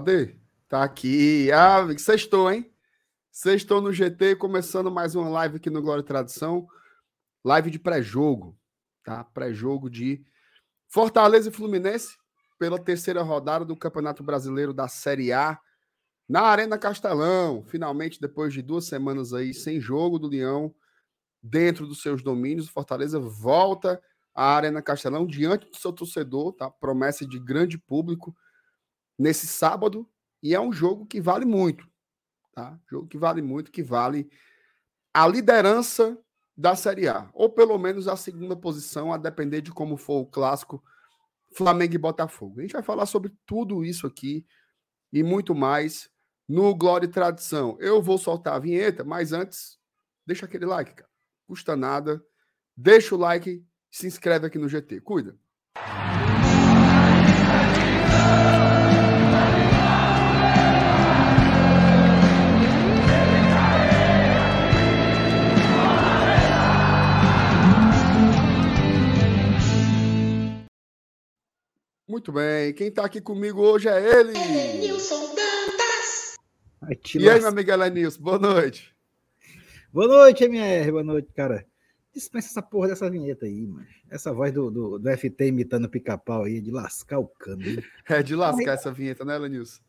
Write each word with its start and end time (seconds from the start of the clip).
Cadê? 0.00 0.34
Tá 0.66 0.82
aqui. 0.82 1.52
Ah, 1.52 1.86
sextou, 1.98 2.50
hein? 2.50 2.72
Sextou 3.30 3.82
no 3.82 3.92
GT, 3.92 4.34
começando 4.34 4.90
mais 4.90 5.14
uma 5.14 5.28
live 5.28 5.56
aqui 5.56 5.68
no 5.68 5.82
Glória 5.82 6.00
e 6.00 6.04
Tradição. 6.04 6.66
Live 7.44 7.70
de 7.70 7.78
pré-jogo, 7.78 8.58
tá? 9.04 9.22
Pré-jogo 9.22 9.90
de 9.90 10.24
Fortaleza 10.88 11.50
e 11.50 11.52
Fluminense 11.52 12.16
pela 12.58 12.78
terceira 12.78 13.20
rodada 13.20 13.62
do 13.62 13.76
Campeonato 13.76 14.22
Brasileiro 14.22 14.72
da 14.72 14.88
Série 14.88 15.34
A 15.34 15.60
na 16.26 16.44
Arena 16.44 16.78
Castelão. 16.78 17.62
Finalmente, 17.66 18.18
depois 18.18 18.54
de 18.54 18.62
duas 18.62 18.86
semanas 18.86 19.34
aí 19.34 19.52
sem 19.52 19.78
jogo 19.78 20.18
do 20.18 20.28
Leão 20.28 20.74
dentro 21.42 21.86
dos 21.86 22.00
seus 22.00 22.22
domínios, 22.22 22.68
o 22.68 22.72
Fortaleza 22.72 23.20
volta 23.20 24.02
à 24.34 24.56
Arena 24.56 24.80
Castelão 24.80 25.26
diante 25.26 25.68
do 25.68 25.76
seu 25.76 25.92
torcedor, 25.92 26.54
tá? 26.54 26.70
Promessa 26.70 27.26
de 27.26 27.38
grande 27.38 27.76
público 27.76 28.34
nesse 29.20 29.46
sábado 29.46 30.08
e 30.42 30.54
é 30.54 30.60
um 30.60 30.72
jogo 30.72 31.04
que 31.04 31.20
vale 31.20 31.44
muito, 31.44 31.86
tá? 32.54 32.80
Jogo 32.90 33.06
que 33.06 33.18
vale 33.18 33.42
muito, 33.42 33.70
que 33.70 33.82
vale 33.82 34.30
a 35.12 35.28
liderança 35.28 36.18
da 36.56 36.74
Série 36.74 37.06
A, 37.06 37.28
ou 37.34 37.50
pelo 37.50 37.76
menos 37.78 38.08
a 38.08 38.16
segunda 38.16 38.56
posição, 38.56 39.12
a 39.12 39.18
depender 39.18 39.60
de 39.60 39.72
como 39.72 39.98
for 39.98 40.22
o 40.22 40.26
clássico 40.26 40.82
Flamengo 41.54 41.94
e 41.94 41.98
Botafogo. 41.98 42.60
A 42.60 42.62
gente 42.62 42.72
vai 42.72 42.82
falar 42.82 43.04
sobre 43.04 43.30
tudo 43.44 43.84
isso 43.84 44.06
aqui 44.06 44.46
e 45.12 45.22
muito 45.22 45.54
mais 45.54 46.08
no 46.48 46.74
Glória 46.74 47.06
e 47.06 47.10
Tradição. 47.10 47.76
Eu 47.78 48.00
vou 48.00 48.16
soltar 48.16 48.54
a 48.54 48.58
vinheta, 48.58 49.04
mas 49.04 49.34
antes, 49.34 49.78
deixa 50.26 50.46
aquele 50.46 50.64
like, 50.64 50.94
cara. 50.94 51.10
Custa 51.46 51.76
nada. 51.76 52.24
Deixa 52.74 53.14
o 53.14 53.18
like, 53.18 53.62
se 53.90 54.06
inscreve 54.06 54.46
aqui 54.46 54.58
no 54.58 54.68
GT. 54.68 55.02
Cuida. 55.02 55.38
Muito 72.10 72.32
bem. 72.32 72.72
Quem 72.72 72.88
está 72.88 73.04
aqui 73.04 73.20
comigo 73.20 73.60
hoje 73.60 73.88
é 73.88 74.18
ele. 74.18 74.32
Nilson 74.80 75.32
Dantas. 75.32 76.36
e 77.14 77.30
aí, 77.30 77.38
meu 77.38 77.48
amigo 77.50 77.70
Elenilson, 77.70 78.20
boa 78.20 78.36
noite. 78.36 78.92
Boa 79.92 80.08
noite, 80.08 80.42
MR. 80.42 80.90
Boa 80.90 81.04
noite, 81.04 81.32
cara. 81.32 81.64
Dispensa 82.12 82.48
essa 82.48 82.62
porra 82.62 82.88
dessa 82.88 83.08
vinheta 83.08 83.46
aí, 83.46 83.64
mano. 83.64 83.86
Essa 84.10 84.32
voz 84.32 84.52
do, 84.52 84.72
do, 84.72 84.98
do 84.98 85.16
FT 85.16 85.46
imitando 85.46 85.88
pica-pau 85.88 86.42
aí, 86.42 86.60
de 86.60 86.72
lascar 86.72 87.20
o 87.20 87.28
cano. 87.28 87.62
É, 88.08 88.20
de 88.24 88.34
lascar 88.34 88.72
essa 88.72 88.90
vinheta, 88.90 89.24
né, 89.24 89.36
Elenilson? 89.36 89.80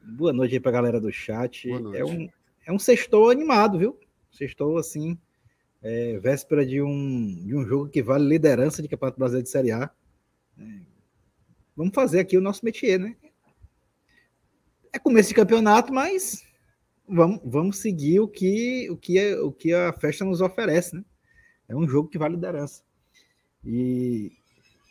Boa 0.00 0.32
noite 0.32 0.54
aí 0.54 0.60
pra 0.60 0.70
galera 0.70 1.00
do 1.00 1.10
chat. 1.10 1.68
É 1.68 2.04
um, 2.04 2.28
é 2.66 2.72
um 2.72 2.78
sextou 2.78 3.30
animado, 3.30 3.80
viu? 3.80 3.98
Sextou, 4.30 4.78
assim, 4.78 5.18
é, 5.82 6.20
véspera 6.20 6.64
de 6.64 6.80
um, 6.80 7.44
de 7.44 7.52
um 7.56 7.66
jogo 7.66 7.88
que 7.88 8.00
vale 8.00 8.28
liderança 8.28 8.80
de 8.80 8.86
Campeonato 8.86 9.18
Brasileiro 9.18 9.42
de 9.42 9.50
Série 9.50 9.72
A. 9.72 9.90
É, 10.56 10.93
Vamos 11.76 11.94
fazer 11.94 12.20
aqui 12.20 12.36
o 12.36 12.40
nosso 12.40 12.64
métier, 12.64 12.98
né? 12.98 13.16
É 14.92 14.98
começo 14.98 15.30
de 15.30 15.34
campeonato, 15.34 15.92
mas 15.92 16.44
vamos, 17.08 17.40
vamos 17.44 17.78
seguir 17.78 18.20
o 18.20 18.28
que, 18.28 18.88
o, 18.90 18.96
que 18.96 19.34
o 19.36 19.52
que 19.52 19.72
a 19.72 19.92
festa 19.92 20.24
nos 20.24 20.40
oferece, 20.40 20.94
né? 20.94 21.04
É 21.68 21.74
um 21.74 21.88
jogo 21.88 22.08
que 22.08 22.18
vale 22.18 22.34
liderança. 22.34 22.82
E, 23.64 24.30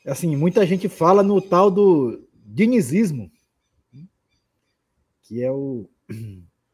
assim, 0.05 0.35
muita 0.35 0.65
gente 0.65 0.89
fala 0.89 1.23
no 1.23 1.41
tal 1.41 1.69
do 1.69 2.27
dinizismo, 2.45 3.31
que 5.21 5.41
é 5.41 5.51
o, 5.51 5.89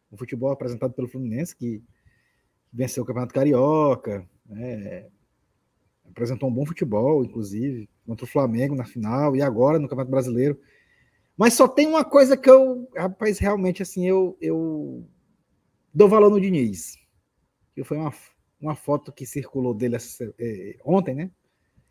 o 0.10 0.18
futebol 0.18 0.52
apresentado 0.52 0.94
pelo 0.94 1.08
Fluminense, 1.08 1.56
que 1.56 1.84
venceu 2.72 3.04
o 3.04 3.06
Campeonato 3.06 3.34
Carioca, 3.34 4.28
né? 4.46 5.08
Apresentou 6.12 6.50
um 6.50 6.54
bom 6.54 6.66
futebol, 6.66 7.24
inclusive, 7.24 7.90
contra 8.06 8.26
o 8.26 8.28
Flamengo 8.28 8.76
na 8.76 8.86
final 8.86 9.36
e 9.36 9.42
agora 9.42 9.80
no 9.80 9.88
Campeonato 9.88 10.12
Brasileiro. 10.12 10.60
Mas 11.38 11.54
só 11.54 11.68
tem 11.68 11.88
uma 11.88 12.04
coisa 12.04 12.36
que 12.36 12.50
eu, 12.50 12.90
rapaz, 12.96 13.40
realmente 13.40 13.82
assim, 13.82 14.06
eu, 14.06 14.38
eu 14.42 15.08
dou 15.94 16.10
valor 16.10 16.30
no 16.30 16.42
Diniz. 16.42 16.98
Que 17.74 17.84
foi 17.84 17.98
uma, 17.98 18.14
uma 18.60 18.76
foto 18.76 19.12
que 19.12 19.26
circulou 19.26 19.74
dele 19.74 19.96
essa, 19.96 20.34
é, 20.38 20.78
ontem, 20.84 21.16
né? 21.16 21.32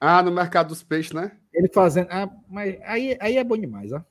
Ah, 0.01 0.23
no 0.23 0.31
mercado 0.31 0.69
dos 0.69 0.83
peixes, 0.83 1.13
né? 1.13 1.37
Ele 1.53 1.69
fazendo. 1.69 2.09
Ah, 2.11 2.31
mas 2.49 2.79
aí, 2.83 3.17
aí 3.21 3.37
é 3.37 3.43
bom 3.43 3.57
demais, 3.57 3.93
ó. 3.93 4.05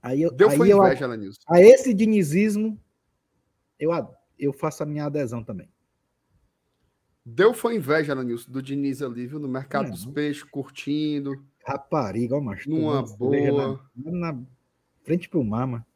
Aí 0.00 0.22
eu, 0.22 0.30
Deu 0.30 0.48
aí 0.48 0.56
foi 0.56 0.70
inveja, 0.70 1.04
eu, 1.06 1.16
Nilson. 1.16 1.40
A 1.48 1.60
esse 1.60 1.92
dinizismo, 1.92 2.80
eu, 3.78 3.90
eu 4.38 4.52
faço 4.52 4.82
a 4.82 4.86
minha 4.86 5.06
adesão 5.06 5.42
também. 5.42 5.68
Deu 7.30 7.52
foi 7.52 7.76
inveja, 7.76 8.14
Nilson, 8.14 8.50
do 8.50 8.62
Diniz 8.62 9.02
ali, 9.02 9.26
viu? 9.26 9.38
No 9.38 9.48
mercado 9.48 9.90
dos 9.90 10.06
peixes, 10.06 10.42
curtindo. 10.44 11.44
Rapariga, 11.62 12.36
ó, 12.36 12.40
macho. 12.40 12.70
Numa 12.70 13.02
boa. 13.02 13.78
Na, 13.94 14.32
na, 14.32 14.42
frente 15.04 15.28
pro 15.28 15.44
mama. 15.44 15.86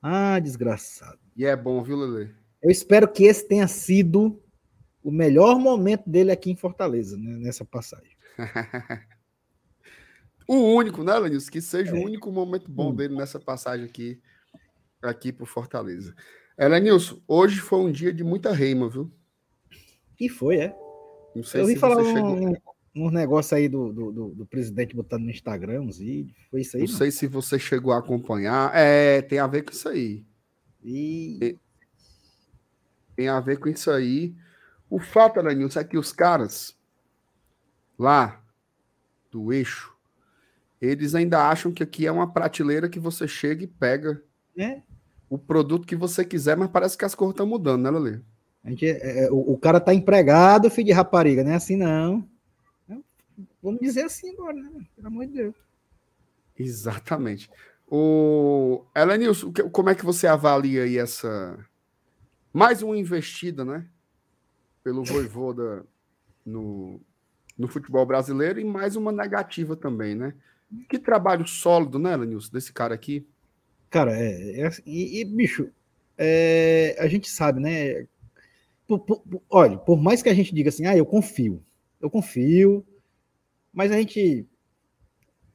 Ah, 0.00 0.38
desgraçado. 0.38 1.18
E 1.36 1.44
é 1.44 1.54
bom, 1.54 1.82
viu, 1.82 1.98
Lele? 1.98 2.34
Eu 2.62 2.70
espero 2.70 3.06
que 3.06 3.24
esse 3.24 3.46
tenha 3.46 3.68
sido 3.68 4.42
o 5.02 5.10
melhor 5.10 5.58
momento 5.58 6.08
dele 6.08 6.32
aqui 6.32 6.50
em 6.50 6.56
Fortaleza, 6.56 7.18
né, 7.18 7.36
nessa 7.36 7.64
passagem. 7.64 8.16
o 10.48 10.56
único, 10.74 11.04
né, 11.04 11.18
Lenilson? 11.18 11.50
Que 11.50 11.60
seja 11.60 11.94
é. 11.94 12.00
o 12.00 12.02
único 12.02 12.32
momento 12.32 12.70
bom 12.70 12.88
hum. 12.88 12.94
dele 12.94 13.14
nessa 13.14 13.38
passagem 13.38 13.84
aqui, 13.84 14.18
aqui 15.02 15.30
pro 15.30 15.44
Fortaleza. 15.44 16.14
É, 16.56 16.66
Lenilson, 16.66 17.20
hoje 17.28 17.60
foi 17.60 17.80
um 17.80 17.92
dia 17.92 18.14
de 18.14 18.24
muita 18.24 18.50
reima, 18.50 18.88
viu? 18.88 19.12
E 20.18 20.28
foi, 20.28 20.56
é. 20.56 20.76
Eu 21.54 21.66
vi 21.66 21.76
falar 21.76 22.00
um, 22.00 22.50
um, 22.50 22.54
um, 22.94 23.10
negócio 23.10 23.56
aí 23.56 23.68
do, 23.68 23.92
do, 23.92 24.12
do, 24.12 24.28
do, 24.28 24.46
presidente 24.46 24.94
botando 24.94 25.24
no 25.24 25.30
Instagram 25.30 25.82
uns 25.82 25.98
vídeos. 25.98 26.36
Foi 26.50 26.60
isso 26.60 26.76
aí? 26.76 26.84
Não, 26.84 26.90
não, 26.90 26.96
sei 26.96 27.10
se 27.10 27.26
você 27.26 27.58
chegou 27.58 27.92
a 27.92 27.98
acompanhar. 27.98 28.70
É, 28.74 29.20
tem 29.22 29.40
a 29.40 29.46
ver 29.46 29.62
com 29.62 29.72
isso 29.72 29.88
aí. 29.88 30.24
E... 30.82 31.58
Tem, 33.16 33.28
a 33.28 33.40
ver 33.40 33.58
com 33.58 33.68
isso 33.68 33.90
aí. 33.90 34.34
O 34.88 35.00
fato, 35.00 35.40
Aranilson, 35.40 35.80
é 35.80 35.84
que 35.84 35.98
os 35.98 36.12
caras 36.12 36.76
lá 37.98 38.40
do 39.30 39.52
eixo, 39.52 39.92
eles 40.80 41.14
ainda 41.14 41.48
acham 41.48 41.72
que 41.72 41.82
aqui 41.82 42.06
é 42.06 42.12
uma 42.12 42.32
prateleira 42.32 42.88
que 42.88 43.00
você 43.00 43.26
chega 43.26 43.64
e 43.64 43.68
pega 43.68 44.22
é. 44.56 44.82
o 45.28 45.38
produto 45.38 45.86
que 45.86 45.96
você 45.96 46.24
quiser, 46.24 46.56
mas 46.56 46.70
parece 46.70 46.96
que 46.96 47.04
as 47.04 47.14
cores 47.14 47.32
estão 47.32 47.46
mudando, 47.46 47.82
né, 47.82 47.90
Lelê? 47.90 48.20
A 48.64 48.70
gente, 48.70 48.86
é, 48.86 49.24
é, 49.24 49.30
o, 49.30 49.52
o, 49.52 49.58
cara 49.58 49.78
tá 49.78 49.92
empregado, 49.92 50.70
filho 50.70 50.86
de 50.86 50.92
rapariga, 50.92 51.44
não 51.44 51.52
é 51.52 51.56
assim 51.56 51.76
não. 51.76 52.26
Vamos 53.62 53.80
dizer 53.80 54.04
assim 54.04 54.32
agora, 54.32 54.54
né? 54.54 54.86
Pelo 54.96 55.08
amor 55.08 55.26
de 55.26 55.32
Deus. 55.32 55.54
Exatamente. 56.58 57.50
O 57.86 58.84
Elenilson, 58.94 59.52
como 59.70 59.90
é 59.90 59.94
que 59.94 60.04
você 60.04 60.26
avalia 60.26 60.84
aí 60.84 60.96
essa 60.96 61.58
mais 62.52 62.82
uma 62.82 62.96
investida, 62.96 63.64
né? 63.64 63.86
Pelo 64.82 65.04
Voivoda 65.04 65.84
no, 66.44 67.00
no 67.58 67.68
futebol 67.68 68.06
brasileiro 68.06 68.60
e 68.60 68.64
mais 68.64 68.96
uma 68.96 69.12
negativa 69.12 69.76
também, 69.76 70.14
né? 70.14 70.34
Que 70.88 70.98
trabalho 70.98 71.46
sólido, 71.46 71.98
né, 71.98 72.14
Elenilson, 72.14 72.52
desse 72.52 72.72
cara 72.72 72.94
aqui? 72.94 73.26
Cara, 73.90 74.12
é, 74.16 74.60
é 74.60 74.70
e, 74.86 75.20
e, 75.20 75.24
bicho, 75.24 75.70
é, 76.16 76.96
a 76.98 77.06
gente 77.06 77.28
sabe, 77.28 77.60
né? 77.60 78.06
Por, 78.86 79.00
por, 79.00 79.22
olha, 79.48 79.78
por 79.78 80.00
mais 80.00 80.22
que 80.22 80.28
a 80.28 80.34
gente 80.34 80.54
diga 80.54 80.68
assim, 80.68 80.86
ah, 80.86 80.96
eu 80.96 81.06
confio, 81.06 81.62
eu 82.00 82.10
confio, 82.10 82.84
mas 83.72 83.90
a 83.90 83.96
gente 83.96 84.46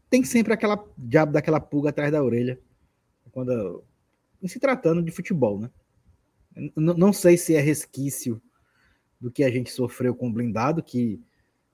tem 0.09 0.23
sempre 0.23 0.53
aquela 0.53 0.83
diabo 0.97 1.31
daquela 1.31 1.59
pulga 1.59 1.89
atrás 1.89 2.11
da 2.11 2.23
orelha 2.23 2.59
quando 3.31 3.83
se 4.45 4.59
tratando 4.59 5.03
de 5.03 5.11
futebol, 5.11 5.59
né? 5.59 5.69
N 6.55 6.71
não 6.75 7.13
sei 7.13 7.37
se 7.37 7.55
é 7.55 7.61
resquício 7.61 8.41
do 9.19 9.31
que 9.31 9.43
a 9.43 9.51
gente 9.51 9.69
sofreu 9.69 10.15
com 10.15 10.29
o 10.29 10.33
blindado, 10.33 10.81
que, 10.81 11.21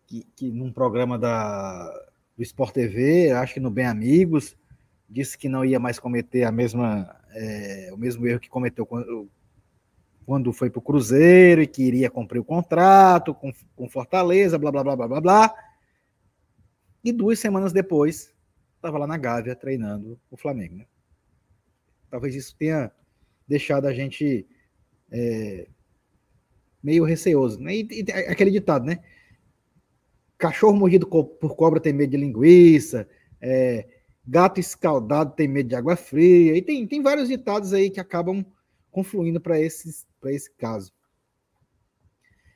que, 0.06 0.28
que 0.36 0.52
num 0.52 0.72
programa 0.72 1.18
da, 1.18 1.90
do 2.36 2.44
Sport 2.44 2.74
TV, 2.74 3.32
acho 3.32 3.54
que 3.54 3.60
no 3.60 3.70
Bem 3.70 3.86
Amigos, 3.86 4.58
disse 5.10 5.38
que 5.38 5.48
não 5.48 5.64
ia 5.64 5.80
mais 5.80 6.00
cometer 6.00 6.44
a 6.44 6.52
mesma, 6.52 7.16
é, 7.32 7.90
o 7.94 7.98
mesmo 7.98 8.28
erro 8.28 8.40
que 8.40 8.50
cometeu 8.50 8.86
quando 8.86 9.30
foi 10.52 10.70
para 10.70 10.80
o 10.80 10.82
Cruzeiro 10.82 11.62
e 11.62 11.68
queria 11.68 12.10
cumprir 12.10 12.40
o 12.40 12.44
contrato 12.44 13.34
com, 13.34 13.54
com 13.76 13.88
Fortaleza, 13.88 14.58
blá, 14.58 14.72
blá, 14.72 14.84
blá, 14.84 14.96
blá, 14.96 15.08
blá, 15.08 15.22
blá. 15.22 15.56
E 17.04 17.12
duas 17.12 17.38
semanas 17.38 17.72
depois, 17.72 18.34
estava 18.76 18.98
lá 18.98 19.06
na 19.06 19.18
Gávea 19.18 19.56
treinando 19.56 20.20
o 20.32 20.36
Flamengo. 20.36 20.78
Né? 20.78 20.86
Talvez 22.10 22.34
isso 22.34 22.56
tenha 22.58 22.92
deixado 23.48 23.86
a 23.86 23.94
gente 23.94 24.48
é, 25.12 25.68
meio 26.82 27.04
receoso. 27.04 27.60
Né? 27.60 27.76
E, 27.76 27.88
e, 27.92 28.12
aquele 28.12 28.50
ditado, 28.50 28.86
né? 28.86 29.04
Cachorro 30.38 30.76
mordido 30.76 31.08
por 31.08 31.56
cobra 31.56 31.80
tem 31.80 31.94
medo 31.94 32.12
de 32.12 32.18
linguiça. 32.18 33.08
É, 33.40 33.88
gato 34.28 34.60
escaldado 34.60 35.36
tem 35.36 35.48
medo 35.48 35.70
de 35.70 35.76
água 35.76 35.96
fria, 35.96 36.58
e 36.58 36.62
tem, 36.62 36.88
tem 36.88 37.02
vários 37.02 37.30
ditados 37.30 37.74
aí 37.74 37.90
que 37.90 38.00
acabam 38.00 38.44
confluindo 38.96 39.42
para 39.42 39.60
esse 39.60 40.06
caso. 40.58 40.94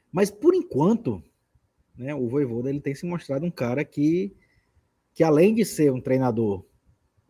Mas 0.09 0.31
por 0.31 0.55
enquanto, 0.55 1.21
né, 1.97 2.15
o 2.15 2.29
Voivoda 2.29 2.69
ele 2.69 2.79
tem 2.79 2.95
se 2.95 3.05
mostrado 3.05 3.45
um 3.45 3.51
cara 3.51 3.83
que, 3.83 4.33
que 5.13 5.21
além 5.21 5.53
de 5.53 5.65
ser 5.65 5.91
um 5.91 5.99
treinador 5.99 6.65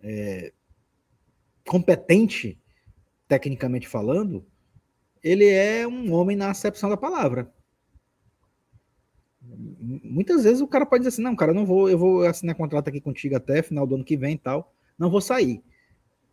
é, 0.04 0.54
competente, 1.66 2.62
tecnicamente 3.28 3.88
falando, 3.88 4.46
ele 5.24 5.48
é 5.48 5.88
um 5.88 6.14
homem 6.14 6.38
na 6.38 6.52
acepção 6.52 6.88
da 6.88 6.96
palavra. 6.96 7.52
Muitas 9.42 10.44
vezes 10.44 10.62
o 10.62 10.68
cara 10.68 10.86
pode 10.86 11.04
dizer 11.04 11.16
assim, 11.16 11.24
não, 11.24 11.36
cara, 11.36 11.52
não 11.52 11.66
vou, 11.66 11.90
eu 11.90 11.98
vou 11.98 12.22
assinar 12.22 12.56
contrato 12.56 12.90
aqui 12.90 13.02
contigo 13.02 13.36
até 13.36 13.64
final 13.64 13.88
do 13.88 13.96
ano 13.96 14.06
que 14.06 14.16
vem 14.16 14.36
e 14.36 14.38
tal, 14.38 14.72
não 15.00 15.10
vou 15.10 15.20
sair. 15.20 15.64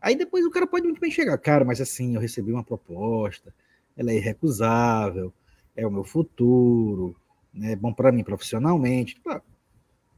Aí 0.01 0.15
depois 0.15 0.45
o 0.45 0.51
cara 0.51 0.67
pode 0.67 0.85
muito 0.85 1.01
bem 1.01 1.11
chegar, 1.11 1.37
cara, 1.39 1.65
mas 1.65 1.81
assim, 1.81 2.15
eu 2.15 2.21
recebi 2.21 2.53
uma 2.53 2.63
proposta, 2.63 3.53
ela 3.97 4.11
é 4.11 4.17
irrecusável, 4.17 5.33
é 5.75 5.87
o 5.87 5.91
meu 5.91 6.05
futuro, 6.05 7.17
né, 7.53 7.73
é 7.73 7.77
bom 7.77 7.93
para 7.93 8.13
mim 8.13 8.23
profissionalmente. 8.23 9.19
Claro, 9.21 9.43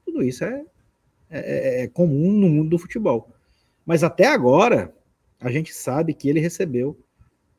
tudo 0.04 0.22
isso 0.22 0.44
é, 0.44 0.64
é, 1.30 1.38
é, 1.40 1.82
é 1.82 1.88
comum 1.88 2.32
no 2.32 2.48
mundo 2.48 2.70
do 2.70 2.78
futebol. 2.78 3.28
Mas 3.86 4.02
até 4.02 4.26
agora, 4.26 4.94
a 5.40 5.50
gente 5.50 5.72
sabe 5.72 6.12
que 6.12 6.28
ele 6.28 6.40
recebeu 6.40 6.98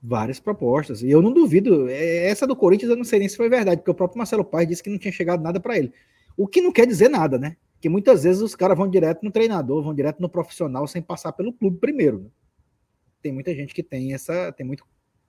várias 0.01 0.39
propostas. 0.39 1.01
E 1.01 1.09
eu 1.09 1.21
não 1.21 1.33
duvido, 1.33 1.89
é, 1.89 2.27
essa 2.27 2.47
do 2.47 2.55
Corinthians 2.55 2.89
eu 2.89 2.97
não 2.97 3.03
sei 3.03 3.19
nem 3.19 3.29
se 3.29 3.37
foi 3.37 3.49
verdade, 3.49 3.77
porque 3.77 3.91
o 3.91 3.95
próprio 3.95 4.17
Marcelo 4.17 4.45
Paz 4.45 4.67
disse 4.67 4.83
que 4.83 4.89
não 4.89 4.97
tinha 4.97 5.11
chegado 5.11 5.41
nada 5.41 5.59
para 5.59 5.77
ele. 5.77 5.91
O 6.37 6.47
que 6.47 6.61
não 6.61 6.71
quer 6.71 6.85
dizer 6.85 7.09
nada, 7.09 7.37
né? 7.37 7.57
Que 7.79 7.89
muitas 7.89 8.23
vezes 8.23 8.41
os 8.41 8.55
caras 8.55 8.77
vão 8.77 8.89
direto 8.89 9.23
no 9.23 9.31
treinador, 9.31 9.83
vão 9.83 9.93
direto 9.93 10.19
no 10.19 10.29
profissional 10.29 10.85
sem 10.87 11.01
passar 11.01 11.31
pelo 11.31 11.53
clube 11.53 11.77
primeiro. 11.77 12.19
Né? 12.19 12.29
Tem 13.21 13.31
muita 13.31 13.53
gente 13.53 13.73
que 13.73 13.83
tem 13.83 14.13
essa, 14.13 14.51
tem 14.51 14.65
muito, 14.65 14.85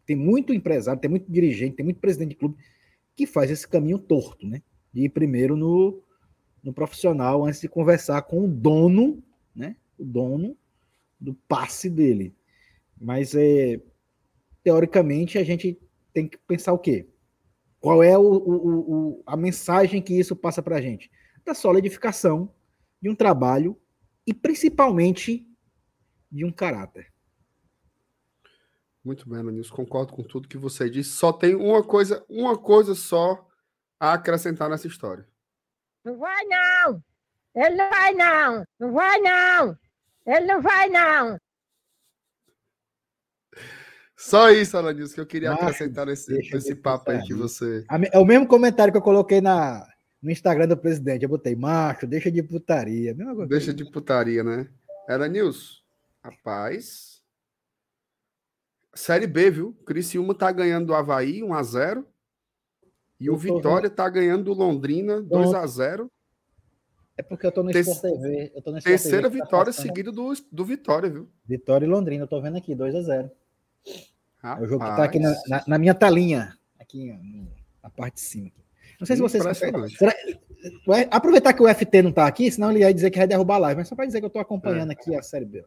tem 0.06 0.17
muito 0.17 0.52
empresário, 0.52 1.00
tem 1.00 1.11
muito 1.11 1.31
dirigente, 1.31 1.76
tem 1.76 1.85
muito 1.85 2.00
presidente 2.00 2.31
de 2.31 2.37
clube 2.37 2.56
que 3.17 3.26
faz 3.26 3.50
esse 3.50 3.69
caminho 3.69 3.99
torto, 3.99 4.47
né? 4.47 4.62
De 4.93 5.02
ir 5.05 5.08
primeiro 5.11 5.56
no, 5.56 6.02
no 6.62 6.73
profissional 6.73 7.44
antes 7.44 7.61
de 7.61 7.69
conversar 7.69 8.23
com 8.23 8.44
o 8.44 8.49
dono, 8.49 9.23
né? 9.55 9.76
O 9.99 10.05
dono 10.05 10.56
do 11.20 11.35
passe 11.35 11.91
dele. 11.91 12.35
Mas 12.99 13.35
é, 13.35 13.81
teoricamente, 14.62 15.38
a 15.38 15.44
gente 15.44 15.79
tem 16.12 16.29
que 16.29 16.38
pensar 16.38 16.73
o 16.73 16.79
quê? 16.79 17.06
Qual 17.81 18.03
é 18.03 18.17
o, 18.17 18.23
o, 18.23 18.79
o 18.79 19.23
a 19.26 19.37
mensagem 19.37 20.03
que 20.03 20.19
isso 20.19 20.37
passa 20.37 20.62
para 20.62 20.76
a 20.76 20.81
gente? 20.81 21.11
Da 21.45 21.55
solidificação 21.55 22.53
de 23.01 23.09
um 23.09 23.15
trabalho 23.15 23.81
e 24.27 24.35
principalmente 24.35 25.47
de 26.31 26.45
um 26.45 26.53
caráter. 26.53 27.13
Muito 29.03 29.29
bem, 29.29 29.43
Nilson. 29.43 29.75
Concordo 29.75 30.13
com 30.13 30.23
tudo 30.23 30.49
que 30.49 30.59
você 30.59 30.89
disse. 30.91 31.11
Só 31.11 31.33
tem 31.33 31.55
uma 31.55 31.83
coisa, 31.83 32.25
uma 32.29 32.57
coisa 32.57 32.95
só 32.95 33.49
a 33.99 34.13
acrescentar 34.13 34.69
nessa 34.69 34.87
história. 34.87 35.27
Não 36.05 36.19
vai 36.19 36.45
não! 36.45 37.03
Ele 37.55 37.77
não 37.77 37.91
vai 37.91 38.13
não! 38.15 38.65
Não 38.79 38.93
vai 38.93 39.19
não! 39.21 39.79
Ele 40.27 40.47
não 40.47 40.63
vai 40.63 40.89
não! 40.89 41.39
Só 44.17 44.51
isso, 44.51 44.77
Alanilson, 44.77 45.15
que 45.15 45.21
eu 45.21 45.27
queria 45.27 45.51
Macho, 45.51 45.63
acrescentar 45.63 46.07
nesse, 46.07 46.31
nesse 46.53 46.75
papo 46.75 47.11
aí 47.11 47.23
que 47.23 47.33
você. 47.33 47.87
É 48.13 48.19
o 48.19 48.25
mesmo 48.25 48.47
comentário 48.47 48.93
que 48.93 48.99
eu 48.99 49.03
coloquei 49.03 49.41
na, 49.41 49.90
no 50.22 50.31
Instagram 50.31 50.69
do 50.69 50.76
presidente. 50.76 51.22
Eu 51.22 51.28
botei, 51.28 51.55
macho, 51.55 52.06
deixa 52.06 52.31
de 52.31 52.43
putaria. 52.43 53.14
Deixa 53.49 53.72
de 53.72 53.84
putaria, 53.84 54.44
né? 54.44 54.69
Era 55.08 55.28
Nilson. 55.28 55.81
Rapaz. 56.22 57.22
Série 58.94 59.26
B, 59.26 59.50
viu? 59.50 59.72
Criciúma 59.87 60.34
tá 60.34 60.50
ganhando 60.52 60.87
do 60.87 60.94
Havaí 60.94 61.40
1x0. 61.40 62.05
E 63.19 63.31
o 63.31 63.37
Vitória 63.37 63.88
vendo. 63.88 63.96
tá 63.96 64.08
ganhando 64.08 64.44
do 64.44 64.55
Londrina 64.55 65.22
2x0. 65.22 66.11
É 67.17 67.22
porque 67.22 67.46
eu 67.46 67.52
tô 67.52 67.62
no 67.62 67.70
Sport 67.70 68.00
TV. 68.00 68.52
Eu 68.55 68.62
tô 68.62 68.70
no 68.70 68.78
Sport 68.78 68.84
Terceira 68.84 69.28
TV, 69.28 69.38
tá 69.38 69.44
vitória 69.44 69.72
tá 69.72 69.72
seguida 69.72 70.11
do, 70.11 70.32
do 70.50 70.64
Vitória, 70.64 71.11
viu? 71.11 71.28
Vitória 71.44 71.84
e 71.84 71.88
Londrina, 71.88 72.25
eu 72.25 72.28
tô 72.28 72.40
vendo 72.40 72.56
aqui, 72.56 72.75
2x0. 72.75 73.31
Rapaz. 74.38 74.62
É 74.62 74.64
o 74.64 74.67
jogo 74.67 74.84
que 74.84 74.90
está 74.90 75.05
aqui 75.05 75.19
na, 75.19 75.34
na, 75.46 75.64
na, 75.67 75.78
minha 75.78 75.94
telinha, 75.94 76.56
aqui 76.78 77.14
na 77.82 77.90
parte 77.90 78.14
de 78.14 78.20
cima. 78.20 78.50
Não 79.00 79.06
sei 79.06 79.17
se 79.17 79.23
vocês. 79.23 79.43
Será, 79.97 80.14
aproveitar 81.11 81.55
que 81.55 81.62
o 81.62 81.75
FT 81.75 82.02
não 82.02 82.11
está 82.11 82.26
aqui, 82.26 82.52
senão 82.52 82.70
ele 82.70 82.81
ia 82.81 82.93
dizer 82.93 83.11
que 83.11 83.19
vai 83.19 83.26
derrubar 83.26 83.56
a 83.56 83.58
live, 83.58 83.79
mas 83.79 83.88
só 83.88 83.97
para 83.97 84.05
dizer 84.05 84.20
que 84.20 84.26
eu 84.26 84.29
estou 84.29 84.43
acompanhando 84.43 84.91
é. 84.91 84.93
aqui 84.93 85.17
a 85.17 85.23
série 85.23 85.47
B. 85.47 85.64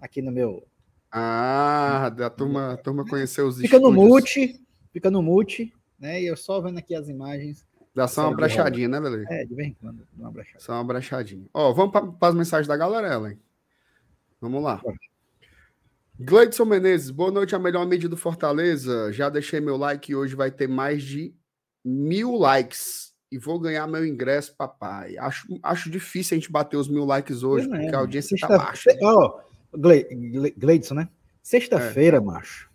Aqui 0.00 0.22
no 0.22 0.32
meu. 0.32 0.66
Ah, 1.12 2.06
a 2.06 2.30
turma, 2.30 2.72
a 2.72 2.76
turma 2.76 3.04
conheceu 3.04 3.46
os 3.46 3.56
Fica 3.56 3.76
estúdios. 3.76 3.94
no 3.94 4.08
mute, 4.08 4.60
fica 4.92 5.10
no 5.10 5.22
mute, 5.22 5.72
né? 5.98 6.22
E 6.22 6.26
eu 6.26 6.36
só 6.36 6.60
vendo 6.60 6.78
aqui 6.78 6.94
as 6.94 7.08
imagens. 7.08 7.66
Dá 7.94 8.06
só 8.06 8.28
uma 8.28 8.36
brachadinha, 8.36 8.88
né, 8.88 8.98
Lele? 8.98 9.26
É, 9.28 9.44
de 9.44 9.54
vez 9.54 9.68
em 9.68 9.74
quando, 9.74 10.06
uma 10.16 10.30
brachadinha. 10.30 10.60
Só 10.60 10.72
uma 10.72 10.84
brachadinha. 10.84 11.46
Ó, 11.52 11.72
vamos 11.72 11.92
para 11.92 12.28
as 12.28 12.34
mensagens 12.34 12.68
da 12.68 12.76
galera, 12.76 13.12
Ellen. 13.12 13.38
Vamos 14.40 14.62
lá. 14.62 14.80
Gleidson 16.18 16.64
Menezes, 16.64 17.10
boa 17.10 17.30
noite, 17.30 17.54
a 17.54 17.58
melhor 17.58 17.86
mídia 17.86 18.08
do 18.08 18.16
Fortaleza. 18.16 19.12
Já 19.12 19.28
deixei 19.28 19.60
meu 19.60 19.76
like 19.76 20.12
e 20.12 20.16
hoje 20.16 20.34
vai 20.34 20.50
ter 20.50 20.68
mais 20.68 21.02
de 21.02 21.34
mil 21.84 22.36
likes. 22.36 23.08
E 23.30 23.38
vou 23.38 23.58
ganhar 23.60 23.86
meu 23.86 24.06
ingresso, 24.06 24.54
papai. 24.56 25.18
Acho, 25.18 25.46
acho 25.62 25.90
difícil 25.90 26.34
a 26.34 26.40
gente 26.40 26.50
bater 26.50 26.78
os 26.78 26.88
mil 26.88 27.04
likes 27.04 27.42
hoje, 27.42 27.66
é, 27.66 27.68
porque 27.68 27.94
a 27.94 27.98
audiência 27.98 28.34
está 28.34 28.48
baixa. 28.48 28.90
Ó, 29.02 29.42
oh, 29.74 29.78
Gleidson, 30.56 30.94
né? 30.94 31.08
Sexta-feira, 31.42 32.16
é. 32.16 32.20
macho. 32.20 32.68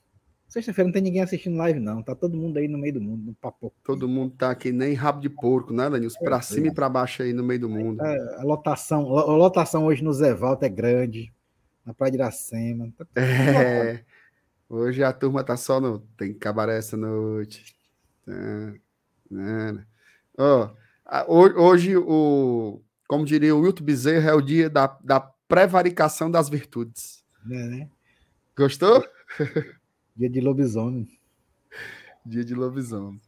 Sexta-feira 0.53 0.87
não 0.87 0.93
tem 0.93 1.01
ninguém 1.01 1.23
assistindo 1.23 1.57
live, 1.57 1.79
não. 1.79 2.03
Tá 2.03 2.13
todo 2.13 2.37
mundo 2.37 2.57
aí 2.57 2.67
no 2.67 2.77
meio 2.77 2.93
do 2.93 3.01
mundo, 3.01 3.25
no 3.25 3.33
papo. 3.33 3.73
Todo 3.83 4.07
mundo 4.07 4.35
tá 4.37 4.51
aqui, 4.51 4.71
nem 4.71 4.93
rabo 4.93 5.19
de 5.19 5.27
porco, 5.27 5.73
né, 5.73 5.89
Danilson? 5.89 6.19
Para 6.19 6.37
é, 6.37 6.41
cima 6.41 6.67
e 6.67 6.71
para 6.71 6.87
baixo 6.87 7.23
aí 7.23 7.33
no 7.33 7.43
meio 7.43 7.61
do 7.61 7.69
mundo. 7.69 8.05
É, 8.05 8.35
a 8.39 8.43
lotação, 8.43 9.17
a 9.17 9.35
lotação 9.35 9.85
hoje 9.85 10.03
no 10.03 10.13
Zé 10.13 10.35
Valta 10.35 10.67
é 10.67 10.69
grande 10.69 11.33
na 11.83 11.91
Praia 11.91 12.11
de 12.11 12.17
Iracema. 12.17 12.93
Tá 12.95 13.05
é, 13.19 14.03
hoje 14.69 15.03
a 15.03 15.11
turma 15.11 15.43
tá 15.43 15.57
só 15.57 15.81
no. 15.81 15.97
Tem 16.15 16.31
cabaré 16.31 16.77
essa 16.77 16.95
noite. 16.95 17.75
Oh, 20.37 20.69
hoje, 21.27 21.95
o, 21.97 22.81
como 23.07 23.25
diria 23.25 23.55
o 23.55 23.61
Wilton 23.61 23.83
Bezerra, 23.83 24.31
é 24.31 24.33
o 24.33 24.41
dia 24.41 24.69
da, 24.69 24.87
da 25.03 25.19
prevaricação 25.47 26.29
das 26.29 26.49
virtudes. 26.49 27.23
É, 27.49 27.67
né? 27.67 27.89
Gostou? 28.57 29.03
Dia 30.15 30.29
de 30.29 30.39
lobisomem. 30.39 31.07
Dia 32.23 32.45
de 32.45 32.53
lobisomem. 32.53 33.19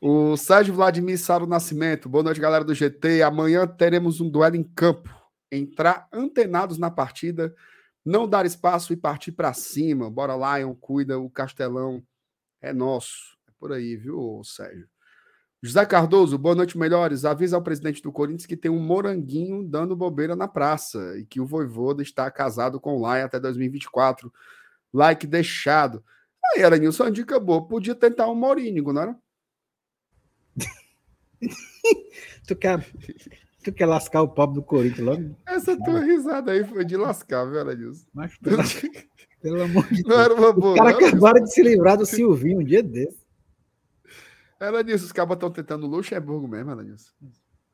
O 0.00 0.36
Sérgio 0.36 0.74
Vladimir 0.74 1.16
Saro 1.16 1.46
Nascimento. 1.46 2.08
Boa 2.08 2.24
noite, 2.24 2.40
galera 2.40 2.64
do 2.64 2.74
GT. 2.74 3.22
Amanhã 3.22 3.66
teremos 3.66 4.20
um 4.20 4.28
duelo 4.28 4.56
em 4.56 4.64
campo. 4.64 5.14
Entrar 5.50 6.08
antenados 6.12 6.76
na 6.76 6.90
partida 6.90 7.54
não 8.08 8.26
dar 8.26 8.46
espaço 8.46 8.92
e 8.92 8.96
partir 8.96 9.32
para 9.32 9.52
cima. 9.52 10.10
Bora, 10.10 10.58
Lion, 10.58 10.74
cuida, 10.74 11.18
o 11.18 11.28
Castelão 11.28 12.02
é 12.60 12.72
nosso. 12.72 13.36
É 13.46 13.52
por 13.58 13.72
aí, 13.72 13.96
viu, 13.96 14.40
Sérgio? 14.44 14.88
José 15.60 15.84
Cardoso, 15.84 16.38
boa 16.38 16.54
noite, 16.54 16.78
melhores. 16.78 17.24
Avisa 17.24 17.56
ao 17.56 17.62
presidente 17.62 18.00
do 18.00 18.12
Corinthians 18.12 18.46
que 18.46 18.56
tem 18.56 18.70
um 18.70 18.78
moranguinho 18.78 19.64
dando 19.64 19.96
bobeira 19.96 20.36
na 20.36 20.46
praça 20.46 21.18
e 21.18 21.24
que 21.24 21.40
o 21.40 21.46
Voivoda 21.46 22.00
está 22.00 22.30
casado 22.30 22.78
com 22.80 22.96
o 22.96 23.00
Lai 23.00 23.22
até 23.22 23.40
2024. 23.40 24.32
Like 24.92 25.26
deixado. 25.26 26.04
Aí, 26.44 26.62
era 26.62 26.78
Nilson, 26.78 27.04
uma 27.04 27.10
dica 27.10 27.40
boa. 27.40 27.66
Podia 27.66 27.94
tentar 27.94 28.28
um 28.28 28.36
morínigo, 28.36 28.92
não 28.92 29.02
era? 29.02 29.16
tu 32.46 32.54
quer 32.54 32.86
Tu 33.62 33.72
quer 33.72 33.86
lascar 33.86 34.22
o 34.22 34.28
pobre 34.28 34.54
do 34.54 34.62
Corinthians 34.62 35.06
logo? 35.06 35.36
Essa 35.46 35.76
tua 35.76 36.00
risada 36.00 36.52
aí 36.52 36.64
foi 36.64 36.84
de 36.84 36.96
lascar, 36.96 37.44
viu, 37.44 37.60
Aladilson? 37.60 38.06
Mas, 38.14 38.36
pelo, 38.38 38.62
pelo 39.42 39.62
amor 39.62 39.86
de 39.88 40.02
Deus. 40.02 40.06
Não 40.06 40.20
era 40.20 40.34
uma 40.34 40.52
boa. 40.52 40.72
Os 40.72 40.78
caras 40.78 40.94
acabaram 40.94 41.42
de 41.42 41.52
se 41.52 41.62
livrar 41.62 41.96
do 41.98 42.06
Silvinho 42.06 42.60
um 42.60 42.64
dia 42.64 42.82
desse. 42.82 43.27
Aladilson, 44.60 45.04
os 45.06 45.12
cabas 45.12 45.36
estão 45.36 45.50
tentando 45.50 45.86
Luxemburgo 45.86 46.48
mesmo, 46.48 46.70
Aladilson. 46.70 47.10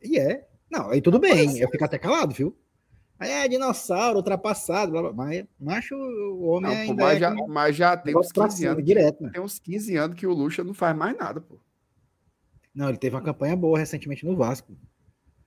E 0.02 0.18
é. 0.18 0.46
Não, 0.70 0.90
aí 0.90 1.00
tudo 1.00 1.18
bem. 1.18 1.58
Eu 1.58 1.70
fico 1.70 1.84
até 1.84 1.98
calado, 1.98 2.34
viu? 2.34 2.56
Aí 3.18 3.30
é 3.30 3.48
dinossauro, 3.48 4.18
ultrapassado, 4.18 4.90
blá, 4.90 5.02
blá, 5.02 5.12
mas 5.12 5.44
macho, 5.58 5.94
o 5.94 6.46
homem 6.46 6.70
não, 6.70 6.80
ainda 6.80 7.04
mas, 7.04 7.16
é 7.16 7.20
já, 7.20 7.34
mas 7.46 7.76
já 7.76 7.96
tem 7.96 8.16
uns 8.16 8.32
15 8.32 8.66
anos. 8.66 8.84
Direto, 8.84 9.22
né? 9.22 9.30
Tem 9.32 9.40
uns 9.40 9.58
15 9.58 9.96
anos 9.96 10.16
que 10.16 10.26
o 10.26 10.32
Luxa 10.32 10.64
não 10.64 10.74
faz 10.74 10.96
mais 10.96 11.16
nada, 11.16 11.40
pô. 11.40 11.58
Não, 12.74 12.88
ele 12.88 12.98
teve 12.98 13.14
uma 13.14 13.22
campanha 13.22 13.56
boa 13.56 13.78
recentemente 13.78 14.26
no 14.26 14.36
Vasco. 14.36 14.76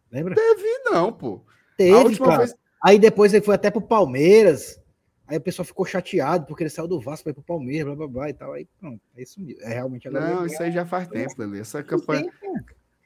Lembra? 0.09 0.33
Teve, 0.33 0.79
não, 0.85 1.11
pô. 1.11 1.43
Teve, 1.77 2.17
cara. 2.17 2.37
Vez... 2.37 2.55
Aí 2.81 2.97
depois 2.97 3.33
ele 3.33 3.43
foi 3.43 3.55
até 3.55 3.69
pro 3.69 3.81
Palmeiras. 3.81 4.79
Aí 5.27 5.37
o 5.37 5.41
pessoal 5.41 5.65
ficou 5.65 5.85
chateado 5.85 6.45
porque 6.45 6.63
ele 6.63 6.69
saiu 6.69 6.87
do 6.87 7.01
Vasco 7.01 7.25
para 7.25 7.31
ir 7.31 7.33
pro 7.33 7.43
Palmeiras, 7.43 7.85
blá 7.85 7.95
blá 7.95 8.07
blá 8.07 8.29
e 8.29 8.33
tal. 8.33 8.53
Aí 8.53 8.65
pronto, 8.79 9.01
é 9.15 9.21
isso 9.21 9.41
mesmo. 9.41 9.61
É 9.61 9.73
realmente 9.73 10.07
agora. 10.07 10.35
Não, 10.35 10.45
isso 10.45 10.61
aí 10.63 10.71
já 10.71 10.85
faz 10.85 11.07
tempo, 11.07 11.33
Lele. 11.37 11.59
Essa 11.59 11.83
campanha. 11.83 12.31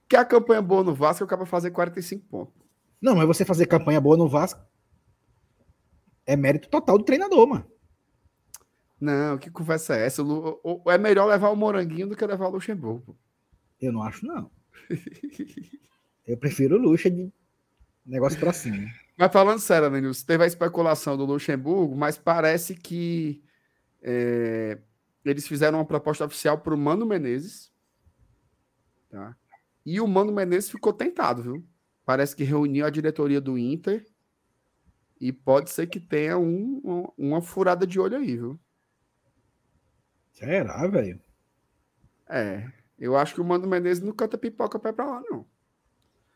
Que 0.08 0.16
a 0.16 0.24
campanha 0.24 0.62
boa 0.62 0.84
no 0.84 0.94
Vasco, 0.94 1.24
eu 1.24 1.26
acabo 1.26 1.46
fazer 1.46 1.72
45 1.72 2.26
pontos. 2.28 2.54
Não, 3.02 3.16
mas 3.16 3.26
você 3.26 3.44
fazer 3.44 3.66
campanha 3.66 4.00
boa 4.00 4.16
no 4.16 4.30
Vasco. 4.30 4.62
é 6.26 6.36
mérito 6.36 6.70
total 6.70 6.98
do 6.98 7.04
treinador, 7.04 7.48
mano. 7.48 7.66
Não, 9.00 9.40
que 9.40 9.50
conversa 9.50 9.96
é 9.96 10.06
essa? 10.06 10.22
É 10.88 10.98
melhor 11.00 11.26
levar 11.26 11.50
o 11.50 11.56
Moranguinho 11.56 12.10
do 12.10 12.16
que 12.16 12.24
levar 12.24 12.48
o 12.48 12.52
Luxemburgo. 12.52 13.18
Eu 13.82 13.92
não 13.92 14.04
acho, 14.04 14.28
não. 14.28 14.52
Eu 16.28 16.38
prefiro 16.38 16.76
o 16.76 16.80
Luxa 16.80 17.10
de 17.10 17.34
negócio 18.06 18.40
pra 18.40 18.54
cima. 18.54 18.88
Mas 19.22 19.32
falando 19.32 19.60
sério, 19.60 19.88
Nenilson, 19.88 20.26
teve 20.26 20.44
a 20.44 20.48
especulação 20.48 21.16
do 21.16 21.26
Luxemburgo, 21.26 21.96
mas 21.96 22.18
parece 22.18 22.74
que 22.74 23.44
é, 24.02 24.80
eles 25.24 25.48
fizeram 25.48 25.78
uma 25.78 25.86
proposta 25.86 26.26
oficial 26.26 26.58
para 26.58 26.74
o 26.74 26.78
Mano 26.78 27.06
Menezes. 27.06 27.72
Tá? 29.12 29.38
E 29.86 30.02
o 30.02 30.08
Mano 30.08 30.32
Menezes 30.32 30.72
ficou 30.72 30.92
tentado, 30.92 31.44
viu? 31.44 31.70
Parece 32.04 32.36
que 32.36 32.44
reuniu 32.44 32.84
a 32.84 32.90
diretoria 32.90 33.40
do 33.40 33.60
Inter 33.60 34.04
e 35.20 35.32
pode 35.32 35.70
ser 35.70 35.86
que 35.86 36.00
tenha 36.00 36.40
um, 36.40 37.08
uma 37.16 37.44
furada 37.44 37.86
de 37.86 38.00
olho 38.00 38.18
aí, 38.18 38.36
viu? 38.36 38.60
Será, 40.32 40.88
velho? 40.88 41.22
É. 42.28 42.68
Eu 42.98 43.16
acho 43.16 43.36
que 43.36 43.42
o 43.42 43.46
Mano 43.46 43.68
Menezes 43.68 44.04
não 44.04 44.14
canta 44.14 44.36
pipoca 44.36 44.80
pé 44.80 44.92
pra 44.92 45.06
lá, 45.06 45.22
não. 45.30 45.46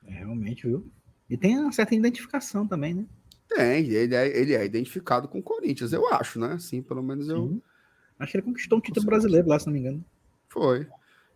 É, 0.04 0.12
realmente, 0.12 0.68
viu? 0.68 0.88
E 1.30 1.38
tem 1.38 1.58
uma 1.58 1.72
certa 1.72 1.96
identificação 1.96 2.68
também, 2.68 2.94
né? 2.94 3.06
Tem, 3.48 3.88
ele 3.88 4.16
é, 4.16 4.38
ele 4.38 4.54
é 4.54 4.66
identificado 4.66 5.28
com 5.28 5.40
o 5.40 5.44
Corinthians, 5.44 5.94
eu 5.94 6.12
acho, 6.14 6.40
né? 6.40 6.58
Sim, 6.60 6.82
pelo 6.82 7.04
menos 7.04 7.30
eu. 7.30 7.48
Sim. 7.48 7.62
Acho 8.20 8.32
que 8.32 8.38
ele 8.38 8.46
conquistou 8.46 8.78
um 8.78 8.82
título 8.82 9.06
brasileiro 9.06 9.48
lá, 9.48 9.60
se 9.60 9.66
não 9.66 9.74
me 9.74 9.80
engano. 9.80 10.04
Foi. 10.50 10.88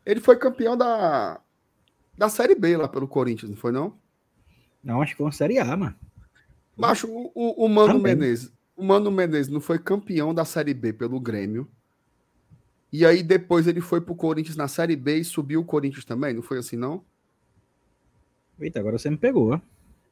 Ele 0.06 0.20
foi 0.20 0.38
campeão 0.38 0.78
da, 0.78 1.40
da 2.18 2.30
Série 2.30 2.56
B 2.56 2.78
lá 2.78 2.88
pelo 2.88 3.08
Corinthians, 3.08 3.50
não 3.50 3.58
foi, 3.58 3.72
não? 3.72 3.98
Não, 4.84 5.02
acho 5.02 5.12
que 5.12 5.18
foi 5.18 5.26
uma 5.26 5.32
Série 5.32 5.60
A, 5.60 5.76
mano. 5.76 5.96
Macho, 6.76 7.08
o, 7.08 7.32
o, 7.36 7.66
o 7.66 7.70
Mano 7.70 7.94
Também. 7.94 8.16
Menezes. 8.16 8.52
O 8.76 8.84
Mano 8.84 9.12
Menezes 9.12 9.52
não 9.52 9.60
foi 9.60 9.78
campeão 9.78 10.34
da 10.34 10.46
Série 10.46 10.74
B 10.74 10.94
pelo 10.94 11.20
Grêmio. 11.20 11.70
E 12.92 13.06
aí 13.06 13.22
depois 13.22 13.68
ele 13.68 13.82
foi 13.82 14.02
pro 14.02 14.16
Corinthians 14.16 14.56
na 14.56 14.68
Série 14.68 14.96
B 14.96 15.18
e 15.18 15.24
subiu 15.24 15.62
o 15.62 15.66
Corinthians 15.66 16.06
também, 16.06 16.34
não 16.34 16.42
foi 16.42 16.58
assim, 16.58 16.78
não? 16.78 17.04
Eita, 18.60 18.80
agora 18.80 18.98
você 18.98 19.10
me 19.10 19.18
pegou, 19.18 19.54
ó. 19.54 19.60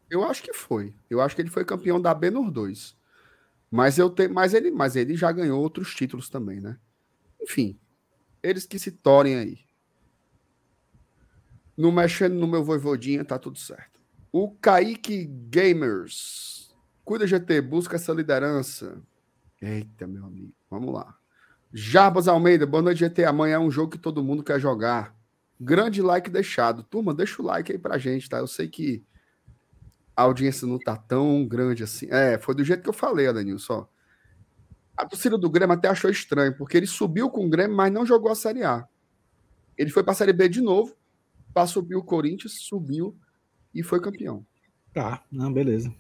Eu 0.09 0.23
acho 0.23 0.41
que 0.41 0.53
foi. 0.53 0.93
Eu 1.09 1.21
acho 1.21 1.35
que 1.35 1.41
ele 1.41 1.49
foi 1.49 1.65
campeão 1.65 2.01
da 2.01 2.13
B 2.13 2.29
nos 2.29 2.51
dois. 2.51 2.95
Mas 3.69 3.97
eu 3.97 4.09
tenho, 4.09 4.33
mas 4.33 4.53
ele, 4.53 4.71
mas 4.71 4.95
ele 4.95 5.15
já 5.15 5.31
ganhou 5.31 5.61
outros 5.61 5.93
títulos 5.93 6.29
também, 6.29 6.61
né? 6.61 6.77
Enfim, 7.41 7.77
eles 8.41 8.65
que 8.65 8.79
se 8.79 8.91
tornem 8.91 9.35
aí. 9.35 9.59
Não 11.75 11.91
mexendo 11.91 12.33
no 12.33 12.47
meu 12.47 12.63
voivodinha, 12.63 13.23
tá 13.23 13.37
tudo 13.37 13.59
certo. 13.59 13.99
O 14.31 14.51
Kaique 14.51 15.25
Gamers. 15.25 16.73
Cuida 17.03 17.27
GT, 17.27 17.61
busca 17.61 17.95
essa 17.95 18.13
liderança. 18.13 19.01
Eita, 19.61 20.07
meu 20.07 20.25
amigo. 20.25 20.53
Vamos 20.69 20.93
lá. 20.93 21.15
Jarbas 21.73 22.27
Almeida, 22.27 22.65
boa 22.65 22.81
noite, 22.81 22.99
GT. 22.99 23.25
Amanhã 23.25 23.55
é 23.55 23.59
um 23.59 23.69
jogo 23.69 23.91
que 23.91 23.97
todo 23.97 24.23
mundo 24.23 24.43
quer 24.43 24.59
jogar. 24.59 25.15
Grande 25.59 26.01
like 26.01 26.29
deixado. 26.29 26.83
Turma, 26.83 27.13
deixa 27.13 27.41
o 27.41 27.45
like 27.45 27.71
aí 27.71 27.77
pra 27.77 27.97
gente, 27.97 28.29
tá? 28.29 28.37
Eu 28.37 28.47
sei 28.47 28.67
que 28.67 29.05
a 30.17 30.23
audiência 30.23 30.67
não 30.67 30.79
tá 30.79 30.97
tão 30.97 31.47
grande 31.47 31.83
assim. 31.83 32.07
É, 32.09 32.39
foi 32.39 32.55
do 32.55 32.63
jeito 32.63 32.81
que 32.81 32.89
eu 32.89 32.93
falei, 32.93 33.27
Adanilson. 33.27 33.87
A 34.97 35.05
torcida 35.05 35.37
do 35.37 35.47
Grêmio 35.47 35.75
até 35.75 35.87
achou 35.87 36.09
estranho, 36.09 36.57
porque 36.57 36.75
ele 36.75 36.87
subiu 36.87 37.29
com 37.29 37.45
o 37.45 37.49
Grêmio, 37.49 37.77
mas 37.77 37.93
não 37.93 38.03
jogou 38.03 38.31
a 38.31 38.35
Série 38.35 38.63
A. 38.63 38.87
Ele 39.77 39.91
foi 39.91 40.01
para 40.01 40.13
a 40.13 40.15
Série 40.15 40.33
B 40.33 40.49
de 40.49 40.59
novo, 40.59 40.95
para 41.53 41.67
subir 41.67 41.95
o 41.95 42.03
Corinthians, 42.03 42.63
subiu 42.63 43.15
e 43.75 43.83
foi 43.83 44.01
campeão. 44.01 44.43
Tá, 44.91 45.23
não, 45.31 45.53
beleza. 45.53 45.93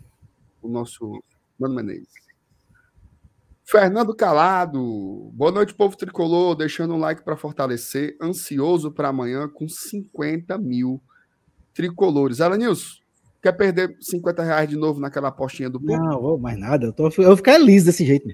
O 0.63 0.67
nosso 0.67 1.23
Mano 1.59 1.75
Menezes. 1.75 2.09
Fernando 3.63 4.15
Calado, 4.15 5.29
boa 5.31 5.51
noite, 5.51 5.75
povo 5.75 5.95
tricolor. 5.95 6.55
Deixando 6.55 6.95
um 6.95 6.99
like 6.99 7.23
para 7.23 7.37
fortalecer. 7.37 8.17
Ansioso 8.19 8.91
para 8.91 9.09
amanhã 9.09 9.47
com 9.47 9.69
50 9.69 10.57
mil 10.57 10.99
tricolores. 11.71 12.41
Alanilson, 12.41 13.03
Quer 13.41 13.51
perder 13.53 13.95
50 14.01 14.43
reais 14.43 14.69
de 14.69 14.75
novo 14.75 14.99
naquela 14.99 15.27
apostinha 15.27 15.69
do 15.69 15.79
público? 15.79 16.03
Não, 16.03 16.21
vou 16.21 16.37
mais 16.37 16.57
nada. 16.57 16.87
Eu, 16.87 16.93
tô, 16.93 17.07
eu 17.07 17.11
vou 17.11 17.37
ficar 17.37 17.57
liso 17.57 17.85
desse 17.85 18.05
jeito. 18.05 18.27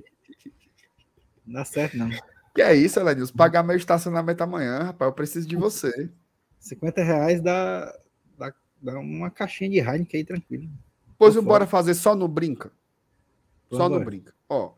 Não 1.46 1.56
dá 1.56 1.66
certo, 1.66 1.98
não. 1.98 2.10
Que 2.56 2.62
é 2.62 2.76
isso, 2.76 3.00
Elenilson? 3.00 3.34
Pagar 3.36 3.64
meu 3.64 3.76
estacionamento 3.76 4.44
amanhã, 4.44 4.84
rapaz. 4.84 5.10
Eu 5.10 5.14
preciso 5.14 5.48
de 5.48 5.56
você. 5.56 6.10
50 6.60 7.04
reais 7.04 7.42
dá, 7.42 7.94
dá, 8.38 8.54
dá 8.82 9.00
uma 9.00 9.30
caixinha 9.30 9.70
de 9.70 9.80
Heineken 9.80 10.20
aí, 10.20 10.26
tranquilo. 10.26 10.70
Pois 11.18 11.36
bora 11.38 11.66
fazer 11.66 11.94
só 11.94 12.16
no 12.16 12.28
Brinca. 12.28 12.72
Só 13.72 13.90
no 13.90 14.00
Brinca. 14.04 14.34
Ó, 14.48 14.74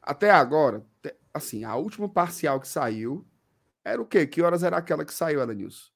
até 0.00 0.30
agora, 0.30 0.84
assim, 1.34 1.64
a 1.64 1.74
última 1.76 2.08
parcial 2.08 2.60
que 2.60 2.68
saiu 2.68 3.26
era 3.84 4.00
o 4.00 4.06
quê? 4.06 4.26
Que 4.26 4.40
horas 4.40 4.62
era 4.62 4.76
aquela 4.76 5.04
que 5.04 5.12
saiu, 5.12 5.40
Elenilson? 5.40 5.90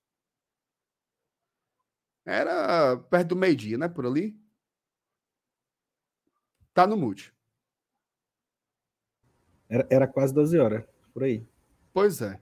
Era 2.24 2.96
perto 2.96 3.28
do 3.28 3.36
meio-dia, 3.36 3.76
né? 3.76 3.88
Por 3.88 4.06
ali. 4.06 4.38
Tá 6.72 6.86
no 6.86 6.96
mute. 6.96 7.34
Era, 9.68 9.86
era 9.90 10.06
quase 10.06 10.32
12 10.32 10.58
horas, 10.58 10.84
por 11.12 11.24
aí. 11.24 11.46
Pois 11.92 12.22
é. 12.22 12.38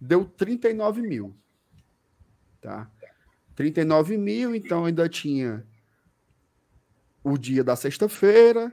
Deu 0.00 0.24
39 0.24 1.02
mil. 1.02 1.36
Tá? 2.60 2.90
39 3.54 4.16
mil, 4.16 4.54
então 4.54 4.84
ainda 4.84 5.08
tinha 5.08 5.66
o 7.22 7.36
dia 7.36 7.64
da 7.64 7.74
sexta-feira, 7.74 8.72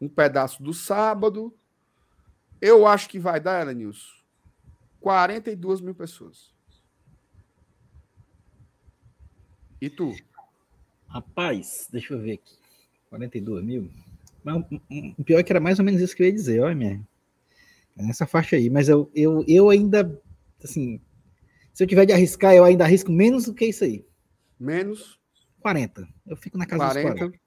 um 0.00 0.08
pedaço 0.08 0.62
do 0.62 0.72
sábado. 0.72 1.54
Eu 2.60 2.86
acho 2.86 3.08
que 3.08 3.18
vai 3.18 3.38
dar, 3.38 3.60
Elenilson, 3.60 4.08
42 5.00 5.80
mil 5.80 5.94
pessoas. 5.94 6.54
E 9.80 9.88
tu? 9.88 10.14
Rapaz, 11.06 11.88
deixa 11.90 12.14
eu 12.14 12.20
ver 12.20 12.32
aqui. 12.32 12.56
42 13.08 13.64
mil? 13.64 13.90
Mas, 14.44 14.64
o 15.16 15.24
pior 15.24 15.38
é 15.38 15.42
que 15.42 15.52
era 15.52 15.60
mais 15.60 15.78
ou 15.78 15.84
menos 15.84 16.00
isso 16.00 16.14
que 16.14 16.22
eu 16.22 16.26
ia 16.26 16.32
dizer, 16.32 16.60
olha, 16.60 16.74
minha. 16.74 17.08
É 17.96 18.02
nessa 18.02 18.26
faixa 18.26 18.56
aí. 18.56 18.70
Mas 18.70 18.88
eu, 18.88 19.10
eu, 19.14 19.44
eu 19.48 19.70
ainda, 19.70 20.20
assim, 20.62 21.00
se 21.72 21.82
eu 21.82 21.86
tiver 21.86 22.06
de 22.06 22.12
arriscar, 22.12 22.54
eu 22.54 22.64
ainda 22.64 22.84
arrisco 22.84 23.10
menos 23.10 23.46
do 23.46 23.54
que 23.54 23.66
isso 23.66 23.84
aí. 23.84 24.06
Menos? 24.58 25.18
40. 25.60 26.08
Eu 26.26 26.36
fico 26.36 26.58
na 26.58 26.66
casa 26.66 26.84
40. 26.84 27.08
dos 27.10 27.18
40. 27.18 27.40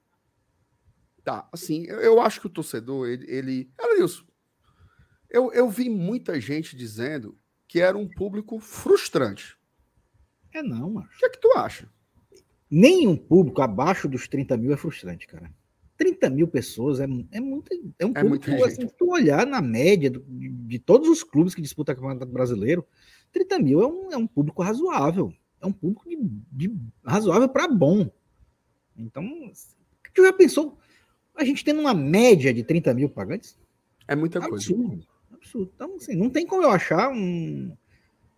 Tá, 1.24 1.48
assim, 1.52 1.84
eu, 1.86 2.00
eu 2.00 2.20
acho 2.20 2.40
que 2.40 2.46
o 2.46 2.50
torcedor, 2.50 3.08
ele. 3.08 3.30
ele... 3.30 3.72
Elenilson, 3.78 4.24
eu, 5.30 5.52
eu 5.52 5.70
vi 5.70 5.88
muita 5.88 6.40
gente 6.40 6.76
dizendo 6.76 7.38
que 7.66 7.80
era 7.80 7.96
um 7.96 8.06
público 8.06 8.58
frustrante. 8.58 9.56
É 10.52 10.62
não, 10.62 10.90
mano. 10.90 11.06
O 11.06 11.18
que 11.18 11.24
é 11.24 11.30
que 11.30 11.40
tu 11.40 11.52
acha? 11.56 11.88
Nenhum 12.72 13.14
público 13.14 13.60
abaixo 13.60 14.08
dos 14.08 14.26
30 14.26 14.56
mil 14.56 14.72
é 14.72 14.76
frustrante, 14.78 15.26
cara. 15.26 15.52
30 15.98 16.30
mil 16.30 16.48
pessoas 16.48 17.00
é, 17.00 17.04
é, 17.04 17.38
muito, 17.38 17.70
é 17.98 18.06
um 18.06 18.12
é 18.16 18.22
público, 18.22 18.64
assim, 18.64 18.88
se 18.88 18.94
tu 18.96 19.10
olhar 19.12 19.46
na 19.46 19.60
média 19.60 20.10
do, 20.10 20.20
de, 20.20 20.48
de, 20.48 20.78
todos 20.78 21.06
os 21.06 21.22
clubes 21.22 21.54
que 21.54 21.60
disputam 21.60 21.92
o 21.92 21.96
Campeonato 21.96 22.26
Brasileiro, 22.26 22.84
30 23.30 23.58
mil 23.58 23.82
é 23.82 23.86
um, 23.86 24.12
é 24.12 24.16
um 24.16 24.26
público 24.26 24.62
razoável. 24.62 25.32
É 25.60 25.66
um 25.66 25.72
público 25.72 26.08
de, 26.08 26.16
de 26.50 26.74
razoável 27.04 27.48
para 27.48 27.68
bom. 27.68 28.10
Então, 28.96 29.22
tu 30.14 30.24
já 30.24 30.32
pensou 30.32 30.78
a 31.34 31.44
gente 31.44 31.64
tendo 31.64 31.80
uma 31.80 31.94
média 31.94 32.52
de 32.54 32.64
30 32.64 32.94
mil 32.94 33.08
pagantes? 33.08 33.56
É 34.08 34.16
muita 34.16 34.38
absurdo, 34.38 34.88
coisa. 34.88 35.06
Absurdo. 35.32 35.72
Então, 35.74 35.96
assim, 35.96 36.16
não 36.16 36.30
tem 36.30 36.46
como 36.46 36.62
eu 36.62 36.70
achar 36.70 37.10
um 37.10 37.76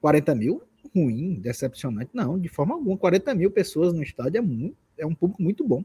40 0.01 0.35
mil 0.35 0.63
ruim, 0.95 1.41
decepcionante. 1.41 2.11
Não, 2.13 2.39
de 2.39 2.49
forma 2.49 2.75
alguma. 2.75 2.97
40 2.97 3.35
mil 3.35 3.51
pessoas 3.51 3.93
no 3.93 4.03
estádio 4.03 4.39
é, 4.39 4.41
muito, 4.41 4.77
é 4.99 5.07
um 5.07 5.15
público 5.15 5.43
muito 5.43 5.67
bom. 5.67 5.85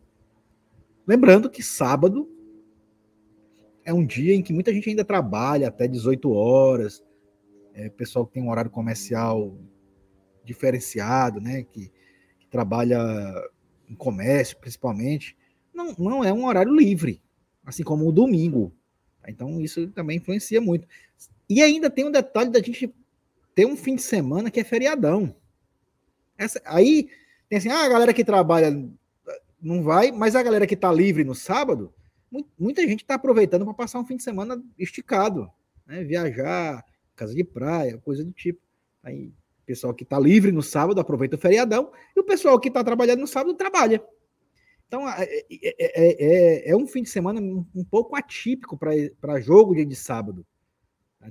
Lembrando 1.05 1.49
que 1.49 1.63
sábado 1.63 2.29
é 3.83 3.93
um 3.93 4.05
dia 4.05 4.35
em 4.35 4.41
que 4.41 4.53
muita 4.53 4.73
gente 4.73 4.89
ainda 4.89 5.03
trabalha 5.03 5.67
até 5.67 5.87
18 5.87 6.31
horas. 6.31 7.03
É, 7.73 7.89
pessoal 7.89 8.25
que 8.25 8.33
tem 8.33 8.43
um 8.43 8.49
horário 8.49 8.69
comercial 8.69 9.57
diferenciado, 10.43 11.39
né? 11.39 11.63
Que, 11.63 11.91
que 12.39 12.47
trabalha 12.49 12.99
em 13.89 13.95
comércio, 13.95 14.57
principalmente. 14.57 15.35
Não, 15.73 15.93
não 15.97 16.23
é 16.23 16.33
um 16.33 16.45
horário 16.45 16.75
livre, 16.75 17.21
assim 17.65 17.83
como 17.83 18.07
o 18.07 18.11
domingo. 18.11 18.73
Então, 19.27 19.59
isso 19.61 19.87
também 19.89 20.17
influencia 20.17 20.59
muito. 20.59 20.87
E 21.49 21.61
ainda 21.61 21.89
tem 21.89 22.05
um 22.05 22.11
detalhe 22.11 22.51
da 22.51 22.61
gente 22.61 22.93
tem 23.59 23.65
um 23.65 23.75
fim 23.75 23.97
de 23.97 24.01
semana 24.01 24.49
que 24.49 24.61
é 24.61 24.63
feriadão. 24.63 25.35
Essa, 26.37 26.61
aí 26.63 27.09
tem 27.49 27.57
assim, 27.57 27.67
ah, 27.67 27.83
a 27.83 27.89
galera 27.89 28.13
que 28.13 28.23
trabalha 28.23 28.71
não 29.61 29.83
vai, 29.83 30.13
mas 30.13 30.33
a 30.33 30.41
galera 30.41 30.65
que 30.65 30.75
está 30.75 30.89
livre 30.89 31.25
no 31.25 31.35
sábado, 31.35 31.93
muita 32.57 32.87
gente 32.87 33.01
está 33.01 33.15
aproveitando 33.15 33.65
para 33.65 33.73
passar 33.73 33.99
um 33.99 34.05
fim 34.05 34.15
de 34.15 34.23
semana 34.23 34.63
esticado, 34.77 35.51
né? 35.85 36.05
Viajar, 36.05 36.85
casa 37.17 37.35
de 37.35 37.43
praia, 37.43 37.97
coisa 37.97 38.23
do 38.23 38.31
tipo. 38.31 38.61
Aí, 39.03 39.25
o 39.25 39.65
pessoal 39.65 39.93
que 39.93 40.03
está 40.05 40.17
livre 40.17 40.53
no 40.53 40.63
sábado 40.63 41.01
aproveita 41.01 41.35
o 41.35 41.39
feriadão, 41.39 41.91
e 42.15 42.19
o 42.21 42.23
pessoal 42.23 42.57
que 42.61 42.69
está 42.69 42.81
trabalhando 42.81 43.19
no 43.19 43.27
sábado 43.27 43.55
trabalha. 43.55 44.01
Então, 44.87 45.05
é, 45.09 45.25
é, 45.51 45.75
é, 45.89 46.71
é, 46.71 46.77
um 46.77 46.87
fim 46.87 47.03
de 47.03 47.09
semana 47.09 47.41
um, 47.41 47.65
um 47.75 47.83
pouco 47.83 48.15
atípico 48.15 48.79
para 49.19 49.41
jogo 49.41 49.75
dia 49.75 49.85
de 49.85 49.97
sábado. 49.97 50.45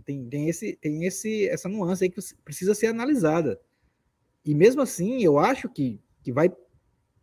Tem, 0.04 0.28
tem, 0.28 0.48
esse, 0.48 0.76
tem 0.76 1.04
esse, 1.04 1.48
essa 1.48 1.68
nuance 1.68 2.04
aí 2.04 2.10
que 2.10 2.20
precisa 2.44 2.74
ser 2.74 2.88
analisada. 2.88 3.60
E 4.44 4.54
mesmo 4.54 4.82
assim, 4.82 5.22
eu 5.22 5.38
acho 5.38 5.68
que, 5.68 6.00
que 6.22 6.32
vai 6.32 6.50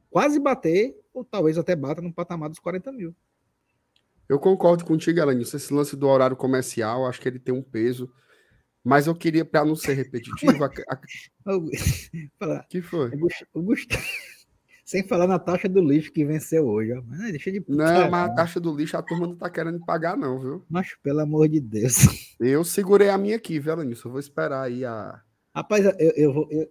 quase 0.09 0.39
bater, 0.39 0.95
ou 1.13 1.23
talvez 1.23 1.57
até 1.57 1.75
bata 1.75 2.01
no 2.01 2.13
patamar 2.13 2.49
dos 2.49 2.59
40 2.59 2.91
mil. 2.91 3.15
Eu 4.27 4.39
concordo 4.39 4.83
contigo, 4.83 5.21
Alanis. 5.21 5.53
Esse 5.53 5.73
lance 5.73 5.95
do 5.95 6.07
horário 6.07 6.35
comercial, 6.35 7.05
acho 7.05 7.21
que 7.21 7.27
ele 7.27 7.39
tem 7.39 7.53
um 7.53 7.61
peso. 7.61 8.11
Mas 8.83 9.07
eu 9.07 9.15
queria, 9.15 9.45
para 9.45 9.65
não 9.65 9.75
ser 9.75 9.93
repetitivo. 9.95 10.63
a, 10.63 10.67
a... 10.67 10.99
que 12.69 12.81
foi? 12.81 13.11
O 13.53 13.61
Gustavo. 13.61 14.03
Sem 14.85 15.01
falar 15.01 15.25
na 15.25 15.39
taxa 15.39 15.67
do 15.67 15.81
lixo 15.81 16.13
que 16.13 16.23
venceu 16.23 16.67
hoje. 16.67 16.93
Ó. 16.93 17.01
deixa 17.31 17.51
de... 17.51 17.65
Não, 17.67 18.09
mas 18.11 18.29
a 18.29 18.35
taxa 18.35 18.59
do 18.59 18.71
lixo 18.71 18.95
a 18.95 19.01
turma 19.01 19.25
não 19.25 19.35
tá 19.35 19.49
querendo 19.49 19.83
pagar, 19.83 20.15
não, 20.15 20.39
viu? 20.39 20.63
Mas, 20.69 20.95
pelo 21.01 21.21
amor 21.21 21.49
de 21.49 21.59
Deus. 21.59 21.95
Eu 22.39 22.63
segurei 22.63 23.09
a 23.09 23.17
minha 23.17 23.37
aqui, 23.37 23.59
viu, 23.59 23.73
Alanis? 23.73 24.03
Eu 24.03 24.11
vou 24.11 24.19
esperar 24.19 24.61
aí 24.61 24.85
a. 24.85 25.19
Rapaz, 25.55 25.85
eu, 25.85 26.13
eu, 26.15 26.33
vou, 26.33 26.47
eu, 26.51 26.69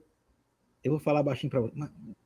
eu 0.85 0.93
vou 0.93 1.01
falar 1.01 1.25
baixinho 1.25 1.51
para 1.51 1.61
você. 1.61 1.73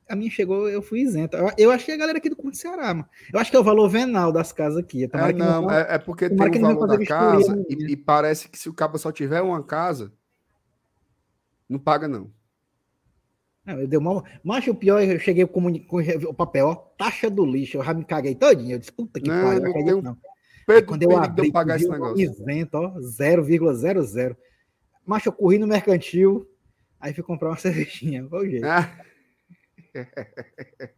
A 0.07 0.15
minha 0.15 0.29
chegou, 0.29 0.69
eu 0.69 0.81
fui 0.83 0.99
isento. 0.99 1.35
Eu, 1.35 1.49
eu 1.57 1.71
achei 1.71 1.95
a 1.95 1.97
galera 1.97 2.19
aqui 2.19 2.29
do 2.29 2.35
Conde 2.35 2.57
Ceará, 2.57 2.93
mano. 2.93 3.09
Eu 3.33 3.39
acho 3.39 3.49
que 3.49 3.57
é 3.57 3.59
o 3.59 3.63
valor 3.63 3.89
venal 3.89 4.31
das 4.31 4.51
casas 4.51 4.77
aqui. 4.77 5.05
É, 5.05 5.33
não, 5.33 5.63
não 5.63 5.71
é, 5.71 5.95
é, 5.95 5.97
porque 5.97 6.29
tem 6.29 6.37
o 6.37 6.61
valor 6.61 6.87
da 6.87 7.03
casa 7.03 7.65
e, 7.67 7.93
e, 7.93 7.97
parece 7.97 8.47
que 8.47 8.59
se 8.59 8.69
o 8.69 8.73
cabo 8.73 8.99
só 8.99 9.11
tiver 9.11 9.41
uma 9.41 9.63
casa, 9.63 10.13
não 11.67 11.79
paga, 11.79 12.07
não. 12.07 12.31
Não 13.73 13.81
eu 13.81 13.87
dei 13.87 13.99
mal. 13.99 14.23
Mas 14.43 14.67
o 14.67 14.75
pior, 14.75 15.01
eu 15.01 15.19
cheguei 15.19 15.45
com, 15.45 15.65
o 15.67 16.33
papel, 16.33 16.67
ó, 16.67 16.75
taxa 16.75 17.29
do 17.29 17.45
lixo. 17.45 17.77
Eu 17.77 17.83
já 17.83 17.93
me 17.93 18.05
caguei 18.05 18.35
todinho. 18.35 18.73
Eu 18.73 18.79
disse, 18.79 18.91
puta 18.91 19.19
que 19.19 19.29
pariu. 19.29 19.61
Não, 19.61 19.85
não, 19.85 20.01
não. 20.01 20.17
Pedro, 20.65 20.85
quando 20.85 21.03
eu 21.03 21.17
abri, 21.17 21.51
pagar 21.51 21.77
esse 21.77 21.89
negócio. 21.89 22.19
isento, 22.19 22.77
ó, 22.77 22.95
0,00. 22.99 24.35
Mas 25.05 25.25
eu 25.25 25.31
corri 25.31 25.57
no 25.57 25.65
mercantil, 25.65 26.47
Aí 26.99 27.13
fui 27.13 27.23
comprar 27.23 27.49
uma 27.49 27.57
cervejinha. 27.57 28.27
Qual 28.27 28.41
o 28.41 28.49
jeito? 28.49 28.65
Ah. 28.65 28.99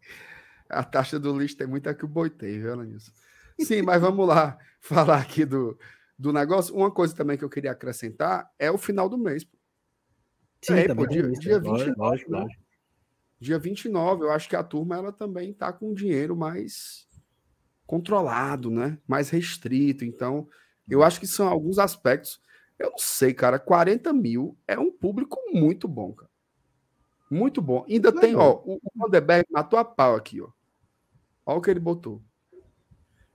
A 0.67 0.83
taxa 0.83 1.19
do 1.19 1.37
lixo 1.37 1.57
tem 1.57 1.67
muita 1.67 1.93
que 1.93 2.05
o 2.05 2.07
boi 2.07 2.29
tem, 2.29 2.59
viu, 2.59 2.71
Alanilson? 2.71 3.11
Sim, 3.59 3.81
mas 3.81 4.01
vamos 4.01 4.25
lá 4.25 4.57
falar 4.79 5.19
aqui 5.19 5.43
do, 5.43 5.77
do 6.17 6.31
negócio. 6.31 6.73
Uma 6.73 6.89
coisa 6.89 7.13
também 7.13 7.37
que 7.37 7.43
eu 7.43 7.49
queria 7.49 7.71
acrescentar 7.71 8.49
é 8.57 8.71
o 8.71 8.77
final 8.77 9.09
do 9.09 9.17
mês. 9.17 9.45
Sim, 10.61 10.73
é, 10.73 10.95
pô, 10.95 11.05
dia, 11.05 11.29
dia 11.31 11.59
29, 11.59 11.93
lógico, 11.97 12.31
né? 12.31 12.39
lógico. 12.39 12.60
Dia 13.41 13.57
29, 13.57 14.25
eu 14.25 14.31
acho 14.31 14.47
que 14.47 14.55
a 14.55 14.63
turma 14.63 14.95
ela 14.95 15.11
também 15.11 15.49
está 15.49 15.73
com 15.73 15.95
dinheiro 15.95 16.35
mais 16.35 17.07
controlado, 17.87 18.69
né? 18.69 18.99
Mais 19.07 19.31
restrito. 19.31 20.05
Então, 20.05 20.47
eu 20.87 21.01
acho 21.01 21.19
que 21.19 21.25
são 21.25 21.47
alguns 21.47 21.79
aspectos. 21.79 22.39
Eu 22.77 22.91
não 22.91 22.99
sei, 22.99 23.33
cara. 23.33 23.57
40 23.57 24.13
mil 24.13 24.55
é 24.67 24.77
um 24.77 24.91
público 24.91 25.39
muito 25.51 25.87
bom, 25.87 26.13
cara. 26.13 26.29
Muito 27.31 27.63
bom. 27.63 27.83
Ainda 27.89 28.11
tem, 28.11 28.35
ó, 28.35 28.61
o, 28.63 28.79
Vanderberg 28.95 29.47
matou 29.49 29.79
a 29.79 29.85
pau 29.85 30.15
aqui, 30.15 30.39
ó. 30.39 30.49
Olha 31.43 31.57
o 31.57 31.61
que 31.61 31.71
ele 31.71 31.79
botou. 31.79 32.21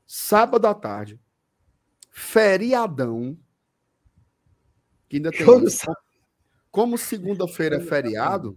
Sábado 0.06 0.66
à 0.66 0.74
tarde. 0.74 1.18
Feriadão. 2.12 3.36
Que 5.08 5.16
ainda 5.16 5.32
tem. 5.32 5.44
Como 6.70 6.96
segunda-feira 6.96 7.78
é 7.78 7.80
feriado, 7.80 8.56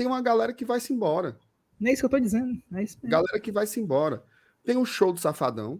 tem 0.00 0.06
uma 0.06 0.22
galera 0.22 0.54
que 0.54 0.64
vai 0.64 0.80
se 0.80 0.94
embora. 0.94 1.38
Não 1.78 1.90
é 1.90 1.92
isso 1.92 2.00
que 2.00 2.06
eu 2.06 2.10
tô 2.10 2.18
dizendo. 2.18 2.58
É 2.72 2.82
isso 2.82 2.96
mesmo. 3.02 3.10
Galera 3.10 3.38
que 3.38 3.52
vai 3.52 3.66
se 3.66 3.78
embora. 3.78 4.24
Tem 4.64 4.74
o 4.78 4.80
um 4.80 4.84
show 4.86 5.12
do 5.12 5.20
Safadão. 5.20 5.78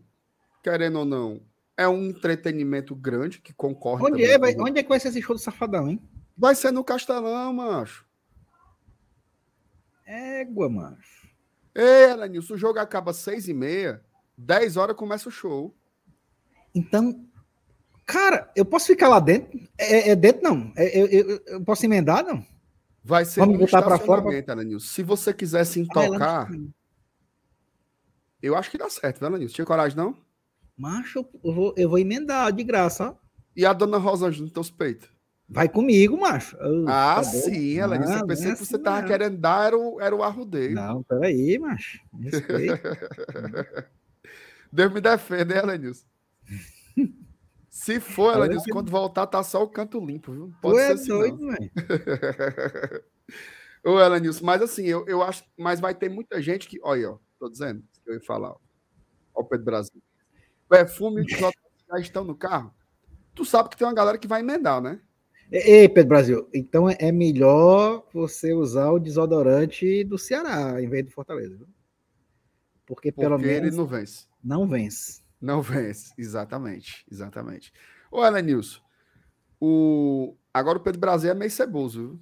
Querendo 0.62 0.98
ou 0.98 1.04
não, 1.06 1.40
é 1.74 1.88
um 1.88 2.08
entretenimento 2.10 2.94
grande 2.94 3.40
que 3.40 3.54
concorre. 3.54 4.04
Onde 4.04 4.22
é, 4.22 4.38
vai, 4.38 4.54
onde 4.58 4.78
é 4.78 4.82
que 4.82 4.90
vai 4.90 5.00
ser 5.00 5.08
esse 5.08 5.22
show 5.22 5.34
do 5.34 5.40
Safadão, 5.40 5.88
hein? 5.88 5.98
Vai 6.36 6.54
ser 6.54 6.70
no 6.70 6.84
Castelão, 6.84 7.50
macho. 7.54 8.04
Égua, 10.04 10.68
macho. 10.68 11.26
Ei, 11.74 12.10
Elenilson, 12.10 12.52
o 12.52 12.58
jogo 12.58 12.78
acaba 12.78 13.12
às 13.12 13.16
seis 13.16 13.48
e 13.48 13.54
meia, 13.54 14.02
dez 14.36 14.76
horas 14.76 14.96
começa 14.96 15.30
o 15.30 15.32
show. 15.32 15.74
Então, 16.74 17.24
cara, 18.04 18.52
eu 18.54 18.66
posso 18.66 18.88
ficar 18.88 19.08
lá 19.08 19.18
dentro? 19.18 19.58
É, 19.78 20.10
é 20.10 20.14
dentro, 20.14 20.42
não? 20.42 20.70
É, 20.76 21.00
eu, 21.00 21.06
eu, 21.06 21.42
eu, 21.46 21.64
posso 21.64 21.86
emendar, 21.86 22.22
não? 22.22 22.44
Vai 23.02 23.24
ser 23.24 23.40
Vamos 23.40 23.58
botar 23.58 23.82
para 23.82 23.98
fora. 23.98 24.22
Pra... 24.22 24.56
Se 24.78 25.02
você 25.02 25.32
quiser 25.32 25.64
se 25.64 25.86
tocar, 25.86 26.48
ah, 26.50 26.56
eu 28.42 28.56
acho 28.56 28.70
que 28.70 28.78
dá 28.78 28.88
certo, 28.88 29.22
né, 29.22 29.28
Elenilson? 29.28 29.54
Tinha 29.54 29.66
coragem, 29.66 29.96
não? 29.96 30.16
Macho, 30.76 31.26
eu 31.44 31.52
vou, 31.54 31.74
eu 31.76 31.88
vou 31.88 31.98
emendar 31.98 32.52
de 32.52 32.64
graça. 32.64 33.16
E 33.56 33.66
a 33.66 33.72
dona 33.72 33.98
Rosângela 33.98 34.44
nos 34.44 34.52
teus 34.52 34.70
peitos? 34.70 35.08
Vai 35.48 35.68
comigo, 35.68 36.16
macho. 36.18 36.56
Eu, 36.58 36.88
ah, 36.88 37.16
tá 37.16 37.24
sim, 37.24 37.76
ela 37.76 37.98
disse. 37.98 38.12
Eu 38.12 38.26
pensei 38.26 38.52
que 38.52 38.58
você 38.58 38.76
assim, 38.76 38.84
tava 38.84 39.00
não. 39.00 39.08
querendo 39.08 39.36
dar, 39.36 39.66
era 39.66 39.76
o, 39.76 40.00
era 40.00 40.14
o 40.14 40.22
arrudeio. 40.22 40.76
Não, 40.76 41.02
peraí, 41.02 41.58
macho. 41.58 42.00
Deus 44.72 44.92
me 44.92 45.00
defenda, 45.00 45.54
hein, 45.54 45.60
Elenilson? 45.60 46.06
Se 47.80 47.98
for, 47.98 48.36
Elenilson, 48.36 48.70
quando 48.72 48.90
voltar, 48.90 49.26
tá 49.26 49.42
só 49.42 49.62
o 49.62 49.68
canto 49.68 50.04
limpo, 50.04 50.32
viu? 50.32 50.52
Pode 50.60 50.78
ser 50.78 50.82
é 50.82 50.92
assim, 50.92 51.08
doido, 51.08 51.38
velho. 51.38 51.70
Ô, 53.84 53.98
Elenilson, 53.98 54.44
mas 54.44 54.60
assim, 54.60 54.84
eu, 54.84 55.06
eu 55.06 55.22
acho. 55.22 55.44
Mas 55.56 55.80
vai 55.80 55.94
ter 55.94 56.10
muita 56.10 56.42
gente 56.42 56.68
que. 56.68 56.78
Olha, 56.82 57.12
ó, 57.12 57.18
tô 57.38 57.48
dizendo, 57.48 57.82
que 58.04 58.10
eu 58.10 58.14
ia 58.14 58.20
falar. 58.20 58.50
Ó, 58.50 58.58
ó 59.34 59.40
o 59.40 59.44
Pedro 59.44 59.64
Brasil 59.64 60.02
perfume 60.70 61.24
e 61.24 61.28
já 61.28 61.50
estão 61.98 62.22
no 62.22 62.36
carro, 62.36 62.72
tu 63.34 63.44
sabe 63.44 63.68
que 63.68 63.76
tem 63.76 63.86
uma 63.86 63.92
galera 63.92 64.16
que 64.16 64.28
vai 64.28 64.40
emendar, 64.40 64.80
né? 64.80 65.00
Ei, 65.50 65.88
Pedro 65.88 66.10
Brasil, 66.10 66.48
então 66.54 66.88
é, 66.88 66.96
é 67.00 67.10
melhor 67.10 68.06
você 68.14 68.54
usar 68.54 68.92
o 68.92 69.00
desodorante 69.00 70.04
do 70.04 70.16
Ceará 70.16 70.80
em 70.80 70.88
vez 70.88 71.04
do 71.04 71.10
Fortaleza. 71.10 71.56
Viu? 71.56 71.66
Porque 72.86 73.10
pelo 73.10 73.34
Porque 73.36 73.46
menos. 73.48 73.66
ele 73.66 73.76
não 73.76 73.86
vence. 73.86 74.26
Não 74.42 74.68
vence. 74.68 75.19
Não 75.40 75.62
vence, 75.62 76.12
exatamente. 76.18 77.04
Exatamente. 77.10 77.72
Ô, 78.10 78.24
Elenilson, 78.24 78.80
o... 79.60 80.36
agora 80.52 80.78
o 80.78 80.82
Pedro 80.82 81.00
Brasil 81.00 81.30
é 81.30 81.34
meio 81.34 81.50
ceboso, 81.50 82.00
viu? 82.00 82.20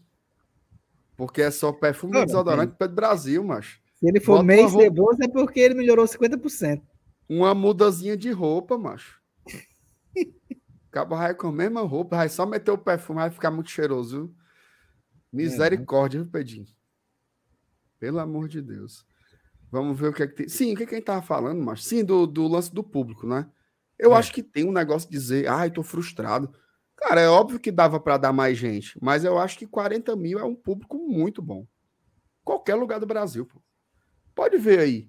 Porque 1.16 1.42
é 1.42 1.50
só 1.50 1.72
perfume 1.72 2.16
e 2.16 2.26
desodorante 2.26 2.76
Pedro 2.78 2.94
Brasil, 2.94 3.42
macho. 3.42 3.80
Se 3.96 4.08
ele 4.08 4.20
for 4.20 4.34
Bota 4.34 4.44
meio 4.44 4.68
ceboso, 4.68 5.18
é 5.20 5.28
porque 5.28 5.58
ele 5.58 5.74
melhorou 5.74 6.04
50% 6.04 6.80
uma 7.28 7.54
mudazinha 7.54 8.16
de 8.16 8.30
roupa, 8.30 8.78
macho. 8.78 9.20
Cabo 10.90 11.16
vai 11.16 11.34
com 11.34 11.48
a 11.48 11.52
mesma 11.52 11.82
roupa, 11.82 12.16
vai 12.16 12.28
só 12.28 12.46
meter 12.46 12.70
o 12.70 12.78
perfume, 12.78 13.20
vai 13.20 13.30
ficar 13.30 13.50
muito 13.50 13.70
cheiroso. 13.70 14.34
Misericórdia, 15.30 16.22
viu, 16.22 16.30
Pedinho? 16.30 16.66
Pelo 18.00 18.18
amor 18.18 18.48
de 18.48 18.62
Deus. 18.62 19.06
Vamos 19.70 19.98
ver 19.98 20.08
o 20.08 20.12
que 20.12 20.22
é 20.22 20.26
que 20.26 20.34
tem. 20.34 20.48
Sim, 20.48 20.72
o 20.72 20.76
que, 20.76 20.84
é 20.84 20.86
que 20.86 20.94
a 20.94 20.98
gente 20.98 21.06
tava 21.06 21.22
falando, 21.22 21.62
macho? 21.62 21.82
Sim, 21.82 22.04
do, 22.04 22.26
do 22.26 22.46
lance 22.46 22.72
do 22.72 22.82
público, 22.82 23.26
né? 23.26 23.46
Eu 23.98 24.14
é. 24.14 24.16
acho 24.16 24.32
que 24.32 24.42
tem 24.42 24.66
um 24.66 24.72
negócio 24.72 25.08
de 25.10 25.16
dizer, 25.16 25.48
ai, 25.48 25.70
tô 25.70 25.82
frustrado. 25.82 26.52
Cara, 26.96 27.20
é 27.20 27.28
óbvio 27.28 27.60
que 27.60 27.70
dava 27.70 28.00
para 28.00 28.16
dar 28.16 28.32
mais 28.32 28.58
gente, 28.58 28.98
mas 29.00 29.24
eu 29.24 29.38
acho 29.38 29.58
que 29.58 29.66
40 29.66 30.16
mil 30.16 30.38
é 30.38 30.44
um 30.44 30.54
público 30.54 30.98
muito 30.98 31.40
bom. 31.40 31.66
Qualquer 32.42 32.74
lugar 32.74 32.98
do 32.98 33.06
Brasil, 33.06 33.46
pô. 33.46 33.62
Pode 34.34 34.56
ver 34.56 34.80
aí. 34.80 35.08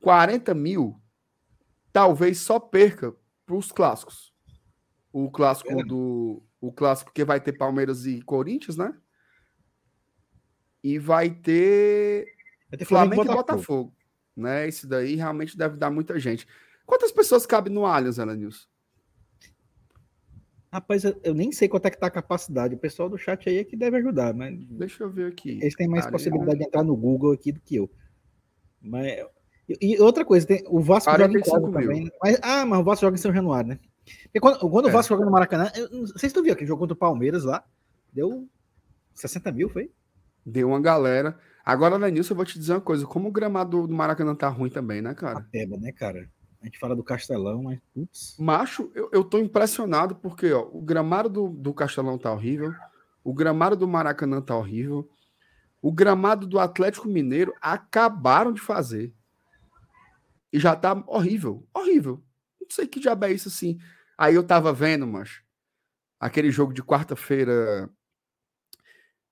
40 0.00 0.54
mil 0.54 1.00
talvez 1.92 2.38
só 2.38 2.60
perca 2.60 3.14
para 3.44 3.56
os 3.56 3.72
clássicos. 3.72 4.32
O 5.12 5.30
clássico 5.30 5.72
é. 5.72 5.84
do. 5.84 6.42
O 6.60 6.72
clássico 6.72 7.12
que 7.12 7.24
vai 7.24 7.40
ter 7.40 7.52
Palmeiras 7.52 8.06
e 8.06 8.20
Corinthians, 8.22 8.76
né? 8.76 8.94
E 10.82 10.98
vai 10.98 11.30
ter, 11.30 12.26
vai 12.70 12.78
ter 12.78 12.84
Flamengo, 12.84 13.14
Flamengo, 13.14 13.32
e 13.32 13.36
Botafogo. 13.36 13.84
Botafogo. 13.84 13.94
Né? 14.36 14.68
Esse 14.68 14.86
daí 14.86 15.14
realmente 15.14 15.56
deve 15.56 15.76
dar 15.76 15.90
muita 15.90 16.18
gente. 16.18 16.46
Quantas 16.86 17.12
pessoas 17.12 17.46
cabem 17.46 17.72
no 17.72 17.84
Allianz, 17.84 18.18
Elenilson? 18.18 18.66
Rapaz, 20.70 21.02
eu 21.04 21.34
nem 21.34 21.50
sei 21.50 21.66
quanto 21.66 21.86
é 21.86 21.90
que 21.90 21.98
tá 21.98 22.06
a 22.06 22.10
capacidade. 22.10 22.74
O 22.74 22.78
pessoal 22.78 23.08
do 23.08 23.16
chat 23.16 23.48
aí 23.48 23.58
é 23.58 23.64
que 23.64 23.76
deve 23.76 23.96
ajudar, 23.96 24.34
mas. 24.34 24.54
Deixa 24.66 25.02
eu 25.02 25.10
ver 25.10 25.32
aqui. 25.32 25.58
Eles 25.62 25.74
têm 25.74 25.88
mais 25.88 26.04
Arena... 26.04 26.12
possibilidade 26.12 26.58
de 26.58 26.64
entrar 26.66 26.82
no 26.82 26.94
Google 26.94 27.32
aqui 27.32 27.52
do 27.52 27.60
que 27.60 27.76
eu. 27.76 27.90
Mas 28.80 29.18
e 29.80 30.00
outra 30.00 30.24
coisa, 30.24 30.46
tem, 30.46 30.64
o 30.66 30.80
Vasco 30.80 31.10
joga 31.10 31.38
em 31.38 31.42
casa 31.42 31.60
também. 31.60 32.04
Né? 32.04 32.10
Mas, 32.22 32.38
ah, 32.40 32.64
mas 32.64 32.80
o 32.80 32.84
Vasco 32.84 33.04
joga 33.04 33.16
em 33.16 33.20
São 33.20 33.34
Januário, 33.34 33.68
né? 33.68 33.78
Porque 34.24 34.40
quando, 34.40 34.58
quando 34.70 34.86
é. 34.86 34.88
o 34.88 34.92
Vasco 34.92 35.12
joga 35.12 35.26
no 35.26 35.30
Maracanã, 35.30 35.70
eu, 35.76 35.90
não 35.90 36.06
sei 36.06 36.30
se 36.30 36.34
tu 36.34 36.42
viu 36.42 36.54
aquele 36.54 36.66
jogo 36.66 36.80
contra 36.80 36.94
o 36.94 36.98
Palmeiras 36.98 37.44
lá, 37.44 37.62
deu 38.10 38.48
60 39.14 39.52
mil, 39.52 39.68
foi? 39.68 39.90
Deu 40.44 40.68
uma 40.68 40.80
galera. 40.80 41.38
Agora, 41.68 41.98
Lenilson, 41.98 42.32
eu 42.32 42.36
vou 42.36 42.46
te 42.46 42.58
dizer 42.58 42.72
uma 42.72 42.80
coisa: 42.80 43.04
como 43.04 43.28
o 43.28 43.30
gramado 43.30 43.86
do 43.86 43.94
Maracanã 43.94 44.34
tá 44.34 44.48
ruim 44.48 44.70
também, 44.70 45.02
né, 45.02 45.12
cara? 45.12 45.46
Peba, 45.52 45.76
né, 45.76 45.92
cara? 45.92 46.26
A 46.62 46.64
gente 46.64 46.78
fala 46.78 46.96
do 46.96 47.04
Castelão, 47.04 47.64
mas 47.64 47.78
putz. 47.92 48.34
Macho, 48.38 48.90
eu, 48.94 49.10
eu 49.12 49.22
tô 49.22 49.38
impressionado 49.38 50.16
porque 50.16 50.50
ó, 50.50 50.66
o 50.72 50.80
gramado 50.80 51.28
do, 51.28 51.48
do 51.50 51.74
Castelão 51.74 52.16
tá 52.16 52.32
horrível, 52.32 52.72
o 53.22 53.34
gramado 53.34 53.76
do 53.76 53.86
Maracanã 53.86 54.40
tá 54.40 54.56
horrível, 54.56 55.10
o 55.82 55.92
gramado 55.92 56.46
do 56.46 56.58
Atlético 56.58 57.06
Mineiro 57.06 57.52
acabaram 57.60 58.50
de 58.50 58.62
fazer. 58.62 59.12
E 60.50 60.58
já 60.58 60.74
tá 60.74 61.04
horrível, 61.06 61.68
horrível. 61.74 62.24
Não 62.58 62.70
sei 62.70 62.86
que 62.86 62.98
diabo 62.98 63.26
é 63.26 63.32
isso 63.32 63.48
assim. 63.48 63.78
Aí 64.16 64.34
eu 64.34 64.42
tava 64.42 64.72
vendo, 64.72 65.06
mas 65.06 65.42
aquele 66.18 66.50
jogo 66.50 66.72
de 66.72 66.82
quarta-feira 66.82 67.90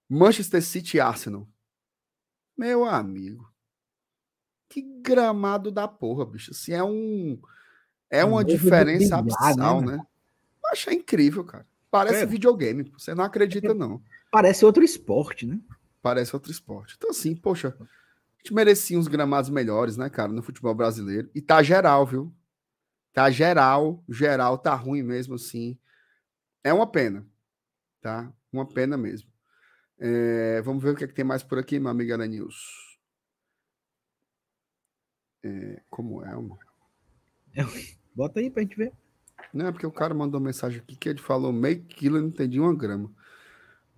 Manchester 0.07 0.63
City 0.63 0.99
e 0.99 1.01
Arsenal. 1.01 1.49
Meu 2.57 2.85
amigo. 2.85 3.51
Que 4.69 4.83
gramado 4.83 5.71
da 5.71 5.87
porra, 5.87 6.25
bicho. 6.25 6.51
Assim, 6.51 6.73
é 6.73 6.83
um 6.83 7.39
é 8.11 8.25
uma 8.25 8.45
diferença 8.45 9.17
abissal, 9.17 9.81
né? 9.81 9.97
né? 9.97 10.07
Eu 10.65 10.71
achei 10.71 10.95
incrível, 10.95 11.45
cara. 11.45 11.67
Parece 11.91 12.23
é. 12.23 12.27
videogame, 12.27 12.93
você 12.97 13.15
não 13.15 13.25
acredita 13.25 13.73
não. 13.73 14.03
Parece 14.31 14.65
outro 14.65 14.85
esporte, 14.85 15.47
né? 15.47 15.61
Parece 16.03 16.35
outro 16.35 16.51
esporte. 16.51 16.95
Então 16.97 17.11
assim, 17.11 17.35
poxa, 17.35 17.77
a 17.81 18.39
gente 18.39 18.55
merecia 18.55 18.99
uns 18.99 19.09
gramados 19.09 19.51
melhores, 19.51 19.97
né, 19.97 20.11
cara, 20.11 20.33
no 20.33 20.43
futebol 20.43 20.75
brasileiro. 20.75 21.31
E 21.35 21.41
tá 21.41 21.63
geral, 21.63 22.05
viu? 22.07 22.33
Tá 23.13 23.31
geral, 23.31 24.05
geral 24.09 24.59
tá 24.59 24.75
ruim 24.75 25.03
mesmo 25.03 25.35
assim. 25.35 25.79
É 26.63 26.73
uma 26.73 26.87
pena, 26.87 27.27
tá? 28.01 28.31
Uma 28.53 28.67
pena 28.67 28.97
mesmo. 28.97 29.31
É, 29.99 30.61
vamos 30.63 30.83
ver 30.83 30.91
o 30.91 30.97
que, 30.97 31.05
é 31.05 31.07
que 31.07 31.15
tem 31.15 31.25
mais 31.25 31.43
por 31.43 31.59
aqui, 31.59 31.79
meu 31.79 31.91
amigo 31.91 32.13
Ana 32.13 32.27
News. 32.27 32.99
É, 35.43 35.83
como 35.89 36.23
é, 36.25 36.35
mano? 36.35 36.59
Bota 38.15 38.41
aí 38.41 38.51
pra 38.51 38.63
gente 38.63 38.77
ver. 38.77 38.93
Não, 39.53 39.67
é 39.67 39.73
porque 39.73 39.87
o 39.87 39.93
cara 39.93 40.15
mandou 40.15 40.41
mensagem 40.41 40.81
aqui 40.81 40.97
que 40.97 41.09
ele 41.09 41.21
falou 41.21 41.53
meio 41.53 41.83
quilo, 41.85 42.17
eu 42.19 42.23
não 42.23 42.29
entendi 42.29 42.61
uma 42.61 42.75
grama. 42.75 43.11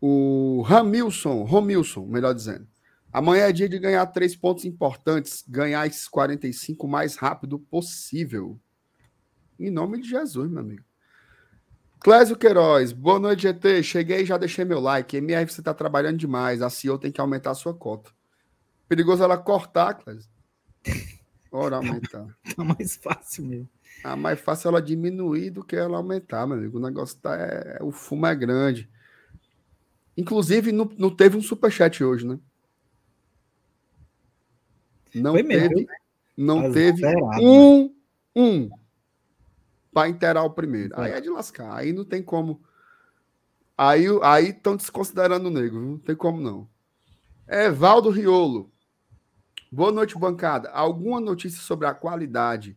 O 0.01 0.63
Ramilson, 0.63 1.43
Romilson, 1.43 2.07
melhor 2.07 2.35
dizendo. 2.35 2.69
Amanhã 3.13 3.45
é 3.45 3.53
dia 3.53 3.69
de 3.69 3.79
ganhar 3.79 4.07
três 4.07 4.37
pontos 4.37 4.65
importantes, 4.65 5.45
ganhar 5.49 5.87
esses 5.87 6.07
45 6.07 6.87
o 6.87 6.91
mais 6.91 7.17
rápido 7.17 7.59
possível. 7.59 8.61
Em 9.59 9.71
nome 9.71 10.01
de 10.01 10.09
Jesus, 10.09 10.49
meu 10.51 10.61
amigo. 10.61 10.85
Clésio 12.01 12.37
Queiroz, 12.37 12.93
boa 12.93 13.19
noite, 13.19 13.43
GT. 13.43 13.83
Cheguei 13.83 14.23
e 14.23 14.25
já 14.25 14.39
deixei 14.39 14.65
meu 14.65 14.79
like. 14.79 15.17
MR, 15.17 15.51
você 15.51 15.61
está 15.61 15.75
trabalhando 15.75 16.17
demais. 16.17 16.63
A 16.63 16.71
CEO 16.71 16.97
tem 16.97 17.11
que 17.11 17.21
aumentar 17.21 17.51
a 17.51 17.55
sua 17.55 17.75
cota. 17.75 18.11
Perigoso 18.89 19.23
ela 19.23 19.37
cortar, 19.37 19.95
Clésio. 19.95 20.31
Ora, 21.51 21.77
aumentar. 21.77 22.27
Tá 22.55 22.63
mais 22.65 22.95
fácil 22.97 23.45
mesmo. 23.47 23.69
Ah, 24.05 24.15
mais 24.15 24.39
fácil 24.39 24.69
ela 24.69 24.81
diminuir 24.81 25.51
do 25.51 25.65
que 25.65 25.75
ela 25.75 25.97
aumentar, 25.97 26.47
meu 26.47 26.57
amigo. 26.57 26.79
O 26.79 26.81
negócio 26.81 27.19
tá. 27.19 27.37
É, 27.37 27.79
o 27.83 27.91
fumo 27.91 28.27
é 28.27 28.35
grande. 28.35 28.89
Inclusive, 30.17 30.71
não, 30.71 30.89
não 30.97 31.11
teve 31.11 31.37
um 31.37 31.43
superchat 31.43 32.03
hoje, 32.05 32.27
né? 32.27 32.39
Não 35.15 35.33
Foi 35.33 35.43
teve. 35.43 35.75
Mesmo, 35.75 35.89
Não 36.37 36.73
teve 36.73 37.05
um. 37.41 37.93
Um 38.37 38.71
para 39.93 40.09
inteirar 40.09 40.43
o 40.43 40.51
primeiro. 40.51 40.99
Aí 41.01 41.13
é 41.13 41.21
de 41.21 41.31
lascar. 41.31 41.77
Aí 41.77 41.93
não 41.93 42.05
tem 42.05 42.23
como. 42.23 42.63
Aí 43.77 44.07
estão 44.49 44.77
desconsiderando 44.77 45.49
o 45.49 45.53
negro, 45.53 45.81
não 45.81 45.99
tem 45.99 46.17
como 46.17 46.41
não. 46.41 46.69
Evaldo 47.47 48.11
Riolo. 48.11 48.71
Boa 49.71 49.93
noite, 49.93 50.19
bancada. 50.19 50.71
Alguma 50.71 51.21
notícia 51.21 51.61
sobre 51.61 51.87
a 51.87 51.95
qualidade 51.95 52.77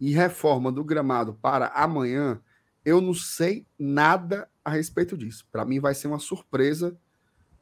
e 0.00 0.10
reforma 0.10 0.72
do 0.72 0.82
gramado 0.82 1.34
para 1.34 1.68
amanhã? 1.68 2.40
Eu 2.84 3.00
não 3.00 3.14
sei 3.14 3.66
nada 3.78 4.48
a 4.64 4.70
respeito 4.70 5.16
disso. 5.16 5.46
Para 5.52 5.64
mim 5.64 5.78
vai 5.78 5.94
ser 5.94 6.08
uma 6.08 6.18
surpresa 6.18 6.98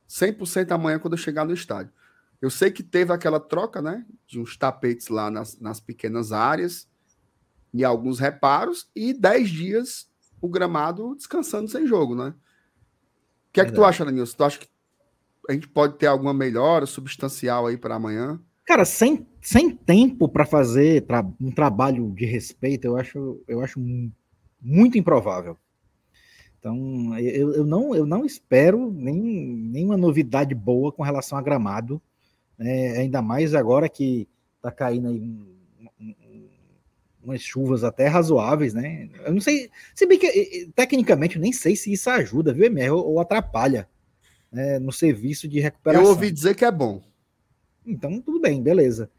100% 0.08 0.70
amanhã 0.72 0.98
quando 0.98 1.14
eu 1.14 1.18
chegar 1.18 1.44
no 1.44 1.52
estádio. 1.52 1.92
Eu 2.40 2.50
sei 2.50 2.70
que 2.70 2.82
teve 2.82 3.12
aquela 3.12 3.40
troca, 3.40 3.82
né, 3.82 4.06
de 4.26 4.40
uns 4.40 4.56
tapetes 4.56 5.08
lá 5.08 5.30
nas, 5.30 5.58
nas 5.60 5.80
pequenas 5.80 6.32
áreas 6.32 6.87
e 7.72 7.84
alguns 7.84 8.18
reparos, 8.18 8.88
e 8.94 9.12
10 9.12 9.48
dias 9.50 10.08
o 10.40 10.48
gramado 10.48 11.14
descansando 11.14 11.68
sem 11.68 11.86
jogo, 11.86 12.14
né? 12.14 12.34
O 13.48 13.52
que 13.52 13.60
é 13.60 13.64
que 13.64 13.72
tu 13.72 13.84
acha, 13.84 14.04
Danilson? 14.04 14.36
Tu 14.36 14.44
acha 14.44 14.58
que 14.58 14.68
a 15.48 15.52
gente 15.52 15.68
pode 15.68 15.96
ter 15.96 16.06
alguma 16.06 16.34
melhora 16.34 16.86
substancial 16.86 17.66
aí 17.66 17.76
para 17.76 17.96
amanhã? 17.96 18.40
Cara, 18.64 18.84
sem, 18.84 19.26
sem 19.40 19.74
tempo 19.74 20.28
para 20.28 20.44
fazer 20.44 21.06
tra 21.06 21.26
um 21.40 21.50
trabalho 21.50 22.12
de 22.14 22.26
respeito, 22.26 22.84
eu 22.84 22.96
acho, 22.96 23.42
eu 23.48 23.62
acho 23.62 23.80
muito 24.60 24.98
improvável. 24.98 25.56
Então, 26.58 27.18
eu, 27.18 27.54
eu, 27.54 27.64
não, 27.64 27.94
eu 27.94 28.04
não 28.04 28.24
espero 28.24 28.90
nem, 28.90 29.20
nenhuma 29.22 29.96
novidade 29.96 30.54
boa 30.54 30.92
com 30.92 31.02
relação 31.02 31.38
a 31.38 31.42
gramado, 31.42 32.02
né? 32.58 32.98
ainda 32.98 33.22
mais 33.22 33.54
agora 33.54 33.88
que 33.88 34.28
está 34.56 34.70
caindo 34.70 35.08
aí 35.08 35.20
um, 35.20 35.57
umas 37.28 37.42
chuvas 37.42 37.84
até 37.84 38.06
razoáveis, 38.06 38.72
né? 38.72 39.08
Eu 39.24 39.32
não 39.32 39.40
sei, 39.40 39.70
se 39.94 40.06
bem 40.06 40.18
que 40.18 40.70
tecnicamente 40.74 41.36
eu 41.36 41.42
nem 41.42 41.52
sei 41.52 41.76
se 41.76 41.92
isso 41.92 42.08
ajuda, 42.08 42.52
viu, 42.52 42.66
MR, 42.66 42.90
ou, 42.90 43.06
ou 43.06 43.20
atrapalha 43.20 43.88
né, 44.50 44.78
no 44.78 44.90
serviço 44.90 45.46
de 45.46 45.60
recuperação. 45.60 46.04
Eu 46.04 46.10
ouvi 46.10 46.30
dizer 46.30 46.54
que 46.54 46.64
é 46.64 46.70
bom. 46.70 47.02
Então, 47.86 48.20
tudo 48.20 48.40
bem, 48.40 48.62
beleza. 48.62 49.10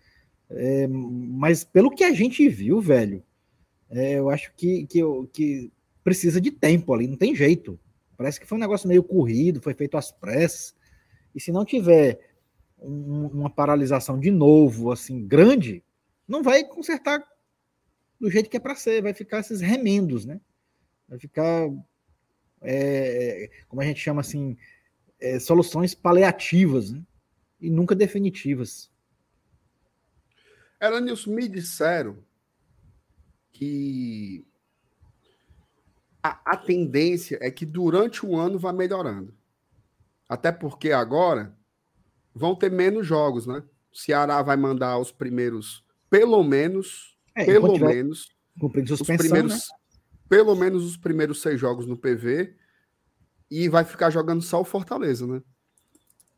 É, 0.50 0.88
mas 0.88 1.64
pelo 1.64 1.92
que 1.92 2.04
a 2.04 2.12
gente 2.12 2.48
viu, 2.50 2.82
velho, 2.82 3.24
é, 3.90 4.14
eu 4.14 4.30
acho 4.30 4.52
que, 4.56 4.86
que, 4.88 5.02
que 5.32 5.72
precisa 6.04 6.42
de 6.42 6.52
tempo 6.52 6.94
ali, 6.94 7.08
não 7.08 7.18
tem 7.18 7.36
jeito. 7.36 7.80
Parece 8.18 8.40
que 8.40 8.46
foi 8.48 8.58
um 8.58 8.62
negócio 8.62 8.88
meio 8.88 9.04
corrido, 9.04 9.62
foi 9.62 9.74
feito 9.74 9.98
às 9.98 10.12
pressas. 10.12 10.76
E 11.34 11.40
se 11.40 11.52
não 11.52 11.64
tiver 11.64 12.20
um, 12.82 13.28
uma 13.28 13.50
paralisação 13.50 14.20
de 14.20 14.32
novo, 14.32 14.92
assim, 14.92 15.26
grande, 15.26 15.84
não 16.28 16.42
vai 16.42 16.64
consertar 16.64 17.24
do 18.20 18.30
jeito 18.30 18.50
que 18.50 18.58
é 18.58 18.60
para 18.60 18.76
ser, 18.76 19.02
vai 19.02 19.14
ficar 19.14 19.40
esses 19.40 19.62
remendos, 19.62 20.26
né? 20.26 20.42
Vai 21.08 21.18
ficar, 21.18 21.70
é, 22.62 23.50
como 23.68 23.82
a 23.82 23.86
gente 23.86 24.00
chama 24.00 24.22
assim, 24.22 24.58
é, 25.20 25.40
soluções 25.40 25.96
paliativas, 25.96 26.92
né? 26.92 27.02
E 27.60 27.70
nunca 27.70 27.96
definitivas. 27.96 28.92
Elenilson, 30.82 31.32
me 31.32 31.48
disseram 31.48 32.18
que 33.52 34.46
a, 36.24 36.54
a 36.54 36.58
tendência 36.58 37.38
é 37.42 37.52
que 37.52 37.66
durante 37.66 38.26
o 38.26 38.38
ano 38.38 38.58
vá 38.58 38.72
melhorando. 38.72 39.34
Até 40.28 40.52
porque 40.52 40.92
agora 40.92 41.58
vão 42.34 42.56
ter 42.56 42.72
menos 42.72 43.06
jogos, 43.06 43.46
né? 43.46 43.64
O 43.92 43.98
Ceará 43.98 44.42
vai 44.42 44.56
mandar 44.56 44.98
os 45.00 45.12
primeiros, 45.12 45.84
pelo 46.10 46.44
menos, 46.44 47.18
é, 47.36 47.46
pelo 47.46 47.78
menos. 47.78 48.30
os 48.62 49.02
primeiros, 49.02 49.54
né? 49.54 49.60
Pelo 50.28 50.56
menos 50.56 50.86
os 50.86 50.98
primeiros 50.98 51.42
seis 51.42 51.60
jogos 51.60 51.86
no 51.86 51.98
PV. 51.98 52.56
E 53.52 53.68
vai 53.68 53.84
ficar 53.84 54.10
jogando 54.10 54.44
só 54.44 54.62
o 54.62 54.66
Fortaleza, 54.66 55.26
né? 55.26 55.42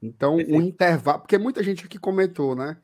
Então, 0.02 0.36
o 0.36 0.62
intervalo. 0.62 1.20
Porque 1.20 1.38
muita 1.38 1.62
gente 1.62 1.86
aqui 1.86 2.00
comentou, 2.00 2.56
né? 2.56 2.78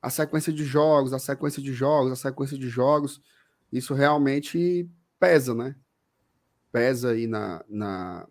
A 0.00 0.10
sequência 0.10 0.52
de 0.52 0.64
jogos, 0.64 1.12
a 1.12 1.18
sequência 1.18 1.62
de 1.62 1.72
jogos, 1.72 2.12
a 2.12 2.16
sequência 2.16 2.58
de 2.58 2.68
jogos. 2.68 3.22
Isso 3.70 3.94
realmente 3.94 4.88
pesa, 5.20 5.54
né? 5.54 5.76
Pesa 6.72 7.10
aí 7.10 7.26
na, 7.26 7.64
na, 7.68 8.26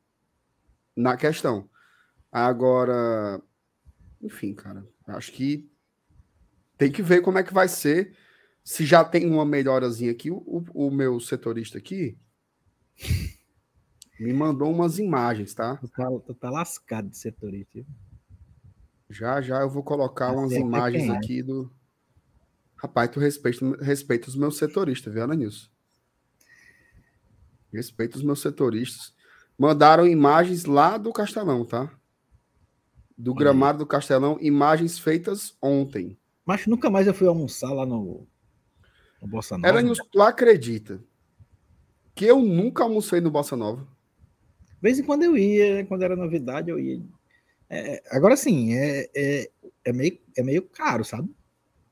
na 0.96 1.17
questão. 1.17 1.69
Agora, 2.32 3.41
enfim, 4.22 4.54
cara, 4.54 4.86
acho 5.08 5.32
que 5.32 5.69
tem 6.78 6.91
que 6.91 7.02
ver 7.02 7.22
como 7.22 7.38
é 7.38 7.43
que 7.43 7.54
vai 7.54 7.67
ser 7.67 8.15
se 8.63 8.86
já 8.86 9.04
tem 9.04 9.30
uma 9.30 9.45
melhorazinha 9.45 10.12
aqui, 10.12 10.32
o, 10.32 10.63
o 10.73 10.89
meu 10.89 11.19
setorista 11.19 11.78
aqui 11.78 12.17
me 14.19 14.32
mandou 14.32 14.71
umas 14.71 14.99
imagens, 14.99 15.54
tá? 15.54 15.76
Tu 15.78 15.88
tá, 15.89 16.08
tu 16.26 16.34
tá 16.34 16.49
lascado 16.49 17.10
de 17.10 17.17
setorista. 17.17 17.86
Já, 19.10 19.41
já 19.41 19.62
eu 19.62 19.69
vou 19.69 19.84
colocar 19.84 20.30
Mas 20.30 20.38
umas 20.38 20.54
imagens 20.54 21.10
é. 21.10 21.17
aqui 21.17 21.43
do. 21.43 21.71
Rapaz, 22.76 23.10
tu 23.10 23.19
respeita, 23.19 23.84
respeita 23.84 24.30
os 24.30 24.36
meus 24.36 24.58
setoristas, 24.58 25.13
viu, 25.13 25.23
Anilson? 25.23 25.67
Respeita 27.71 28.17
os 28.17 28.23
meus 28.23 28.41
setoristas. 28.41 29.13
Mandaram 29.58 30.08
imagens 30.08 30.65
lá 30.65 30.97
do 30.97 31.12
Castelão, 31.12 31.65
tá? 31.65 31.91
Do 33.17 33.34
gramado 33.34 33.80
do 33.80 33.86
Castelão, 33.86 34.38
imagens 34.41 34.97
feitas 34.97 35.56
ontem. 35.62 36.17
Mas 36.45 36.65
nunca 36.65 36.89
mais 36.89 37.08
eu 37.08 37.13
fui 37.13 37.28
almoçar 37.28 37.71
lá 37.71 37.86
no, 37.86 38.28
no 39.24 39.30
Bossa 39.30 39.58
Nova. 39.58 39.80
Era 39.80 39.94
tu 40.12 40.22
acredita 40.22 41.02
que 42.14 42.26
eu 42.26 42.40
nunca 42.40 42.84
almocei 42.84 43.22
no 43.22 43.32
Bossa 43.32 43.56
Nova? 43.56 43.82
De 43.82 44.82
vez 44.82 45.00
em 45.00 45.04
quando 45.04 45.24
eu 45.24 45.38
ia, 45.38 45.86
quando 45.86 46.04
era 46.04 46.16
novidade, 46.16 46.70
eu 46.70 46.78
ia. 46.78 47.02
É, 47.70 48.04
agora 48.12 48.36
sim, 48.36 48.76
é, 48.76 49.10
é, 49.16 49.50
é, 49.86 49.94
meio, 49.94 50.20
é 50.38 50.44
meio 50.44 50.62
caro, 50.62 51.04
sabe? 51.04 51.34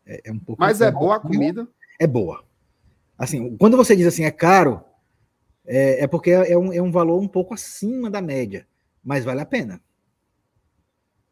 É, 0.05 0.21
é 0.25 0.31
um 0.31 0.37
pouco. 0.37 0.61
Mas 0.61 0.81
é 0.81 0.91
boa 0.91 1.15
a 1.15 1.19
comida? 1.19 1.67
É 1.99 2.05
boa. 2.05 2.43
Assim, 3.17 3.55
quando 3.57 3.77
você 3.77 3.95
diz 3.95 4.05
assim, 4.05 4.25
é 4.25 4.31
caro, 4.31 4.83
é, 5.65 6.03
é 6.03 6.07
porque 6.07 6.31
é 6.31 6.57
um, 6.57 6.73
é 6.73 6.81
um 6.81 6.91
valor 6.91 7.19
um 7.19 7.27
pouco 7.27 7.53
acima 7.53 8.09
da 8.09 8.21
média, 8.21 8.67
mas 9.03 9.23
vale 9.23 9.41
a 9.41 9.45
pena. 9.45 9.81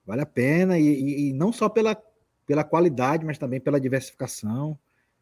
Vale 0.05 0.21
a 0.21 0.25
pena, 0.25 0.79
e, 0.79 0.87
e, 0.87 1.29
e 1.29 1.33
não 1.33 1.51
só 1.51 1.67
pela, 1.67 1.95
pela 2.47 2.63
qualidade, 2.63 3.25
mas 3.25 3.37
também 3.37 3.59
pela 3.59 3.79
diversificação. 3.79 4.77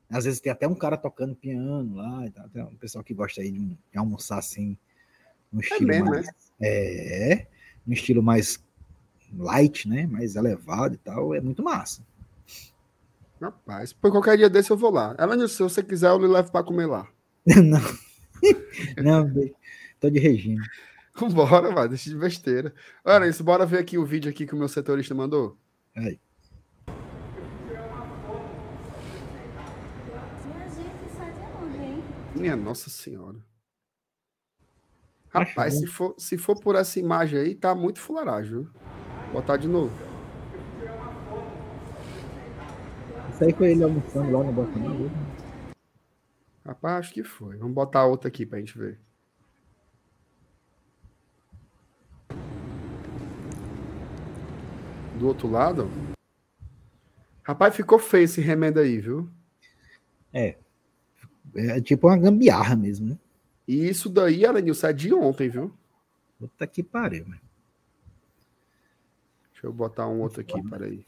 Às 0.09 0.25
vezes 0.25 0.39
tem 0.39 0.51
até 0.51 0.67
um 0.67 0.75
cara 0.75 0.97
tocando 0.97 1.35
piano 1.35 1.95
lá, 1.95 2.25
e 2.25 2.31
tal. 2.31 2.49
tem 2.49 2.63
um 2.63 2.75
pessoal 2.75 3.03
que 3.03 3.13
gosta 3.13 3.41
aí 3.41 3.51
de, 3.51 3.59
um, 3.59 3.77
de 3.91 3.97
almoçar 3.97 4.39
assim, 4.39 4.77
no 5.51 5.59
estilo 5.59 5.87
mesmo, 5.87 6.09
mais. 6.09 6.25
né? 6.25 6.33
É, 6.61 7.47
no 7.85 7.93
estilo 7.93 8.23
mais 8.23 8.63
light, 9.33 9.87
né? 9.87 10.07
Mais 10.07 10.35
elevado 10.35 10.95
e 10.95 10.97
tal, 10.97 11.33
é 11.33 11.41
muito 11.41 11.61
massa. 11.61 12.01
Rapaz, 13.41 13.93
por 13.93 14.11
qualquer 14.11 14.37
dia 14.37 14.49
desse 14.49 14.71
eu 14.71 14.77
vou 14.77 14.91
lá. 14.91 15.15
Ela 15.17 15.47
se 15.47 15.61
você 15.61 15.83
quiser, 15.83 16.09
eu 16.09 16.19
lhe 16.19 16.27
levo 16.27 16.51
para 16.51 16.63
comer 16.63 16.87
lá. 16.87 17.07
não, 17.45 17.81
não, 19.03 19.33
tô 19.99 20.09
de 20.09 20.19
regime. 20.19 20.61
Bora, 21.33 21.73
vai, 21.73 21.89
deixa 21.89 22.09
de 22.09 22.15
besteira. 22.15 22.73
Olha 23.03 23.27
isso, 23.27 23.43
bora 23.43 23.65
ver 23.65 23.79
aqui 23.79 23.97
o 23.97 24.05
vídeo 24.05 24.29
aqui 24.29 24.45
que 24.45 24.53
o 24.53 24.57
meu 24.57 24.67
setorista 24.67 25.15
mandou. 25.15 25.57
Aí. 25.95 26.19
Minha 32.37 32.55
Nossa 32.55 32.89
Senhora. 32.89 33.37
Rapaz, 35.29 35.79
se 35.79 35.87
for, 35.87 36.15
se 36.17 36.37
for 36.37 36.59
por 36.59 36.75
essa 36.75 36.99
imagem 36.99 37.39
aí, 37.39 37.55
tá 37.55 37.75
muito 37.75 37.99
fularagem, 37.99 38.51
viu? 38.51 38.63
Vou 39.25 39.33
botar 39.33 39.57
de 39.57 39.67
novo. 39.67 39.93
Isso 43.31 43.43
aí 43.43 43.53
foi 43.53 43.71
ele 43.71 43.83
almoçando 43.83 44.31
lá 44.31 44.43
no 44.43 44.51
balcão. 44.51 45.11
Rapaz, 46.65 46.99
acho 46.99 47.13
que 47.13 47.23
foi. 47.23 47.57
Vamos 47.57 47.73
botar 47.73 48.05
outra 48.05 48.29
aqui 48.29 48.45
pra 48.45 48.59
gente 48.59 48.77
ver. 48.77 48.99
Do 55.19 55.27
outro 55.27 55.49
lado. 55.49 55.89
Rapaz, 57.43 57.75
ficou 57.75 57.99
feio 57.99 58.25
esse 58.25 58.41
remendo 58.41 58.79
aí, 58.79 58.99
viu? 58.99 59.29
É. 60.33 60.57
É 61.55 61.81
tipo 61.81 62.07
uma 62.07 62.17
gambiarra 62.17 62.75
mesmo, 62.75 63.09
né? 63.09 63.17
E 63.67 63.87
isso 63.87 64.09
daí, 64.09 64.45
Aranilson, 64.45 64.87
é 64.87 64.93
de 64.93 65.13
ontem, 65.13 65.49
viu? 65.49 65.73
Puta 66.39 66.65
que 66.65 66.81
pariu, 66.81 67.25
mano. 67.27 67.41
Deixa 69.51 69.67
eu 69.67 69.73
botar 69.73 70.07
um 70.07 70.21
outro 70.21 70.41
aqui, 70.41 70.61
peraí. 70.69 71.05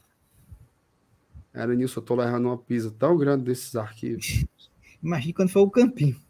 Aranilson, 1.54 2.00
eu 2.00 2.06
tô 2.06 2.16
levando 2.16 2.46
uma 2.46 2.58
pisa 2.58 2.92
tão 2.92 3.18
grande 3.18 3.44
desses 3.44 3.76
arquivos. 3.76 4.46
Imagina 5.02 5.34
quando 5.34 5.50
for 5.50 5.62
o 5.62 5.70
campinho. 5.70 6.16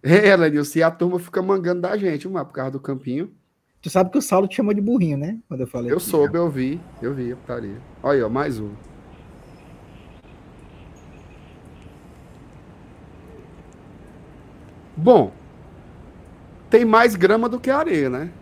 É, 0.00 0.30
Aranilson, 0.30 0.78
e 0.78 0.82
a 0.84 0.92
turma 0.92 1.18
fica 1.18 1.42
mangando 1.42 1.80
da 1.80 1.96
gente, 1.96 2.28
uma 2.28 2.44
por 2.44 2.52
causa 2.52 2.70
do 2.70 2.78
campinho. 2.78 3.34
Tu 3.82 3.90
sabe 3.90 4.10
que 4.10 4.18
o 4.18 4.22
Saulo 4.22 4.46
te 4.46 4.54
chamou 4.54 4.72
de 4.72 4.80
burrinho, 4.80 5.18
né? 5.18 5.40
Quando 5.48 5.60
eu 5.62 5.66
falei. 5.66 5.92
Eu 5.92 5.98
soube, 5.98 6.38
eu 6.38 6.48
vi. 6.48 6.80
Eu 7.02 7.12
vi 7.12 7.34
putaria. 7.34 7.76
Olha 8.00 8.18
aí, 8.18 8.22
ó, 8.22 8.28
mais 8.28 8.60
um. 8.60 8.72
Bom, 14.98 15.32
tem 16.68 16.84
mais 16.84 17.14
grama 17.14 17.48
do 17.48 17.60
que 17.60 17.70
areia, 17.70 18.10
né? 18.10 18.32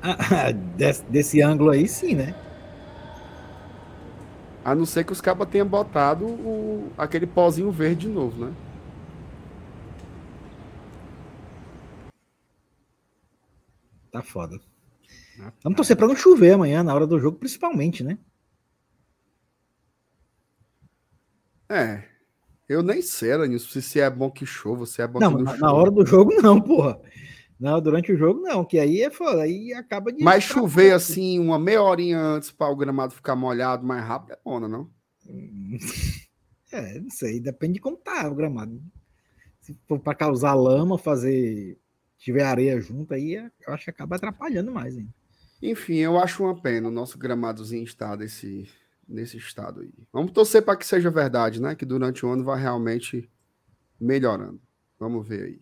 Ah, 0.00 0.52
desse, 0.52 1.04
desse, 1.06 1.42
ângulo 1.42 1.70
aí, 1.70 1.88
sim, 1.88 2.14
né? 2.14 2.32
A 4.64 4.72
não 4.72 4.86
ser 4.86 5.02
que 5.02 5.10
os 5.10 5.20
cabas 5.20 5.48
tenham 5.48 5.66
botado 5.66 6.26
o, 6.26 6.92
aquele 6.96 7.26
pozinho 7.26 7.72
verde 7.72 8.06
de 8.06 8.08
novo, 8.08 8.44
né? 8.44 8.54
Tá 14.12 14.22
foda. 14.22 14.60
Ah, 15.40 15.52
Vamos 15.64 15.76
torcer 15.76 15.96
para 15.96 16.06
não 16.06 16.14
chover 16.14 16.52
amanhã, 16.52 16.84
na 16.84 16.94
hora 16.94 17.06
do 17.06 17.18
jogo, 17.18 17.36
principalmente, 17.36 18.04
né? 18.04 18.16
É. 21.68 22.17
Eu 22.68 22.82
nem 22.82 23.00
sei, 23.00 23.36
nisso 23.48 23.80
se 23.80 24.00
é 24.00 24.10
bom 24.10 24.30
que 24.30 24.44
chova, 24.44 24.84
se 24.84 25.00
é 25.00 25.06
bom 25.06 25.18
não, 25.18 25.30
que 25.30 25.36
não 25.36 25.44
na, 25.44 25.50
chova. 25.52 25.66
na 25.66 25.72
hora 25.72 25.90
do 25.90 26.04
jogo, 26.04 26.32
não, 26.42 26.60
porra. 26.60 27.00
Não, 27.58 27.80
durante 27.80 28.12
o 28.12 28.16
jogo, 28.16 28.40
não, 28.40 28.64
que 28.64 28.78
aí 28.78 29.02
é 29.02 29.10
foda, 29.10 29.42
aí 29.42 29.72
acaba 29.72 30.12
de. 30.12 30.22
Mas 30.22 30.44
chover 30.44 30.92
assim, 30.92 31.40
uma 31.40 31.58
meia 31.58 31.82
horinha 31.82 32.20
antes 32.20 32.52
para 32.52 32.70
o 32.70 32.76
gramado 32.76 33.14
ficar 33.14 33.34
molhado 33.34 33.84
mais 33.84 34.04
rápido 34.04 34.32
é 34.32 34.38
bom, 34.44 34.60
não? 34.60 34.90
É, 36.70 37.00
não 37.00 37.08
sei, 37.08 37.40
depende 37.40 37.74
de 37.74 37.80
como 37.80 37.96
tá 37.96 38.28
o 38.28 38.34
gramado. 38.34 38.78
Se 39.62 39.74
for 39.88 39.98
para 39.98 40.14
causar 40.14 40.52
lama, 40.52 40.98
fazer. 40.98 41.78
tiver 42.18 42.42
areia 42.42 42.78
junto, 42.78 43.14
aí 43.14 43.36
eu 43.36 43.72
acho 43.72 43.84
que 43.84 43.90
acaba 43.90 44.16
atrapalhando 44.16 44.70
mais, 44.70 44.94
hein? 44.94 45.08
Enfim, 45.62 45.94
eu 45.94 46.18
acho 46.18 46.44
uma 46.44 46.60
pena 46.60 46.88
o 46.88 46.90
nosso 46.90 47.18
gramadozinho 47.18 47.84
estar 47.84 48.16
desse, 48.16 48.68
nesse 49.08 49.38
estado 49.38 49.80
aí. 49.80 49.92
Vamos 50.12 50.32
torcer 50.32 50.62
para 50.62 50.76
que 50.76 50.86
seja 50.86 51.10
verdade, 51.10 51.62
né? 51.62 51.74
Que 51.74 51.86
durante 51.86 52.26
o 52.26 52.30
ano 52.30 52.44
vai 52.44 52.60
realmente 52.60 53.30
melhorando. 53.98 54.60
Vamos 54.98 55.26
ver 55.26 55.44
aí. 55.44 55.60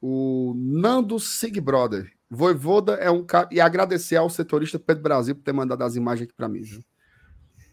O 0.00 0.54
Nando 0.56 1.18
Sig 1.20 1.60
Brother. 1.60 2.10
Voivoda 2.30 2.94
é 2.94 3.10
um 3.10 3.24
cara. 3.24 3.48
E 3.52 3.60
agradecer 3.60 4.16
ao 4.16 4.30
setorista 4.30 4.78
Pedro 4.78 5.02
Brasil 5.02 5.34
por 5.34 5.42
ter 5.42 5.52
mandado 5.52 5.82
as 5.82 5.94
imagens 5.94 6.24
aqui 6.24 6.34
para 6.34 6.48
mim. 6.48 6.62
Viu? 6.62 6.82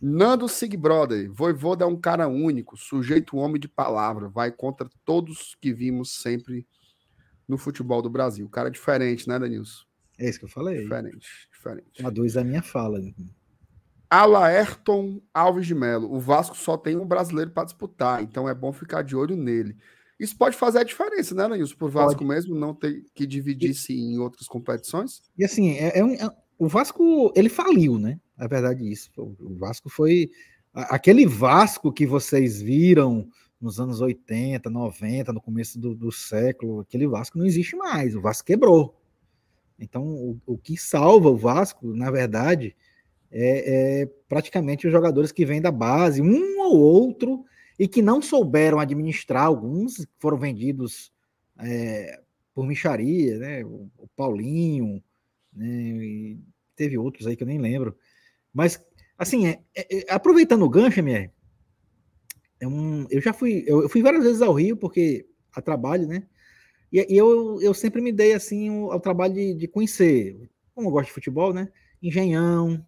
Nando 0.01 0.47
Sig 0.47 0.75
Brother. 0.75 1.31
Voivoda 1.31 1.85
é 1.85 1.87
um 1.87 1.99
cara 1.99 2.27
único, 2.27 2.75
sujeito 2.75 3.37
homem 3.37 3.59
de 3.59 3.67
palavra. 3.67 4.27
Vai 4.27 4.51
contra 4.51 4.89
todos 5.05 5.55
que 5.61 5.73
vimos 5.73 6.21
sempre 6.21 6.67
no 7.47 7.57
futebol 7.57 8.01
do 8.01 8.09
Brasil. 8.09 8.47
Cara 8.49 8.69
diferente, 8.69 9.27
né, 9.27 9.37
Danilson? 9.37 9.85
É 10.17 10.29
isso 10.29 10.39
que 10.39 10.45
eu 10.45 10.49
falei. 10.49 10.83
Diferente, 10.83 11.27
diferente. 11.51 11.91
Traduz 11.97 12.37
a 12.37 12.43
minha 12.43 12.61
fala. 12.61 12.99
Alaerton 14.11 15.21
Alves 15.33 15.65
de 15.65 15.73
Melo. 15.73 16.13
O 16.13 16.19
Vasco 16.19 16.57
só 16.57 16.75
tem 16.75 16.97
um 16.97 17.05
brasileiro 17.05 17.49
para 17.49 17.63
disputar, 17.63 18.21
então 18.21 18.49
é 18.49 18.53
bom 18.53 18.73
ficar 18.73 19.03
de 19.03 19.15
olho 19.15 19.37
nele. 19.37 19.77
Isso 20.19 20.37
pode 20.37 20.57
fazer 20.57 20.79
a 20.79 20.83
diferença, 20.83 21.33
né, 21.33 21.47
Lenilson? 21.47 21.77
Por 21.77 21.89
Vasco 21.89 22.19
pode. 22.19 22.25
mesmo 22.25 22.53
não 22.53 22.75
ter 22.75 23.05
que 23.15 23.25
dividir-se 23.25 23.93
em 23.93 24.19
outras 24.19 24.47
competições. 24.47 25.21
E 25.37 25.45
assim, 25.45 25.77
é, 25.77 25.97
é, 25.97 26.03
um, 26.03 26.13
é, 26.13 26.29
o 26.59 26.67
Vasco, 26.67 27.31
ele 27.33 27.47
faliu, 27.47 27.97
né? 27.97 28.19
É 28.37 28.47
verdade 28.49 28.83
isso. 28.91 29.09
O 29.17 29.55
Vasco 29.57 29.89
foi. 29.89 30.29
Aquele 30.73 31.25
Vasco 31.25 31.91
que 31.91 32.05
vocês 32.05 32.61
viram 32.61 33.29
nos 33.61 33.79
anos 33.79 34.01
80, 34.01 34.69
90, 34.69 35.31
no 35.31 35.41
começo 35.41 35.79
do, 35.79 35.95
do 35.95 36.11
século, 36.11 36.81
aquele 36.81 37.07
Vasco 37.07 37.37
não 37.37 37.45
existe 37.45 37.77
mais. 37.77 38.13
O 38.13 38.21
Vasco 38.21 38.45
quebrou. 38.45 38.99
Então, 39.79 40.03
o, 40.03 40.41
o 40.45 40.57
que 40.57 40.77
salva 40.77 41.29
o 41.29 41.37
Vasco, 41.37 41.93
na 41.93 42.11
verdade, 42.11 42.75
é, 43.31 44.01
é, 44.01 44.05
praticamente 44.27 44.85
os 44.85 44.91
jogadores 44.91 45.31
que 45.31 45.45
vêm 45.45 45.61
da 45.61 45.71
base, 45.71 46.21
um 46.21 46.59
ou 46.59 46.77
outro, 46.77 47.45
e 47.79 47.87
que 47.87 48.01
não 48.01 48.21
souberam 48.21 48.79
administrar, 48.79 49.45
alguns 49.45 50.05
foram 50.19 50.37
vendidos 50.37 51.11
é, 51.59 52.21
por 52.53 52.67
micharia, 52.67 53.37
né? 53.37 53.65
O, 53.65 53.89
o 53.97 54.07
Paulinho, 54.15 55.01
né? 55.53 56.37
teve 56.75 56.97
outros 56.97 57.25
aí 57.25 57.35
que 57.35 57.43
eu 57.43 57.47
nem 57.47 57.59
lembro. 57.59 57.95
Mas, 58.53 58.83
assim, 59.17 59.47
é, 59.47 59.61
é, 59.75 60.05
aproveitando 60.09 60.63
o 60.63 60.69
gancho, 60.69 60.99
MR, 60.99 61.31
é 62.59 62.67
um, 62.67 63.07
eu 63.09 63.21
já 63.21 63.33
fui, 63.33 63.63
eu, 63.65 63.83
eu, 63.83 63.89
fui 63.89 64.01
várias 64.01 64.23
vezes 64.23 64.41
ao 64.41 64.53
Rio, 64.53 64.75
porque 64.77 65.25
a 65.53 65.61
trabalho, 65.61 66.07
né? 66.07 66.23
E, 66.91 67.13
e 67.13 67.17
eu, 67.17 67.59
eu 67.61 67.73
sempre 67.73 68.01
me 68.01 68.11
dei, 68.11 68.33
assim, 68.33 68.69
ao, 68.69 68.91
ao 68.91 68.99
trabalho 68.99 69.33
de, 69.33 69.53
de 69.55 69.67
conhecer, 69.67 70.49
como 70.75 70.87
eu 70.87 70.91
gosto 70.91 71.07
de 71.07 71.13
futebol, 71.13 71.53
né? 71.53 71.69
Engenhão, 72.01 72.85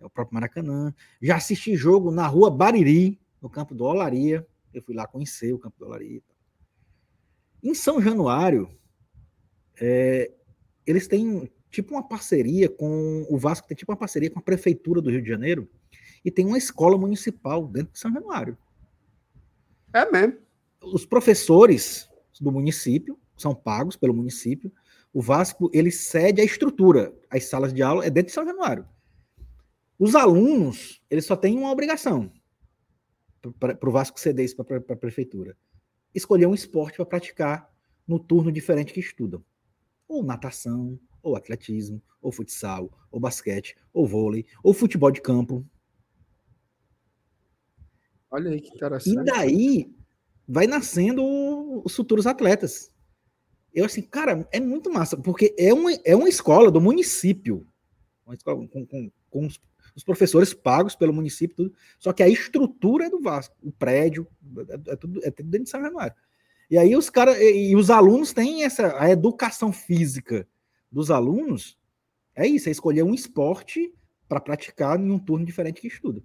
é 0.00 0.06
o 0.06 0.10
próprio 0.10 0.34
Maracanã. 0.34 0.94
Já 1.20 1.36
assisti 1.36 1.76
jogo 1.76 2.10
na 2.10 2.26
rua 2.26 2.50
Bariri, 2.50 3.20
no 3.40 3.48
campo 3.48 3.74
do 3.74 3.84
Olaria. 3.84 4.46
Eu 4.72 4.82
fui 4.82 4.94
lá 4.94 5.06
conhecer 5.06 5.52
o 5.52 5.58
campo 5.58 5.78
do 5.78 5.86
Olaria. 5.86 6.22
Em 7.62 7.74
São 7.74 8.00
Januário, 8.00 8.70
é, 9.80 10.32
eles 10.86 11.06
têm 11.06 11.50
tipo 11.70 11.94
uma 11.94 12.06
parceria 12.06 12.68
com 12.68 13.26
o 13.28 13.36
Vasco, 13.36 13.68
tem 13.68 13.76
tipo 13.76 13.92
uma 13.92 13.98
parceria 13.98 14.30
com 14.30 14.38
a 14.38 14.42
Prefeitura 14.42 15.00
do 15.00 15.10
Rio 15.10 15.22
de 15.22 15.28
Janeiro 15.28 15.68
e 16.24 16.30
tem 16.30 16.46
uma 16.46 16.58
escola 16.58 16.96
municipal 16.96 17.66
dentro 17.66 17.92
de 17.92 17.98
São 17.98 18.12
Januário. 18.12 18.56
É 19.92 20.10
mesmo. 20.10 20.38
Os 20.82 21.04
professores 21.04 22.08
do 22.40 22.50
município 22.50 23.18
são 23.36 23.54
pagos 23.54 23.96
pelo 23.96 24.14
município. 24.14 24.72
O 25.12 25.20
Vasco 25.20 25.70
ele 25.72 25.90
cede 25.90 26.40
a 26.40 26.44
estrutura, 26.44 27.12
as 27.28 27.44
salas 27.44 27.72
de 27.72 27.82
aula 27.82 28.04
é 28.04 28.10
dentro 28.10 28.28
de 28.28 28.34
São 28.34 28.46
Januário. 28.46 28.86
Os 30.00 30.14
alunos, 30.14 30.98
eles 31.10 31.26
só 31.26 31.36
têm 31.36 31.58
uma 31.58 31.70
obrigação 31.70 32.32
para 33.58 33.86
o 33.86 33.92
Vasco 33.92 34.18
ceder 34.18 34.46
isso 34.46 34.56
para 34.56 34.78
a 34.78 34.96
prefeitura. 34.96 35.54
Escolher 36.14 36.46
um 36.46 36.54
esporte 36.54 36.96
para 36.96 37.04
praticar 37.04 37.70
no 38.08 38.18
turno 38.18 38.50
diferente 38.50 38.94
que 38.94 39.00
estudam. 39.00 39.44
Ou 40.08 40.22
natação, 40.22 40.98
ou 41.22 41.36
atletismo, 41.36 42.02
ou 42.22 42.32
futsal, 42.32 42.90
ou 43.10 43.20
basquete, 43.20 43.76
ou 43.92 44.06
vôlei, 44.06 44.46
ou 44.64 44.72
futebol 44.72 45.10
de 45.10 45.20
campo. 45.20 45.66
Olha 48.30 48.52
aí 48.52 48.60
que 48.62 48.74
interessante. 48.74 49.18
E 49.18 49.22
daí 49.22 49.94
vai 50.48 50.66
nascendo 50.66 51.22
os 51.84 51.94
futuros 51.94 52.26
atletas. 52.26 52.90
Eu 53.74 53.84
assim, 53.84 54.00
cara, 54.00 54.48
é 54.50 54.60
muito 54.60 54.90
massa, 54.90 55.14
porque 55.14 55.54
é 55.58 55.74
uma, 55.74 55.92
é 56.06 56.16
uma 56.16 56.28
escola 56.28 56.70
do 56.70 56.80
município, 56.80 57.66
uma 58.24 58.34
escola 58.34 58.66
com, 58.66 58.86
com, 58.86 59.12
com 59.28 59.48
os 60.00 60.04
professores 60.04 60.54
pagos 60.54 60.96
pelo 60.96 61.12
município, 61.12 61.54
tudo. 61.54 61.74
Só 61.98 62.12
que 62.12 62.22
a 62.22 62.28
estrutura 62.28 63.06
é 63.06 63.10
do 63.10 63.20
Vasco, 63.20 63.54
o 63.62 63.70
prédio, 63.70 64.26
é, 64.68 64.92
é 64.92 64.96
tudo, 64.96 65.20
é 65.22 65.30
tudo 65.30 65.48
dentro 65.48 65.64
de 65.64 65.70
São 65.70 65.80
Januário. 65.80 66.14
E 66.70 66.78
aí 66.78 66.96
os 66.96 67.10
caras, 67.10 67.38
e, 67.38 67.70
e, 67.70 67.76
os 67.76 67.90
alunos 67.90 68.32
têm 68.32 68.64
essa, 68.64 68.98
a 68.98 69.10
educação 69.10 69.72
física 69.72 70.48
dos 70.90 71.10
alunos, 71.10 71.78
é 72.34 72.46
isso, 72.46 72.68
é 72.68 72.72
escolher 72.72 73.02
um 73.02 73.14
esporte 73.14 73.92
para 74.28 74.40
praticar 74.40 74.98
em 74.98 75.10
um 75.10 75.18
turno 75.18 75.44
diferente 75.44 75.80
que 75.80 75.88
estuda. 75.88 76.22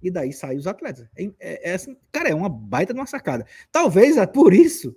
E 0.00 0.10
daí 0.10 0.32
saem 0.32 0.58
os 0.58 0.66
atletas. 0.66 1.08
É, 1.16 1.24
é, 1.40 1.70
é, 1.70 1.74
assim, 1.74 1.96
cara, 2.12 2.28
é 2.28 2.34
uma 2.34 2.48
baita 2.48 2.94
de 2.94 3.00
uma 3.00 3.06
sacada. 3.06 3.44
Talvez 3.72 4.16
é 4.16 4.26
por 4.26 4.54
isso, 4.54 4.96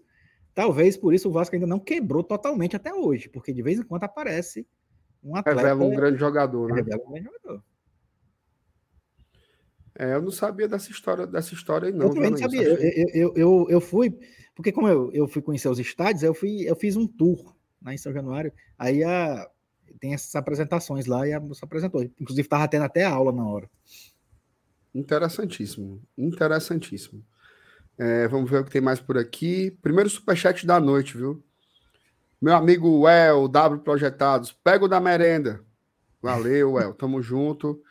talvez 0.54 0.96
por 0.96 1.16
isso 1.16 1.30
o 1.30 1.32
Vasco 1.32 1.56
ainda 1.56 1.66
não 1.66 1.80
quebrou 1.80 2.24
totalmente 2.24 2.76
até 2.76 2.94
hoje, 2.94 3.28
porque 3.28 3.52
de 3.52 3.64
vez 3.64 3.80
em 3.80 3.84
quando 3.84 4.04
aparece 4.04 4.68
um 5.24 5.36
atleta. 5.36 5.62
Revela 5.62 5.84
um 5.84 5.96
grande 5.96 6.20
jogador, 6.20 6.70
né? 6.70 6.76
Revela 6.76 7.02
um 7.08 7.12
grande 7.12 7.26
jogador. 7.26 7.64
É, 10.00 10.14
eu 10.14 10.22
não 10.22 10.32
sabia 10.32 10.66
dessa 10.66 10.90
história, 10.90 11.28
dessa 11.28 11.54
história 11.54 11.90
aí, 11.90 11.94
não. 11.94 12.08
Eu 12.08 12.14
também 12.14 12.32
não 12.32 12.38
sabia. 12.38 12.64
Eu, 12.64 13.10
eu, 13.14 13.34
eu, 13.36 13.68
eu, 13.70 13.82
fui, 13.82 14.18
porque 14.56 14.72
como 14.72 14.88
eu, 14.88 15.12
eu 15.12 15.28
fui 15.28 15.42
conhecer 15.42 15.68
os 15.68 15.78
estádios, 15.78 16.24
eu, 16.24 16.34
fui, 16.34 16.62
eu 16.62 16.74
fiz 16.74 16.96
um 16.96 17.06
tour 17.06 17.54
lá 17.84 17.94
em 17.94 17.98
São 17.98 18.14
Januário. 18.14 18.54
Aí 18.78 19.04
a, 19.04 19.46
tem 20.00 20.14
essas 20.14 20.34
apresentações 20.36 21.06
lá 21.06 21.28
e 21.28 21.34
a 21.34 21.40
moça 21.42 21.66
apresentou. 21.66 22.02
Inclusive, 22.02 22.46
estava 22.46 22.66
tendo 22.66 22.86
até 22.86 23.04
aula 23.04 23.34
na 23.34 23.46
hora. 23.46 23.70
Interessantíssimo. 24.96 26.02
Interessantíssimo. 26.18 27.22
É, 27.98 28.26
vamos 28.30 28.50
ver 28.50 28.62
o 28.62 28.64
que 28.64 28.72
tem 28.72 28.80
mais 28.80 29.02
por 29.02 29.18
aqui. 29.18 29.78
Primeiro 29.82 30.10
superchat 30.10 30.66
da 30.66 30.80
noite, 30.80 31.18
viu? 31.18 31.44
Meu 32.42 32.56
amigo 32.56 33.06
El, 33.06 33.50
W 33.50 33.82
Projetados, 33.82 34.54
pega 34.64 34.86
o 34.86 34.88
da 34.88 35.02
merenda. 35.02 35.62
Valeu, 36.22 36.80
El, 36.80 36.94
tamo 36.94 37.22
junto. 37.22 37.84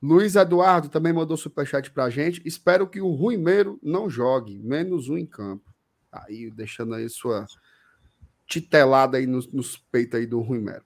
Luiz 0.00 0.36
Eduardo 0.36 0.88
também 0.88 1.12
mandou 1.12 1.36
superchat 1.36 1.90
pra 1.90 2.08
gente. 2.08 2.40
Espero 2.44 2.86
que 2.88 3.00
o 3.00 3.10
Ruimeiro 3.10 3.78
não 3.82 4.08
jogue, 4.08 4.58
menos 4.58 5.08
um 5.08 5.18
em 5.18 5.26
campo. 5.26 5.74
Aí, 6.10 6.50
deixando 6.50 6.94
aí 6.94 7.08
sua 7.08 7.46
titelada 8.46 9.18
aí 9.18 9.26
nos, 9.26 9.50
nos 9.52 9.76
peitos 9.76 10.18
aí 10.18 10.26
do 10.26 10.40
Ruimeiro. 10.40 10.84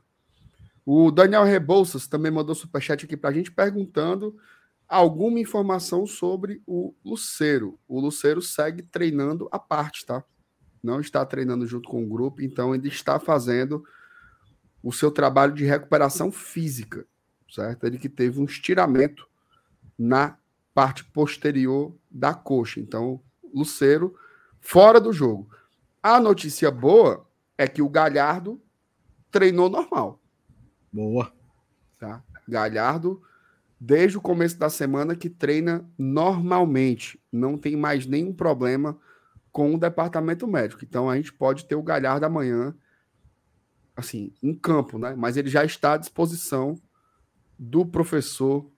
O 0.84 1.10
Daniel 1.10 1.44
Rebouças 1.44 2.06
também 2.08 2.32
mandou 2.32 2.54
superchat 2.54 3.04
aqui 3.04 3.16
pra 3.16 3.32
gente 3.32 3.52
perguntando 3.52 4.36
alguma 4.88 5.38
informação 5.38 6.06
sobre 6.06 6.62
o 6.66 6.94
Luceiro. 7.04 7.78
O 7.86 8.00
Luceiro 8.00 8.42
segue 8.42 8.82
treinando 8.82 9.48
à 9.52 9.58
parte, 9.58 10.04
tá? 10.04 10.24
Não 10.82 11.00
está 11.00 11.24
treinando 11.24 11.66
junto 11.66 11.88
com 11.88 12.02
o 12.02 12.08
grupo, 12.08 12.42
então 12.42 12.74
ele 12.74 12.88
está 12.88 13.20
fazendo 13.20 13.84
o 14.82 14.90
seu 14.90 15.10
trabalho 15.10 15.52
de 15.52 15.64
recuperação 15.64 16.32
física 16.32 17.06
certo? 17.52 17.84
Ele 17.84 17.98
que 17.98 18.08
teve 18.08 18.40
um 18.40 18.44
estiramento 18.44 19.28
na 19.98 20.36
parte 20.74 21.04
posterior 21.04 21.94
da 22.10 22.32
coxa. 22.32 22.80
Então, 22.80 23.20
Luceiro 23.54 24.16
fora 24.58 24.98
do 24.98 25.12
jogo. 25.12 25.50
A 26.02 26.18
notícia 26.18 26.70
boa 26.70 27.28
é 27.58 27.68
que 27.68 27.82
o 27.82 27.88
Galhardo 27.88 28.60
treinou 29.30 29.68
normal. 29.68 30.18
Boa. 30.90 31.30
Tá? 31.98 32.24
Galhardo, 32.48 33.22
desde 33.78 34.16
o 34.16 34.20
começo 34.20 34.58
da 34.58 34.70
semana, 34.70 35.14
que 35.14 35.28
treina 35.28 35.86
normalmente. 35.98 37.20
Não 37.30 37.58
tem 37.58 37.76
mais 37.76 38.06
nenhum 38.06 38.32
problema 38.32 38.98
com 39.50 39.74
o 39.74 39.78
departamento 39.78 40.46
médico. 40.46 40.84
Então 40.84 41.10
a 41.10 41.16
gente 41.16 41.32
pode 41.32 41.66
ter 41.66 41.74
o 41.74 41.82
Galhardo 41.82 42.24
amanhã, 42.24 42.74
assim, 43.94 44.32
em 44.42 44.54
campo, 44.54 44.98
né? 44.98 45.14
Mas 45.14 45.36
ele 45.36 45.50
já 45.50 45.64
está 45.64 45.92
à 45.92 45.98
disposição 45.98 46.80
do 47.58 47.86
professor 47.86 48.70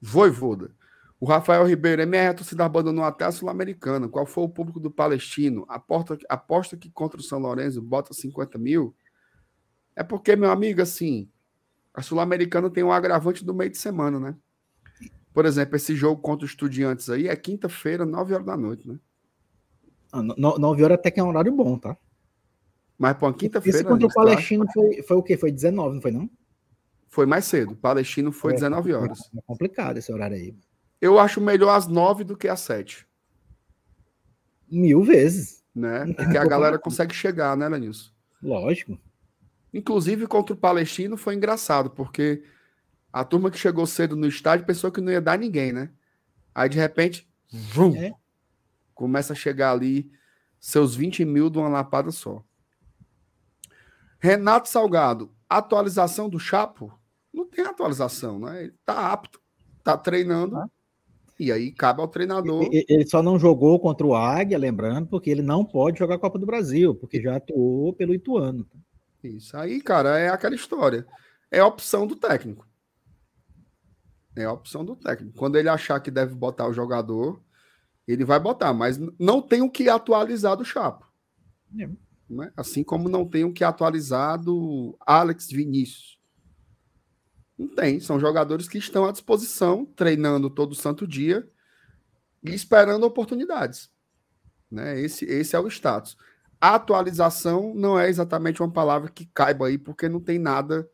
Voivoda. 0.00 0.74
O 1.22 1.24
Rafael 1.24 1.64
Ribeiro, 1.64 2.02
MR, 2.02 2.34
torcida 2.34 2.64
abandonou 2.64 3.04
até 3.04 3.24
a 3.24 3.30
Sul-Americana. 3.30 4.08
Qual 4.08 4.26
foi 4.26 4.42
o 4.42 4.48
público 4.48 4.80
do 4.80 4.90
Palestino? 4.90 5.64
Aposta, 5.68 6.18
aposta 6.28 6.76
que 6.76 6.90
contra 6.90 7.20
o 7.20 7.22
São 7.22 7.38
Lourenço 7.38 7.80
bota 7.80 8.12
50 8.12 8.58
mil? 8.58 8.92
É 9.94 10.02
porque, 10.02 10.34
meu 10.34 10.50
amigo, 10.50 10.82
assim, 10.82 11.30
a 11.94 12.02
Sul-Americana 12.02 12.68
tem 12.68 12.82
um 12.82 12.90
agravante 12.90 13.44
do 13.44 13.54
meio 13.54 13.70
de 13.70 13.78
semana, 13.78 14.18
né? 14.18 14.36
Por 15.32 15.46
exemplo, 15.46 15.76
esse 15.76 15.94
jogo 15.94 16.20
contra 16.20 16.44
os 16.44 16.50
Estudiantes 16.50 17.08
aí 17.08 17.28
é 17.28 17.36
quinta-feira, 17.36 18.04
9 18.04 18.34
horas 18.34 18.46
da 18.46 18.56
noite, 18.56 18.88
né? 18.88 18.98
Ah, 20.12 20.22
9 20.22 20.82
horas 20.82 20.98
até 20.98 21.10
que 21.10 21.20
é 21.20 21.22
um 21.22 21.28
horário 21.28 21.52
bom, 21.52 21.78
tá? 21.78 21.96
Mas, 22.98 23.16
pô, 23.16 23.32
quinta-feira. 23.32 23.78
Esse 23.78 23.86
contra 23.86 24.06
o 24.06 24.12
Palestino 24.12 24.66
tá... 24.66 24.72
foi, 24.72 25.02
foi 25.02 25.16
o 25.16 25.22
quê? 25.22 25.36
Foi 25.36 25.52
19, 25.52 25.94
não 25.94 26.02
foi 26.02 26.10
não? 26.10 26.28
Foi 27.12 27.26
mais 27.26 27.44
cedo. 27.44 27.76
Palestino 27.76 28.32
foi 28.32 28.52
é, 28.52 28.54
19 28.54 28.94
horas. 28.94 29.20
É 29.36 29.42
complicado 29.42 29.98
esse 29.98 30.10
horário 30.10 30.34
aí. 30.34 30.56
Eu 30.98 31.18
acho 31.18 31.42
melhor 31.42 31.76
às 31.76 31.86
9 31.86 32.24
do 32.24 32.34
que 32.34 32.48
às 32.48 32.60
7. 32.60 33.06
Mil 34.66 35.02
vezes. 35.04 35.62
Né? 35.74 36.10
Porque 36.16 36.38
a 36.38 36.46
galera 36.46 36.78
consegue 36.78 37.14
chegar, 37.14 37.54
né, 37.54 37.68
Lenilson? 37.68 38.10
Lógico. 38.42 38.98
Inclusive, 39.74 40.26
contra 40.26 40.54
o 40.54 40.58
Palestino 40.58 41.18
foi 41.18 41.34
engraçado, 41.34 41.90
porque 41.90 42.44
a 43.10 43.24
turma 43.24 43.50
que 43.50 43.58
chegou 43.58 43.86
cedo 43.86 44.16
no 44.16 44.26
estádio 44.26 44.66
pensou 44.66 44.90
que 44.90 45.00
não 45.00 45.12
ia 45.12 45.20
dar 45.20 45.38
ninguém, 45.38 45.72
né? 45.72 45.90
Aí, 46.54 46.68
de 46.68 46.78
repente, 46.78 47.26
vum, 47.50 47.94
é. 47.96 48.12
começa 48.94 49.32
a 49.32 49.36
chegar 49.36 49.72
ali 49.72 50.10
seus 50.60 50.94
20 50.94 51.24
mil 51.24 51.48
de 51.48 51.58
uma 51.58 51.68
lapada 51.68 52.10
só. 52.10 52.44
Renato 54.18 54.68
Salgado, 54.68 55.30
atualização 55.48 56.28
do 56.28 56.38
Chapo? 56.38 57.01
Não 57.32 57.46
tem 57.46 57.64
atualização, 57.64 58.38
né? 58.38 58.64
Ele 58.64 58.74
tá 58.84 59.12
apto, 59.12 59.40
tá 59.82 59.96
treinando. 59.96 60.56
Ah. 60.56 60.68
E 61.38 61.50
aí 61.50 61.72
cabe 61.72 62.00
ao 62.00 62.08
treinador. 62.08 62.68
Ele 62.70 63.06
só 63.06 63.22
não 63.22 63.38
jogou 63.38 63.80
contra 63.80 64.06
o 64.06 64.14
Águia, 64.14 64.58
lembrando, 64.58 65.08
porque 65.08 65.30
ele 65.30 65.42
não 65.42 65.64
pode 65.64 65.98
jogar 65.98 66.16
a 66.16 66.18
Copa 66.18 66.38
do 66.38 66.46
Brasil, 66.46 66.94
porque 66.94 67.20
já 67.20 67.36
atuou 67.36 67.92
pelo 67.92 68.14
Ituano. 68.14 68.66
Isso 69.24 69.56
aí, 69.56 69.80
cara, 69.80 70.18
é 70.18 70.28
aquela 70.28 70.54
história. 70.54 71.06
É 71.50 71.60
a 71.60 71.66
opção 71.66 72.06
do 72.06 72.14
técnico. 72.14 72.66
É 74.36 74.44
a 74.44 74.52
opção 74.52 74.84
do 74.84 74.94
técnico. 74.94 75.36
Quando 75.36 75.56
ele 75.56 75.68
achar 75.68 76.00
que 76.00 76.10
deve 76.10 76.34
botar 76.34 76.68
o 76.68 76.72
jogador, 76.72 77.42
ele 78.06 78.24
vai 78.24 78.38
botar, 78.38 78.72
mas 78.72 78.98
não 79.18 79.42
tem 79.42 79.62
o 79.62 79.70
que 79.70 79.88
atualizar 79.88 80.56
do 80.56 80.64
Chapo. 80.64 81.06
É. 81.78 81.88
Né? 82.28 82.52
Assim 82.56 82.82
como 82.82 83.08
não 83.08 83.26
tem 83.26 83.44
o 83.44 83.52
que 83.52 83.64
atualizar 83.64 84.40
do 84.40 84.96
Alex 85.00 85.48
Vinícius. 85.50 86.18
Não 87.62 87.68
tem. 87.68 88.00
São 88.00 88.18
jogadores 88.18 88.68
que 88.68 88.76
estão 88.76 89.06
à 89.06 89.12
disposição, 89.12 89.84
treinando 89.84 90.50
todo 90.50 90.74
santo 90.74 91.06
dia 91.06 91.48
e 92.42 92.52
esperando 92.52 93.04
oportunidades. 93.04 93.88
Né? 94.68 95.00
Esse, 95.00 95.24
esse 95.26 95.54
é 95.54 95.60
o 95.60 95.68
status. 95.68 96.16
Atualização 96.60 97.72
não 97.74 97.98
é 97.98 98.08
exatamente 98.08 98.60
uma 98.60 98.70
palavra 98.70 99.08
que 99.08 99.26
caiba 99.26 99.68
aí, 99.68 99.78
porque 99.78 100.08
não 100.08 100.20
tem 100.20 100.40
nada 100.40 100.88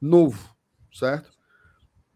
novo, 0.00 0.56
certo? 0.92 1.32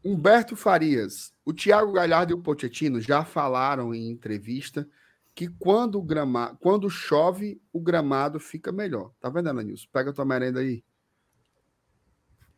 Humberto 0.04 0.54
Farias, 0.54 1.32
o 1.44 1.52
Thiago 1.52 1.92
Galhardo 1.92 2.32
e 2.32 2.34
o 2.34 2.42
Pochettino 2.42 3.00
já 3.00 3.24
falaram 3.24 3.92
em 3.92 4.10
entrevista 4.10 4.88
que 5.34 5.48
quando 5.48 5.98
o 5.98 6.02
gramado, 6.02 6.56
quando 6.60 6.90
chove, 6.90 7.60
o 7.72 7.80
gramado 7.80 8.38
fica 8.38 8.70
melhor. 8.70 9.12
Tá 9.20 9.28
vendo, 9.28 9.52
Nilson? 9.52 9.86
Pega 9.92 10.12
tua 10.12 10.24
merenda 10.24 10.60
aí. 10.60 10.84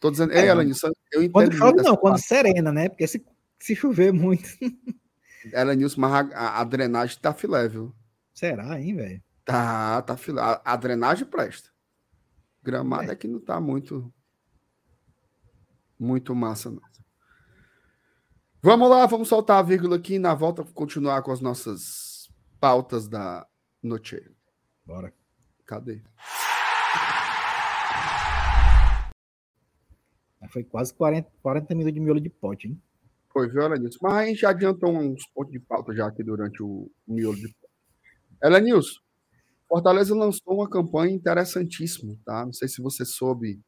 Tô 0.05 0.11
dizendo, 0.11 0.35
é, 0.35 0.49
Elanis, 0.49 0.83
eu 0.83 1.23
entendo. 1.23 1.33
Quando 1.33 1.53
chove, 1.55 1.83
não, 1.83 1.97
quando 1.97 2.13
parte. 2.17 2.27
serena, 2.27 2.71
né? 2.71 2.91
Porque 2.91 3.07
se, 3.07 3.25
se 3.59 3.75
chover 3.75 4.13
muito. 4.13 4.51
Elanis, 5.51 5.97
mas 5.97 6.31
a, 6.35 6.61
a, 6.61 6.65
drenagem 6.65 7.19
tá 7.19 7.33
filé, 7.33 7.67
viu? 7.69 7.91
Será, 8.35 8.79
hein, 8.79 8.97
velho? 8.97 9.23
Tá, 9.47 10.03
tá 10.03 10.15
filé. 10.15 10.43
A, 10.43 10.61
a, 10.63 10.77
drenagem 10.77 11.27
presta. 11.27 11.71
Gramado 12.63 13.09
é. 13.09 13.15
é 13.15 13.17
que 13.17 13.27
não 13.27 13.41
tá 13.41 13.59
muito. 13.59 14.13
Muito 15.99 16.35
massa, 16.35 16.71
não. 16.71 16.83
Vamos 18.61 18.91
lá, 18.91 19.07
vamos 19.07 19.29
soltar 19.29 19.59
a 19.59 19.63
vírgula 19.63 19.97
aqui 19.97 20.17
e 20.17 20.19
na 20.19 20.35
volta 20.35 20.63
continuar 20.65 21.23
com 21.23 21.33
as 21.33 21.41
nossas 21.41 22.29
pautas 22.61 23.09
da 23.09 23.47
noite. 23.83 24.23
Bora. 24.85 25.15
Cadê? 25.65 26.03
Foi 30.49 30.65
quase 30.65 30.95
40, 30.95 31.29
40 31.43 31.75
minutos 31.75 31.95
de 31.95 32.01
miolo 32.01 32.21
de 32.21 32.31
pote, 32.31 32.69
hein? 32.69 32.81
Foi, 33.33 33.49
viu, 33.49 33.63
Elenilson? 33.63 33.99
Mas 34.03 34.15
a 34.15 34.27
gente 34.27 34.41
já 34.41 34.51
adiantou 34.51 34.91
uns 34.91 35.27
pontos 35.35 35.53
de 35.53 35.59
pauta 35.59 35.95
já 35.95 36.07
aqui 36.07 36.23
durante 36.23 36.63
o 36.63 36.91
miolo 37.07 37.37
de 37.37 37.49
pote. 37.49 37.73
Elenilson, 38.43 39.01
Fortaleza 39.69 40.15
lançou 40.15 40.55
uma 40.55 40.69
campanha 40.69 41.15
interessantíssima, 41.15 42.17
tá? 42.25 42.45
Não 42.45 42.53
sei 42.53 42.69
se 42.69 42.81
você 42.81 43.05
soube 43.05 43.61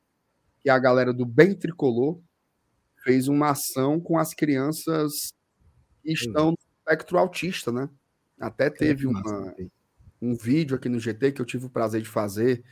que 0.62 0.70
a 0.70 0.79
galera 0.79 1.12
do 1.12 1.27
Bem 1.27 1.55
Tricolor 1.55 2.20
fez 3.03 3.29
uma 3.29 3.51
ação 3.51 4.01
com 4.01 4.18
as 4.18 4.35
crianças 4.35 5.33
que 6.03 6.12
estão 6.12 6.51
no 6.51 6.59
espectro 6.79 7.18
autista, 7.18 7.72
né? 7.72 7.89
Até 8.39 8.70
teve 8.70 9.07
uma, 9.07 9.55
um 10.20 10.37
vídeo 10.37 10.77
aqui 10.77 10.89
no 10.89 11.01
GT 11.01 11.33
que 11.33 11.41
eu 11.41 11.47
tive 11.47 11.66
o 11.66 11.70
prazer 11.70 12.03
de 12.03 12.09
fazer. 12.09 12.62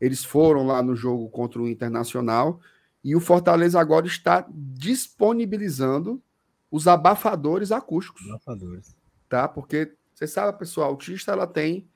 Eles 0.00 0.24
foram 0.24 0.66
lá 0.66 0.82
no 0.82 0.94
jogo 0.96 1.28
contra 1.30 1.62
o 1.62 1.68
Internacional 1.68 2.60
E 3.04 3.14
o 3.14 3.20
Fortaleza 3.20 3.78
agora 3.78 4.06
está 4.06 4.46
disponibilizando 4.50 6.22
os 6.70 6.88
abafadores 6.88 7.70
acústicos. 7.70 8.26
Abafadores. 8.30 8.96
Tá? 9.28 9.46
Porque 9.46 9.94
você 10.14 10.26
sabe, 10.26 10.48
a 10.48 10.54
pessoa 10.54 10.86
autista, 10.86 11.30
ela 11.30 11.46
tem, 11.46 11.86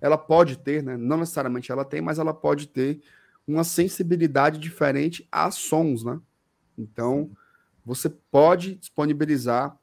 ela 0.00 0.18
pode 0.18 0.58
ter, 0.58 0.82
né? 0.82 0.96
Não 0.96 1.16
necessariamente 1.16 1.72
ela 1.72 1.84
tem, 1.84 2.02
mas 2.02 2.18
ela 2.18 2.34
pode 2.34 2.68
ter 2.68 3.00
uma 3.46 3.64
sensibilidade 3.64 4.58
diferente 4.58 5.26
a 5.32 5.50
sons, 5.50 6.04
né? 6.04 6.20
Então, 6.76 7.30
você 7.84 8.10
pode 8.10 8.74
disponibilizar, 8.74 9.76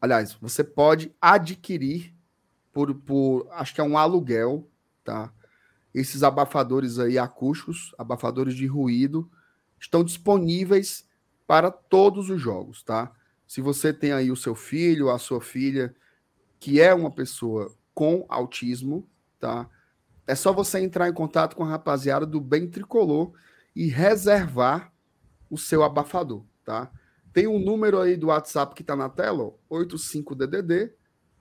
aliás, 0.00 0.34
você 0.34 0.64
pode 0.64 1.14
adquirir 1.20 2.12
por, 2.72 2.92
por 2.94 3.46
acho 3.52 3.72
que 3.72 3.80
é 3.80 3.84
um 3.84 3.96
aluguel, 3.96 4.68
tá? 5.04 5.32
Esses 5.94 6.22
abafadores 6.22 6.98
aí 6.98 7.18
acústicos, 7.18 7.94
abafadores 7.96 8.54
de 8.54 8.66
ruído, 8.66 9.30
estão 9.78 10.04
disponíveis 10.04 11.06
para 11.46 11.70
todos 11.70 12.30
os 12.30 12.40
jogos, 12.40 12.82
tá? 12.82 13.12
Se 13.46 13.60
você 13.60 13.92
tem 13.92 14.12
aí 14.12 14.30
o 14.30 14.36
seu 14.36 14.54
filho, 14.54 15.10
a 15.10 15.18
sua 15.18 15.40
filha, 15.40 15.94
que 16.58 16.80
é 16.80 16.92
uma 16.92 17.10
pessoa 17.10 17.72
com 17.94 18.26
autismo, 18.28 19.08
tá? 19.38 19.68
É 20.26 20.34
só 20.34 20.52
você 20.52 20.80
entrar 20.80 21.08
em 21.08 21.12
contato 21.12 21.54
com 21.54 21.64
a 21.64 21.68
rapaziada 21.68 22.26
do 22.26 22.40
Bem 22.40 22.68
Tricolor 22.68 23.32
e 23.74 23.86
reservar 23.86 24.92
o 25.48 25.56
seu 25.56 25.84
abafador, 25.84 26.44
tá? 26.64 26.90
Tem 27.32 27.46
um 27.46 27.58
número 27.58 27.98
aí 28.00 28.16
do 28.16 28.26
WhatsApp 28.28 28.74
que 28.74 28.82
está 28.82 28.96
na 28.96 29.08
tela, 29.08 29.54
85DDD 29.70 30.92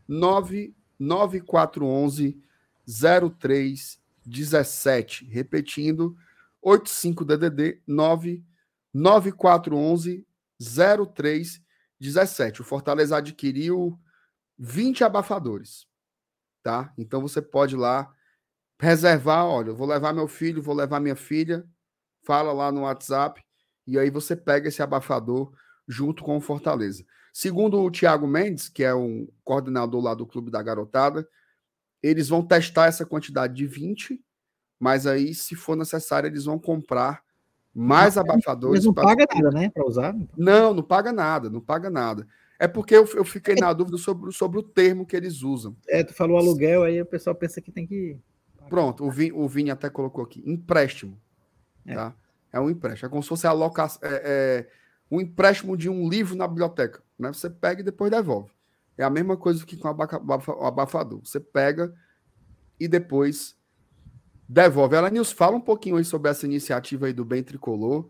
99411 0.08 2.40
0317. 2.86 5.26
Repetindo, 5.26 6.16
85DDD 6.66 7.82
99411 7.88 10.26
0317. 10.60 12.62
O 12.62 12.64
Fortaleza 12.64 13.18
adquiriu 13.18 14.00
20 14.58 15.04
abafadores, 15.04 15.86
tá? 16.64 16.94
Então 16.98 17.22
você 17.22 17.42
pode 17.42 17.76
lá 17.76 18.12
reservar, 18.80 19.46
olha, 19.46 19.74
vou 19.74 19.88
levar 19.88 20.14
meu 20.14 20.28
filho, 20.28 20.62
vou 20.62 20.76
levar 20.76 21.00
minha 21.00 21.16
filha, 21.16 21.68
fala 22.24 22.52
lá 22.52 22.72
no 22.72 22.82
WhatsApp 22.82 23.44
e 23.86 24.00
aí 24.00 24.10
você 24.10 24.36
pega 24.36 24.68
esse 24.68 24.82
abafador 24.82 25.54
junto 25.88 26.24
com 26.24 26.38
o 26.38 26.42
Fortaleza. 26.42 27.06
Segundo 27.32 27.80
o 27.80 27.92
Thiago 27.92 28.26
Mendes, 28.26 28.70
que 28.70 28.84
é 28.84 28.96
um 28.96 29.28
coordenador 29.44 30.02
lá 30.02 30.14
do 30.14 30.26
Clube 30.26 30.50
da 30.50 30.64
Garotada, 30.64 31.28
eles 32.02 32.30
vão 32.30 32.46
testar 32.46 32.88
essa 32.88 33.06
quantidade 33.06 33.54
de 33.54 33.68
20, 33.68 34.24
mas 34.80 35.08
aí, 35.08 35.34
se 35.34 35.56
for 35.56 35.76
necessário, 35.76 36.28
eles 36.28 36.46
vão 36.46 36.60
comprar 36.60 37.24
mais 37.74 38.18
abafadores. 38.18 38.76
Eles 38.76 38.86
não 38.86 38.94
pra... 38.94 39.04
paga 39.04 39.26
nada, 39.34 39.52
né, 39.52 39.70
para 39.70 39.86
usar? 39.86 40.16
Não, 40.38 40.74
não 40.74 40.84
paga 40.84 41.12
nada, 41.12 41.50
não 41.50 41.60
paga 41.60 41.90
nada. 41.90 42.28
É 42.58 42.68
porque 42.68 42.96
eu, 42.96 43.06
eu 43.16 43.26
fiquei 43.26 43.56
na 43.56 43.74
dúvida 43.74 43.98
sobre, 43.98 44.32
sobre 44.32 44.60
o 44.60 44.64
termo 44.64 45.06
que 45.06 45.16
eles 45.16 45.44
usam. 45.44 45.76
É, 45.88 46.04
tu 46.04 46.14
falou 46.14 46.38
aluguel, 46.38 46.84
aí 46.84 47.02
o 47.02 47.06
pessoal 47.06 47.36
pensa 47.36 47.60
que 47.60 47.72
tem 47.72 47.86
que. 47.86 48.18
Pronto, 48.70 49.04
o 49.04 49.12
Vini, 49.12 49.34
o 49.34 49.48
Vini 49.48 49.72
até 49.72 49.90
colocou 49.90 50.24
aqui. 50.24 50.42
Empréstimo. 50.46 51.20
É. 51.86 51.94
Tá? 51.94 52.16
É 52.52 52.60
um 52.60 52.70
empréstimo. 52.70 53.08
É 53.08 53.10
como 53.10 53.22
se 53.22 53.30
fosse 53.30 53.46
alocação. 53.46 54.00
É, 54.02 54.22
é, 54.24 54.70
um 55.12 55.20
empréstimo 55.20 55.76
de 55.76 55.90
um 55.90 56.08
livro 56.08 56.36
na 56.36 56.48
biblioteca. 56.48 57.04
Né? 57.20 57.32
Você 57.32 57.50
pega 57.50 57.82
e 57.82 57.84
depois 57.84 58.10
devolve. 58.10 58.52
É 58.98 59.04
a 59.04 59.10
mesma 59.10 59.36
coisa 59.36 59.66
que 59.66 59.76
com 59.76 59.90
o 59.90 60.66
abafador. 60.66 61.20
Você 61.24 61.40
pega 61.40 61.94
e 62.80 62.88
depois 62.88 63.56
devolve. 64.48 64.96
Ela 64.96 65.10
Nils 65.10 65.32
fala 65.32 65.56
um 65.56 65.62
pouquinho 65.62 65.98
aí 65.98 66.06
sobre 66.06 66.30
essa 66.30 66.46
iniciativa 66.46 67.08
aí 67.08 67.14
do 67.14 67.26
Bem 67.26 67.44
Tricolor. 67.44 68.10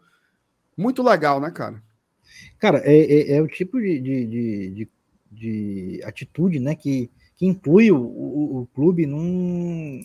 Muito 0.77 1.01
legal, 1.01 1.39
né, 1.39 1.51
cara? 1.51 1.81
Cara, 2.59 2.81
é, 2.83 2.97
é, 2.97 3.31
é 3.37 3.41
o 3.41 3.47
tipo 3.47 3.79
de, 3.79 3.99
de, 3.99 4.27
de, 4.27 4.89
de, 5.31 6.01
atitude, 6.03 6.59
né, 6.59 6.75
que, 6.75 7.09
que 7.35 7.45
inclui 7.45 7.91
o, 7.91 7.97
o, 7.97 8.61
o 8.61 8.67
clube 8.67 9.05
num, 9.05 10.01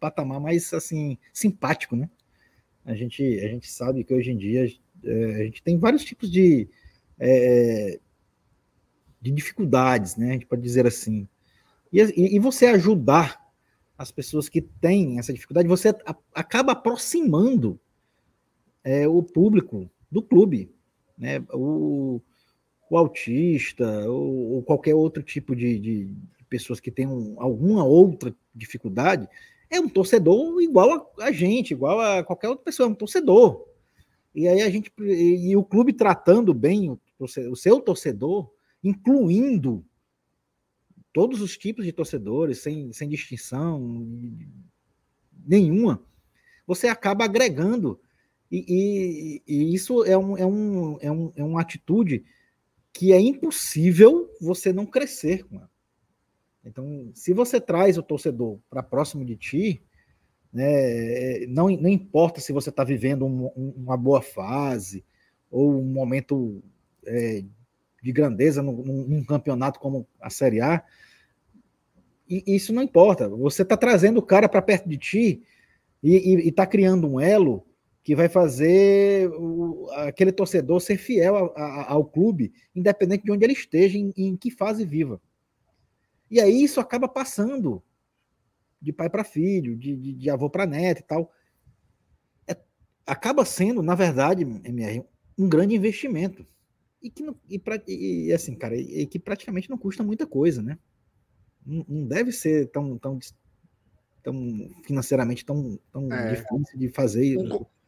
patamar 0.00 0.40
mais, 0.40 0.72
assim, 0.72 1.18
simpático, 1.32 1.94
né? 1.94 2.08
A 2.84 2.94
gente, 2.94 3.22
a 3.40 3.48
gente 3.48 3.70
sabe 3.70 4.02
que 4.02 4.14
hoje 4.14 4.30
em 4.30 4.36
dia 4.36 4.66
é, 5.04 5.34
a 5.36 5.44
gente 5.44 5.62
tem 5.62 5.78
vários 5.78 6.04
tipos 6.04 6.30
de, 6.30 6.68
é, 7.18 8.00
de 9.20 9.30
dificuldades, 9.30 10.16
né? 10.16 10.30
A 10.30 10.32
gente 10.32 10.46
pode 10.46 10.62
dizer 10.62 10.86
assim. 10.86 11.28
E, 11.92 12.00
e, 12.36 12.38
você 12.38 12.66
ajudar 12.66 13.40
as 13.98 14.12
pessoas 14.12 14.48
que 14.48 14.62
têm 14.62 15.18
essa 15.18 15.32
dificuldade, 15.32 15.66
você 15.66 15.92
acaba 16.32 16.70
aproximando 16.72 17.78
é, 18.84 19.08
o 19.08 19.20
público 19.22 19.90
do 20.10 20.22
clube, 20.22 20.72
né? 21.18 21.44
O, 21.52 22.22
o 22.88 22.96
autista 22.96 24.08
ou, 24.08 24.54
ou, 24.54 24.62
qualquer 24.62 24.94
outro 24.94 25.20
tipo 25.20 25.54
de, 25.54 25.78
de 25.78 26.16
pessoas 26.48 26.78
que 26.78 26.92
tenham 26.92 27.34
alguma 27.38 27.84
outra 27.84 28.34
dificuldade, 28.54 29.28
é 29.68 29.80
um 29.80 29.88
torcedor 29.88 30.62
igual 30.62 31.10
a, 31.18 31.24
a 31.24 31.32
gente, 31.32 31.72
igual 31.72 32.00
a 32.00 32.22
qualquer 32.22 32.48
outra 32.48 32.64
pessoa, 32.64 32.88
é 32.88 32.90
um 32.92 32.94
torcedor. 32.94 33.66
E 34.32 34.46
aí 34.46 34.62
a 34.62 34.70
gente 34.70 34.92
e, 35.00 35.50
e 35.50 35.56
o 35.56 35.64
clube 35.64 35.92
tratando 35.92 36.54
bem 36.54 36.88
o, 36.90 37.00
o 37.18 37.56
seu 37.56 37.80
torcedor, 37.80 38.48
incluindo 38.82 39.84
todos 41.18 41.40
os 41.40 41.58
tipos 41.58 41.84
de 41.84 41.90
torcedores, 41.90 42.60
sem, 42.60 42.92
sem 42.92 43.08
distinção 43.08 44.06
nenhuma, 45.44 46.00
você 46.64 46.86
acaba 46.86 47.24
agregando. 47.24 48.00
E, 48.48 48.64
e, 48.68 49.42
e, 49.52 49.74
isso 49.74 50.04
é, 50.04 50.16
um, 50.16 50.36
é, 50.36 50.46
um, 50.46 50.96
é, 51.00 51.10
um, 51.10 51.32
é 51.34 51.42
uma 51.42 51.60
atitude 51.60 52.24
que 52.92 53.12
é 53.12 53.18
impossível 53.20 54.32
você 54.40 54.72
não 54.72 54.86
crescer 54.86 55.42
com 55.42 55.56
ela. 55.56 55.70
Então, 56.64 57.10
se 57.12 57.34
você 57.34 57.60
traz 57.60 57.98
o 57.98 58.02
torcedor 58.04 58.60
para 58.70 58.80
próximo 58.80 59.24
de 59.24 59.34
ti, 59.34 59.82
né, 60.52 61.46
não, 61.48 61.68
não 61.68 61.88
importa 61.88 62.40
se 62.40 62.52
você 62.52 62.70
está 62.70 62.84
vivendo 62.84 63.26
um, 63.26 63.46
uma 63.76 63.96
boa 63.96 64.22
fase 64.22 65.04
ou 65.50 65.80
um 65.80 65.84
momento 65.84 66.62
é, 67.04 67.42
de 68.00 68.12
grandeza 68.12 68.62
num, 68.62 68.84
num, 68.84 69.24
campeonato 69.24 69.80
como 69.80 70.06
a 70.20 70.30
Série 70.30 70.60
A, 70.60 70.84
e, 72.28 72.56
isso 72.56 72.72
não 72.72 72.82
importa. 72.82 73.28
Você 73.28 73.62
está 73.62 73.76
trazendo 73.76 74.18
o 74.18 74.22
cara 74.22 74.48
para 74.48 74.62
perto 74.62 74.88
de 74.88 74.98
ti 74.98 75.42
e 76.02 76.48
está 76.48 76.66
criando 76.66 77.08
um 77.08 77.20
elo 77.20 77.64
que 78.02 78.14
vai 78.14 78.28
fazer 78.28 79.28
o, 79.32 79.88
aquele 79.90 80.32
torcedor 80.32 80.80
ser 80.80 80.96
fiel 80.96 81.52
a, 81.54 81.62
a, 81.62 81.92
ao 81.92 82.04
clube, 82.04 82.52
independente 82.74 83.24
de 83.24 83.32
onde 83.32 83.44
ele 83.44 83.52
esteja, 83.52 83.98
em, 83.98 84.12
em 84.16 84.36
que 84.36 84.50
fase 84.50 84.84
viva. 84.84 85.20
E 86.30 86.40
aí 86.40 86.62
isso 86.62 86.80
acaba 86.80 87.08
passando 87.08 87.82
de 88.80 88.92
pai 88.92 89.10
para 89.10 89.24
filho, 89.24 89.76
de, 89.76 89.96
de, 89.96 90.12
de 90.14 90.30
avô 90.30 90.48
para 90.48 90.66
neto 90.66 91.00
e 91.00 91.04
tal. 91.04 91.32
É, 92.46 92.56
acaba 93.06 93.44
sendo, 93.44 93.82
na 93.82 93.94
verdade, 93.94 94.42
MR, 94.42 95.04
um 95.36 95.48
grande 95.48 95.74
investimento. 95.74 96.46
E 97.02 97.10
que 97.10 97.24
e, 97.48 98.26
e, 98.26 98.32
assim, 98.32 98.54
cara, 98.54 98.76
e, 98.76 99.06
que 99.06 99.18
praticamente 99.18 99.70
não 99.70 99.78
custa 99.78 100.02
muita 100.02 100.26
coisa, 100.26 100.62
né? 100.62 100.78
Não, 101.68 102.06
deve 102.06 102.32
ser 102.32 102.68
tão, 102.68 102.96
tão, 102.96 103.18
tão 104.22 104.70
financeiramente 104.84 105.44
tão, 105.44 105.78
tão 105.92 106.10
é. 106.10 106.30
difícil 106.30 106.78
de 106.78 106.88
fazer. 106.88 107.36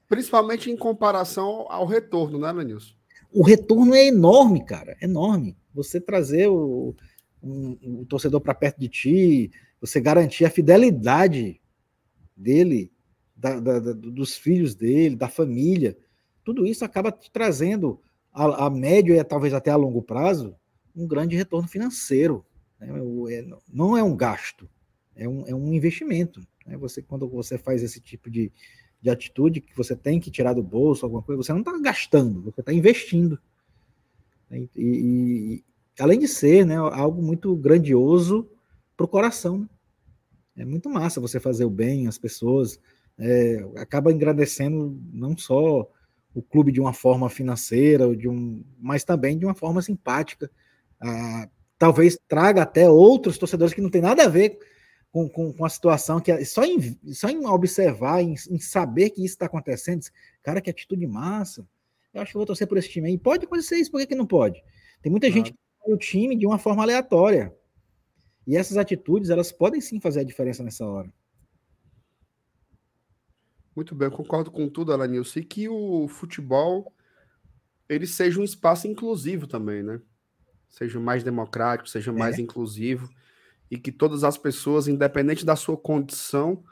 Principalmente 0.07 0.71
em 0.71 0.77
comparação 0.77 1.67
ao 1.71 1.87
retorno, 1.87 2.39
né, 2.39 2.53
Lenilson? 2.53 2.95
O 3.33 3.43
retorno 3.43 3.95
é 3.95 4.07
enorme, 4.07 4.65
cara, 4.65 4.97
enorme. 5.01 5.57
Você 5.73 6.01
trazer 6.01 6.49
o, 6.49 6.95
um, 7.43 7.79
um 7.83 8.05
torcedor 8.05 8.41
para 8.41 8.55
perto 8.55 8.79
de 8.79 8.89
ti, 8.89 9.51
você 9.81 10.01
garantir 10.01 10.45
a 10.45 10.51
fidelidade 10.51 11.61
dele, 12.37 12.93
da, 13.35 13.59
da, 13.61 13.79
da, 13.79 13.93
dos 13.93 14.37
filhos 14.37 14.75
dele, 14.75 15.17
da 15.17 15.29
família, 15.29 15.97
tudo 16.45 16.67
isso 16.67 16.85
acaba 16.85 17.11
te 17.11 17.31
trazendo 17.31 18.01
a, 18.33 18.67
a, 18.67 18.71
médio 18.71 19.15
e 19.15 19.25
talvez 19.25 19.55
até 19.55 19.71
a 19.71 19.77
longo 19.77 20.03
prazo 20.03 20.55
um 20.95 21.07
grande 21.07 21.37
retorno 21.37 21.69
financeiro. 21.69 22.45
Né? 22.81 22.89
É, 23.35 23.47
não 23.73 23.97
é 23.97 24.03
um 24.03 24.17
gasto, 24.17 24.69
é 25.15 25.29
um, 25.29 25.47
é 25.47 25.55
um 25.55 25.73
investimento. 25.73 26.41
Né? 26.67 26.77
Você, 26.79 27.03
quando 27.03 27.29
você 27.29 27.59
faz 27.59 27.83
esse 27.83 28.01
tipo 28.01 28.31
de, 28.31 28.51
de 29.01 29.11
atitude 29.11 29.61
que 29.61 29.77
você 29.77 29.95
tem 29.95 30.19
que 30.19 30.31
tirar 30.31 30.55
do 30.55 30.63
bolso 30.63 31.05
alguma 31.05 31.23
coisa, 31.23 31.43
você 31.43 31.53
não 31.53 31.61
está 31.61 31.79
gastando, 31.79 32.43
você 32.43 32.61
está 32.61 32.73
investindo. 32.73 33.39
E, 34.51 34.69
e, 34.77 35.65
além 35.99 36.19
de 36.19 36.27
ser 36.27 36.67
né, 36.67 36.77
algo 36.77 37.23
muito 37.23 37.55
grandioso 37.55 38.51
para 38.97 39.05
o 39.05 39.09
coração. 39.09 39.59
Né? 39.59 39.69
É 40.57 40.65
muito 40.65 40.91
massa 40.91 41.21
você 41.21 41.39
fazer 41.39 41.65
o 41.65 41.71
bem 41.71 42.07
às 42.09 42.19
pessoas, 42.19 42.81
é, 43.19 43.65
acaba 43.77 44.13
engrandecendo 44.13 44.99
não 45.13 45.37
só 45.37 45.89
o 46.35 46.43
clube 46.43 46.73
de 46.73 46.81
uma 46.81 46.93
forma 46.93 47.29
financeira, 47.29 48.15
de 48.17 48.29
um, 48.29 48.65
mas 48.79 49.05
também 49.05 49.39
de 49.39 49.45
uma 49.45 49.55
forma 49.55 49.83
simpática. 49.83 50.51
Ah, 51.01 51.49
talvez 51.81 52.19
traga 52.29 52.61
até 52.61 52.91
outros 52.91 53.39
torcedores 53.39 53.73
que 53.73 53.81
não 53.81 53.89
tem 53.89 54.03
nada 54.03 54.25
a 54.25 54.29
ver 54.29 54.59
com, 55.11 55.27
com, 55.31 55.51
com 55.51 55.65
a 55.65 55.69
situação, 55.71 56.21
que 56.21 56.31
é 56.31 56.45
só 56.45 56.63
em, 56.63 56.95
só 57.15 57.31
em 57.31 57.47
observar, 57.47 58.21
em, 58.21 58.35
em 58.51 58.61
saber 58.61 59.09
que 59.09 59.25
isso 59.25 59.35
está 59.35 59.47
acontecendo, 59.47 60.05
cara, 60.43 60.61
que 60.61 60.69
atitude 60.69 61.07
massa. 61.07 61.67
eu 62.13 62.21
acho 62.21 62.33
que 62.33 62.37
eu 62.37 62.41
vou 62.41 62.47
torcer 62.47 62.69
por 62.69 62.77
esse 62.77 62.91
time 62.91 63.09
aí. 63.09 63.17
Pode 63.17 63.47
acontecer 63.47 63.77
isso, 63.77 63.91
por 63.91 63.99
que, 63.99 64.09
que 64.09 64.15
não 64.15 64.27
pode? 64.27 64.63
Tem 65.01 65.11
muita 65.11 65.27
claro. 65.27 65.39
gente 65.39 65.53
que 65.53 65.59
o 65.91 65.97
time 65.97 66.37
de 66.37 66.47
uma 66.47 66.59
forma 66.59 66.83
aleatória. 66.83 67.57
E 68.47 68.59
essas 68.59 68.77
atitudes, 68.77 69.31
elas 69.31 69.51
podem 69.51 69.81
sim 69.81 69.99
fazer 70.01 70.21
a 70.21 70.25
diferença 70.25 70.63
nessa 70.63 70.87
hora. 70.87 71.11
Muito 73.75 73.95
bem, 73.95 74.09
eu 74.09 74.13
concordo 74.13 74.51
com 74.51 74.69
tudo, 74.69 74.93
Alanilson. 74.93 75.39
E 75.39 75.45
que 75.45 75.67
o 75.67 76.07
futebol 76.09 76.93
ele 77.89 78.07
seja 78.07 78.39
um 78.39 78.45
espaço 78.45 78.87
inclusivo 78.87 79.47
também, 79.47 79.83
né? 79.83 79.99
Seja 80.71 80.99
mais 81.01 81.23
democrático, 81.23 81.89
seja 81.89 82.13
mais 82.13 82.39
é. 82.39 82.43
inclusivo. 82.43 83.11
E 83.71 83.77
que 83.77 83.93
todas 83.93 84.25
as 84.25 84.39
pessoas, 84.39 84.89
independente 84.89 85.45
da 85.45 85.55
sua 85.57 85.77
condição, 85.77 86.65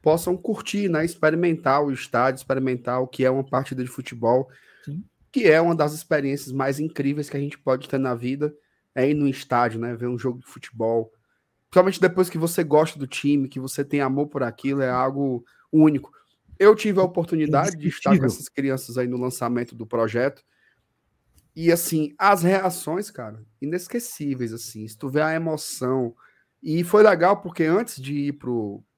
possam 0.00 0.36
curtir, 0.36 0.88
né? 0.88 1.04
Experimentar 1.04 1.82
o 1.82 1.90
estádio, 1.90 2.38
experimentar 2.38 3.00
o 3.00 3.08
que 3.08 3.24
é 3.24 3.30
uma 3.30 3.44
partida 3.44 3.82
de 3.82 3.90
futebol. 3.90 4.48
Sim. 4.84 5.02
Que 5.32 5.44
é 5.44 5.60
uma 5.60 5.74
das 5.74 5.92
experiências 5.92 6.52
mais 6.52 6.78
incríveis 6.78 7.28
que 7.28 7.36
a 7.36 7.40
gente 7.40 7.58
pode 7.58 7.88
ter 7.88 7.98
na 7.98 8.14
vida. 8.14 8.54
É 8.94 9.08
ir 9.08 9.14
no 9.14 9.28
estádio, 9.28 9.80
né? 9.80 9.94
Ver 9.94 10.08
um 10.08 10.18
jogo 10.18 10.38
de 10.38 10.46
futebol. 10.46 11.12
Principalmente 11.68 12.00
depois 12.00 12.30
que 12.30 12.38
você 12.38 12.62
gosta 12.62 12.98
do 12.98 13.06
time, 13.06 13.48
que 13.48 13.60
você 13.60 13.84
tem 13.84 14.00
amor 14.00 14.28
por 14.28 14.42
aquilo, 14.42 14.80
é 14.80 14.88
algo 14.88 15.44
único. 15.70 16.10
Eu 16.58 16.74
tive 16.74 17.00
a 17.00 17.02
oportunidade 17.02 17.76
de 17.76 17.88
estar 17.88 18.16
com 18.18 18.24
essas 18.24 18.48
crianças 18.48 18.96
aí 18.96 19.06
no 19.06 19.18
lançamento 19.18 19.74
do 19.74 19.86
projeto. 19.86 20.42
E 21.56 21.72
assim, 21.72 22.14
as 22.18 22.42
reações, 22.42 23.10
cara, 23.10 23.42
inesquecíveis, 23.62 24.52
assim. 24.52 24.86
Se 24.86 24.96
tu 24.96 25.08
vê 25.08 25.22
a 25.22 25.34
emoção. 25.34 26.14
E 26.62 26.84
foi 26.84 27.02
legal 27.02 27.38
porque 27.38 27.64
antes 27.64 28.00
de 28.00 28.12
ir 28.28 28.38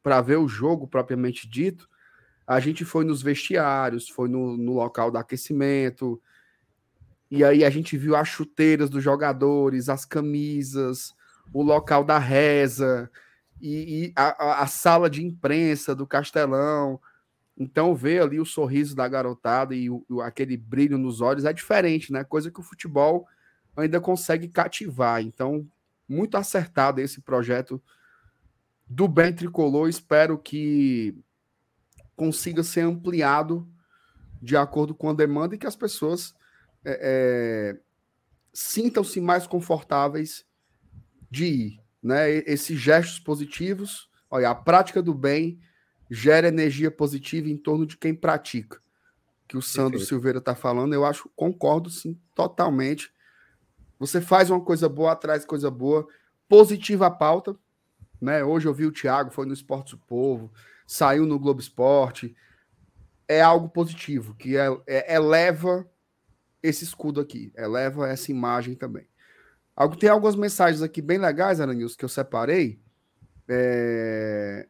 para 0.03 0.21
ver 0.21 0.39
o 0.39 0.49
jogo 0.49 0.89
propriamente 0.89 1.49
dito, 1.49 1.89
a 2.45 2.59
gente 2.59 2.85
foi 2.85 3.05
nos 3.05 3.23
vestiários, 3.23 4.09
foi 4.09 4.29
no, 4.29 4.57
no 4.57 4.73
local 4.73 5.11
do 5.11 5.19
aquecimento. 5.19 6.21
E 7.31 7.45
aí 7.45 7.65
a 7.65 7.71
gente 7.71 7.97
viu 7.97 8.17
as 8.17 8.27
chuteiras 8.27 8.91
dos 8.91 9.05
jogadores, 9.05 9.89
as 9.89 10.05
camisas, 10.05 11.15
o 11.53 11.63
local 11.63 12.03
da 12.03 12.19
reza 12.19 13.09
e, 13.61 14.07
e 14.07 14.13
a, 14.17 14.63
a, 14.63 14.67
sala 14.67 15.09
de 15.09 15.25
imprensa 15.25 15.95
do 15.95 16.07
Castelão. 16.07 17.01
Então, 17.59 17.93
ver 17.93 18.23
ali 18.23 18.39
o 18.39 18.47
sorriso 18.47 18.95
da 18.95 19.09
garotada 19.09 19.75
e 19.75 19.91
o, 19.91 20.05
aquele 20.23 20.57
brilho 20.57 20.97
nos 20.97 21.21
olhos 21.21 21.45
é 21.45 21.53
diferente, 21.53 22.13
né? 22.13 22.23
Coisa 22.23 22.53
que 22.53 22.61
o 22.61 22.63
futebol 22.63 23.27
ainda 23.77 24.01
consegue 24.01 24.47
cativar. 24.47 25.21
Então, 25.21 25.67
muito 26.09 26.37
acertado 26.37 27.01
esse 27.01 27.21
projeto 27.21 27.83
do 28.87 29.09
Bem 29.09 29.33
Tricolor. 29.33 29.89
Espero 29.89 30.39
que 30.39 31.19
consiga 32.15 32.63
ser 32.63 32.83
ampliado 32.83 33.69
de 34.41 34.57
acordo 34.57 34.95
com 34.95 35.11
a 35.11 35.15
demanda 35.15 35.57
e 35.57 35.59
que 35.59 35.67
as 35.67 35.77
pessoas 35.77 36.37
é, 36.85 37.01
é, 37.75 37.81
sintam-se 38.53 39.21
mais 39.21 39.49
confortáveis 39.49 40.47
de 41.29 41.45
ir. 41.45 41.81
Né? 42.01 42.31
Esses 42.47 42.79
gestos 42.79 43.19
positivos, 43.19 44.09
olha, 44.31 44.51
a 44.51 44.55
prática 44.55 45.03
do 45.03 45.13
bem 45.13 45.61
gera 46.11 46.49
energia 46.49 46.91
positiva 46.91 47.49
em 47.49 47.57
torno 47.57 47.87
de 47.87 47.97
quem 47.97 48.15
pratica. 48.15 48.81
Que 49.47 49.57
o 49.57 49.63
Sandro 49.63 49.93
Perfeito. 49.93 50.09
Silveira 50.09 50.39
está 50.39 50.55
falando, 50.55 50.93
eu 50.93 51.05
acho, 51.05 51.31
concordo 51.35 51.91
sim, 51.91 52.19
totalmente. 52.35 53.13
Você 53.99 54.21
faz 54.21 54.51
uma 54.51 54.61
coisa 54.61 54.89
boa, 54.89 55.13
atrás 55.13 55.45
coisa 55.45 55.71
boa, 55.71 56.07
positiva 56.49 57.07
a 57.07 57.11
pauta. 57.11 57.57
Né? 58.21 58.45
Hoje 58.45 58.67
eu 58.67 58.75
vi 58.75 58.87
o 58.87 58.93
Thiago, 58.93 59.31
foi 59.31 59.47
no 59.47 59.53
Esporte 59.53 59.97
do 59.97 59.99
Povo, 59.99 60.53
saiu 60.87 61.27
no 61.27 61.39
Globo 61.39 61.61
Esporte. 61.61 62.37
É 63.27 63.41
algo 63.41 63.69
positivo, 63.69 64.35
que 64.35 64.57
é, 64.57 64.67
é, 64.87 65.15
eleva 65.15 65.89
esse 66.63 66.85
escudo 66.85 67.21
aqui, 67.21 67.53
eleva 67.57 68.09
essa 68.09 68.31
imagem 68.31 68.75
também. 68.75 69.07
Algo, 69.77 69.97
tem 69.97 70.09
algumas 70.11 70.35
mensagens 70.35 70.83
aqui 70.83 71.01
bem 71.01 71.19
legais, 71.19 71.61
Aranils, 71.61 71.95
que 71.95 72.05
eu 72.05 72.09
separei. 72.09 72.81
É... 73.49 74.67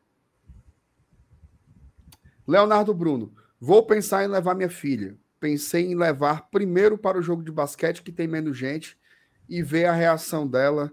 Leonardo 2.49 2.95
Bruno, 2.95 3.35
vou 3.61 3.85
pensar 3.85 4.25
em 4.25 4.27
levar 4.27 4.55
minha 4.55 4.71
filha. 4.71 5.19
Pensei 5.39 5.85
em 5.85 5.95
levar 5.95 6.49
primeiro 6.51 6.97
para 6.97 7.19
o 7.19 7.23
jogo 7.23 7.43
de 7.43 7.53
basquete, 7.53 8.03
que 8.03 8.11
tem 8.11 8.27
menos 8.27 8.57
gente, 8.57 8.99
e 9.47 9.63
ver 9.63 9.85
a 9.85 9.93
reação 9.93 10.49
dela. 10.49 10.91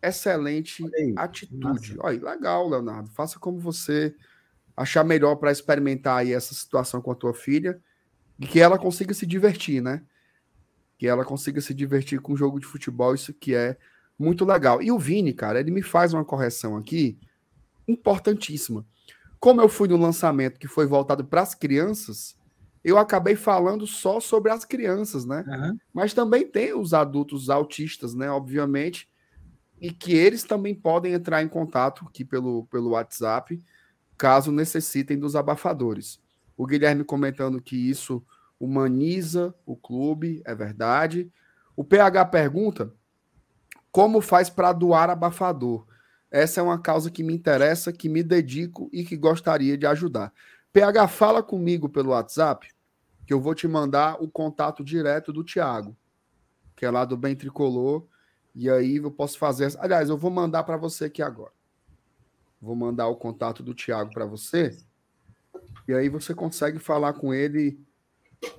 Excelente 0.00 0.84
atitude. 1.16 1.96
Olha, 1.98 2.30
legal, 2.30 2.68
Leonardo. 2.68 3.10
Faça 3.10 3.36
como 3.40 3.58
você 3.58 4.14
achar 4.76 5.02
melhor 5.02 5.34
para 5.34 5.50
experimentar 5.50 6.18
aí 6.18 6.32
essa 6.32 6.54
situação 6.54 7.02
com 7.02 7.10
a 7.10 7.16
tua 7.16 7.34
filha 7.34 7.82
e 8.38 8.46
que 8.46 8.60
ela 8.60 8.78
consiga 8.78 9.12
se 9.12 9.26
divertir, 9.26 9.82
né? 9.82 10.04
Que 10.96 11.08
ela 11.08 11.24
consiga 11.24 11.60
se 11.60 11.74
divertir 11.74 12.20
com 12.20 12.32
o 12.32 12.36
jogo 12.36 12.60
de 12.60 12.66
futebol, 12.66 13.12
isso 13.12 13.34
que 13.34 13.56
é 13.56 13.76
muito 14.16 14.44
legal. 14.44 14.80
E 14.80 14.92
o 14.92 14.98
Vini, 15.00 15.32
cara, 15.32 15.58
ele 15.58 15.72
me 15.72 15.82
faz 15.82 16.14
uma 16.14 16.24
correção 16.24 16.76
aqui 16.76 17.18
importantíssima 17.88 18.86
como 19.42 19.60
eu 19.60 19.68
fui 19.68 19.88
no 19.88 19.96
lançamento 19.96 20.60
que 20.60 20.68
foi 20.68 20.86
voltado 20.86 21.24
para 21.24 21.40
as 21.40 21.52
crianças, 21.52 22.36
eu 22.84 22.96
acabei 22.96 23.34
falando 23.34 23.88
só 23.88 24.20
sobre 24.20 24.52
as 24.52 24.64
crianças, 24.64 25.24
né? 25.24 25.44
Uhum. 25.48 25.78
Mas 25.92 26.14
também 26.14 26.46
tem 26.46 26.72
os 26.72 26.94
adultos 26.94 27.50
autistas, 27.50 28.14
né? 28.14 28.30
Obviamente, 28.30 29.10
e 29.80 29.90
que 29.90 30.14
eles 30.14 30.44
também 30.44 30.76
podem 30.76 31.12
entrar 31.12 31.42
em 31.42 31.48
contato 31.48 32.04
aqui 32.08 32.24
pelo, 32.24 32.66
pelo 32.66 32.90
WhatsApp, 32.90 33.60
caso 34.16 34.52
necessitem 34.52 35.18
dos 35.18 35.34
abafadores. 35.34 36.20
O 36.56 36.64
Guilherme 36.64 37.02
comentando 37.02 37.60
que 37.60 37.74
isso 37.74 38.24
humaniza 38.60 39.52
o 39.66 39.74
clube, 39.74 40.40
é 40.44 40.54
verdade. 40.54 41.28
O 41.74 41.82
PH 41.82 42.26
pergunta 42.26 42.94
como 43.90 44.20
faz 44.20 44.48
para 44.48 44.72
doar 44.72 45.10
abafador. 45.10 45.84
Essa 46.32 46.60
é 46.60 46.62
uma 46.62 46.80
causa 46.80 47.10
que 47.10 47.22
me 47.22 47.34
interessa, 47.34 47.92
que 47.92 48.08
me 48.08 48.22
dedico 48.22 48.88
e 48.90 49.04
que 49.04 49.18
gostaria 49.18 49.76
de 49.76 49.86
ajudar. 49.86 50.32
PH, 50.72 51.06
fala 51.08 51.42
comigo 51.42 51.90
pelo 51.90 52.12
WhatsApp, 52.12 52.66
que 53.26 53.34
eu 53.34 53.38
vou 53.38 53.54
te 53.54 53.68
mandar 53.68 54.14
o 54.14 54.26
contato 54.30 54.82
direto 54.82 55.30
do 55.30 55.44
Tiago, 55.44 55.94
que 56.74 56.86
é 56.86 56.90
lá 56.90 57.04
do 57.04 57.18
Bem 57.18 57.36
Tricolor. 57.36 58.06
E 58.54 58.70
aí 58.70 58.96
eu 58.96 59.10
posso 59.10 59.38
fazer. 59.38 59.74
Aliás, 59.78 60.08
eu 60.08 60.16
vou 60.16 60.30
mandar 60.30 60.62
para 60.62 60.78
você 60.78 61.04
aqui 61.04 61.20
agora. 61.20 61.52
Vou 62.58 62.74
mandar 62.74 63.08
o 63.08 63.16
contato 63.16 63.62
do 63.62 63.74
Tiago 63.74 64.10
para 64.14 64.24
você. 64.24 64.74
E 65.86 65.92
aí 65.92 66.08
você 66.08 66.34
consegue 66.34 66.78
falar 66.78 67.12
com 67.12 67.34
ele 67.34 67.78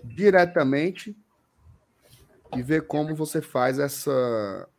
diretamente 0.04 1.18
e 2.56 2.62
ver 2.62 2.86
como 2.86 3.16
você 3.16 3.42
faz 3.42 3.80
essa 3.80 4.70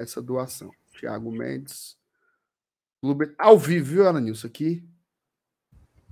essa 0.00 0.20
doação. 0.20 0.72
Thiago 1.02 1.32
Mendes. 1.32 1.96
Ao 3.36 3.58
vivo, 3.58 3.86
viu, 3.86 4.08
Ana 4.08 4.20
Nilson? 4.20 4.46
Aqui. 4.46 4.88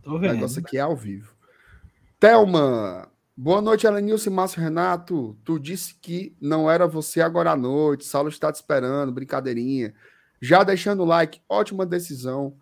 Tô 0.03 0.19
vendo. 0.19 0.33
O 0.33 0.35
negócio 0.35 0.61
aqui 0.61 0.79
é 0.79 0.81
ao 0.81 0.97
vivo. 0.97 1.33
Thelma. 2.19 3.09
Boa 3.37 3.63
noite, 3.63 3.87
Alanilson 3.87 4.29
e 4.29 4.33
Márcio 4.33 4.61
Renato. 4.61 5.39
Tu 5.45 5.61
disse 5.61 5.95
que 5.95 6.37
não 6.41 6.69
era 6.69 6.89
você 6.89 7.21
agora 7.21 7.53
à 7.53 7.57
noite. 7.57 8.05
Saulo 8.05 8.29
está 8.29 8.51
te 8.51 8.57
esperando, 8.57 9.13
brincadeirinha. 9.13 9.95
Já 10.43 10.65
deixando 10.65 11.05
o 11.05 11.07
like, 11.07 11.41
ótima 11.49 11.87
decisão 11.87 12.59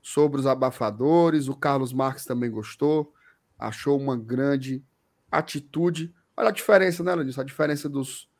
sobre 0.00 0.38
os 0.38 0.46
abafadores. 0.46 1.48
O 1.48 1.56
Carlos 1.56 1.92
Marques 1.92 2.24
também 2.24 2.48
gostou. 2.48 3.12
Achou 3.58 3.98
uma 3.98 4.16
grande 4.16 4.84
atitude. 5.32 6.14
Olha 6.36 6.50
a 6.50 6.52
diferença, 6.52 7.02
né, 7.02 7.10
Alanilson? 7.10 7.40
A 7.40 7.44
diferença 7.44 7.88
dos, 7.88 8.30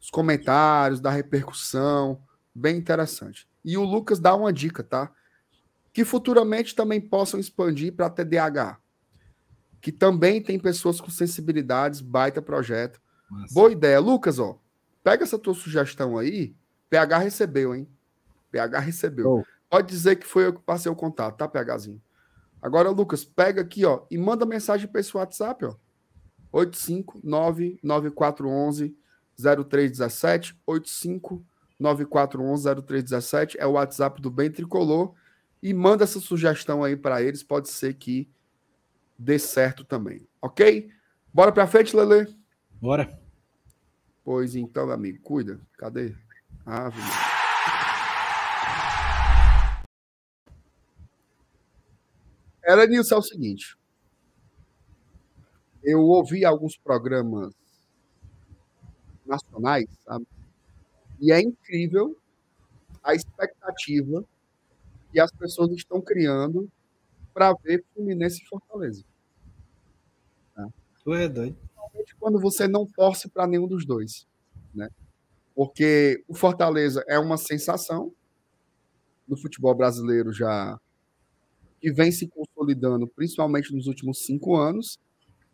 dos 0.00 0.08
comentários, 0.08 1.02
da 1.02 1.10
repercussão 1.10 2.22
bem 2.56 2.76
interessante. 2.76 3.46
E 3.64 3.76
o 3.76 3.84
Lucas 3.84 4.18
dá 4.18 4.34
uma 4.34 4.52
dica, 4.52 4.82
tá? 4.82 5.12
Que 5.92 6.04
futuramente 6.04 6.74
também 6.74 7.00
possam 7.00 7.38
expandir 7.38 7.94
para 7.94 8.08
TDAH. 8.10 8.78
Que 9.80 9.92
também 9.92 10.42
tem 10.42 10.58
pessoas 10.58 11.00
com 11.00 11.10
sensibilidades, 11.10 12.00
baita 12.00 12.40
projeto. 12.40 13.00
Nossa. 13.30 13.54
Boa 13.54 13.70
ideia. 13.70 14.00
Lucas, 14.00 14.38
ó, 14.38 14.58
pega 15.04 15.24
essa 15.24 15.38
tua 15.38 15.54
sugestão 15.54 16.16
aí. 16.16 16.56
PH 16.88 17.18
recebeu, 17.18 17.74
hein? 17.74 17.88
PH 18.50 18.78
recebeu. 18.80 19.30
Oh. 19.30 19.44
Pode 19.68 19.88
dizer 19.88 20.16
que 20.16 20.26
foi 20.26 20.46
eu 20.46 20.54
que 20.54 20.62
passei 20.62 20.90
o 20.90 20.96
contato, 20.96 21.36
tá, 21.36 21.48
PHzinho? 21.48 22.00
Agora, 22.62 22.88
Lucas, 22.88 23.24
pega 23.24 23.60
aqui, 23.60 23.84
ó, 23.84 24.06
e 24.10 24.16
manda 24.16 24.46
mensagem 24.46 24.88
para 24.88 25.00
esse 25.00 25.14
WhatsApp, 25.16 25.66
ó. 25.66 25.74
859 26.52 27.78
9411 31.78 32.64
0317 32.82 33.56
85 33.56 33.56
94110317 33.56 33.56
é 33.58 33.66
o 33.66 33.72
WhatsApp 33.72 34.20
do 34.20 34.30
Bem 34.30 34.50
Tricolor 34.50 35.14
e 35.62 35.72
manda 35.74 36.04
essa 36.04 36.20
sugestão 36.20 36.84
aí 36.84 36.96
para 36.96 37.22
eles, 37.22 37.42
pode 37.42 37.68
ser 37.68 37.94
que 37.94 38.28
dê 39.18 39.38
certo 39.38 39.84
também, 39.84 40.26
ok? 40.40 40.90
Bora 41.32 41.52
para 41.52 41.66
frente, 41.66 41.96
Lele? 41.96 42.34
Bora. 42.80 43.18
Pois 44.24 44.54
então, 44.56 44.90
amigo, 44.90 45.20
cuida. 45.22 45.60
Cadê? 45.78 46.14
Ah, 46.64 46.90
Era 52.64 52.86
Nilson, 52.86 53.14
é 53.14 53.18
o 53.18 53.22
seguinte. 53.22 53.76
eu 55.84 56.00
ouvi 56.00 56.44
alguns 56.44 56.76
programas 56.76 57.54
nacionais, 59.24 59.86
sabe? 60.04 60.26
E 61.20 61.32
é 61.32 61.40
incrível 61.40 62.16
a 63.02 63.14
expectativa 63.14 64.24
que 65.12 65.20
as 65.20 65.30
pessoas 65.30 65.70
estão 65.72 66.00
criando 66.00 66.68
para 67.32 67.54
ver 67.54 67.84
Fluminense 67.94 68.42
e 68.42 68.46
Fortaleza. 68.46 69.04
Tá? 70.54 70.68
Tu 71.02 71.14
é 71.14 71.28
doido. 71.28 71.56
Principalmente 71.56 72.16
quando 72.16 72.40
você 72.40 72.66
não 72.66 72.86
torce 72.86 73.28
para 73.28 73.46
nenhum 73.46 73.66
dos 73.66 73.86
dois, 73.86 74.26
né? 74.74 74.88
Porque 75.54 76.22
o 76.28 76.34
Fortaleza 76.34 77.02
é 77.08 77.18
uma 77.18 77.36
sensação 77.36 78.12
do 79.26 79.36
futebol 79.36 79.74
brasileiro 79.74 80.32
já 80.32 80.78
que 81.80 81.92
vem 81.92 82.10
se 82.10 82.28
consolidando, 82.28 83.06
principalmente 83.06 83.74
nos 83.74 83.86
últimos 83.86 84.24
cinco 84.24 84.56
anos. 84.56 84.98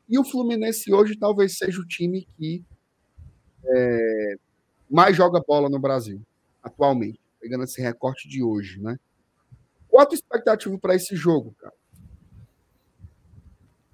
E 0.09 0.19
o 0.19 0.25
Fluminense 0.25 0.93
hoje 0.93 1.17
talvez 1.17 1.57
seja 1.57 1.81
o 1.81 1.87
time 1.87 2.27
que 2.37 2.65
é, 3.65 4.12
mais 4.93 5.17
joga 5.17 5.41
bola 5.41 5.71
no 5.71 5.79
Brasil, 5.79 6.21
atualmente, 6.63 7.19
pegando 7.41 7.65
esse 7.65 7.81
recorte 7.81 8.29
de 8.29 8.43
hoje, 8.43 8.79
né? 8.79 8.99
Qual 9.89 10.03
a 10.03 10.07
tua 10.07 10.15
expectativa 10.15 10.79
para 10.79 10.95
esse 10.95 11.17
jogo, 11.17 11.55
cara? 11.59 11.75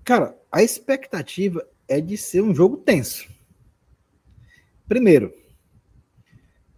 Cara, 0.05 0.39
a 0.51 0.63
expectativa 0.63 1.65
é 1.87 2.01
de 2.01 2.17
ser 2.17 2.43
um 2.43 2.55
jogo 2.55 2.79
tenso. 2.79 3.29
Primeiro, 4.89 5.33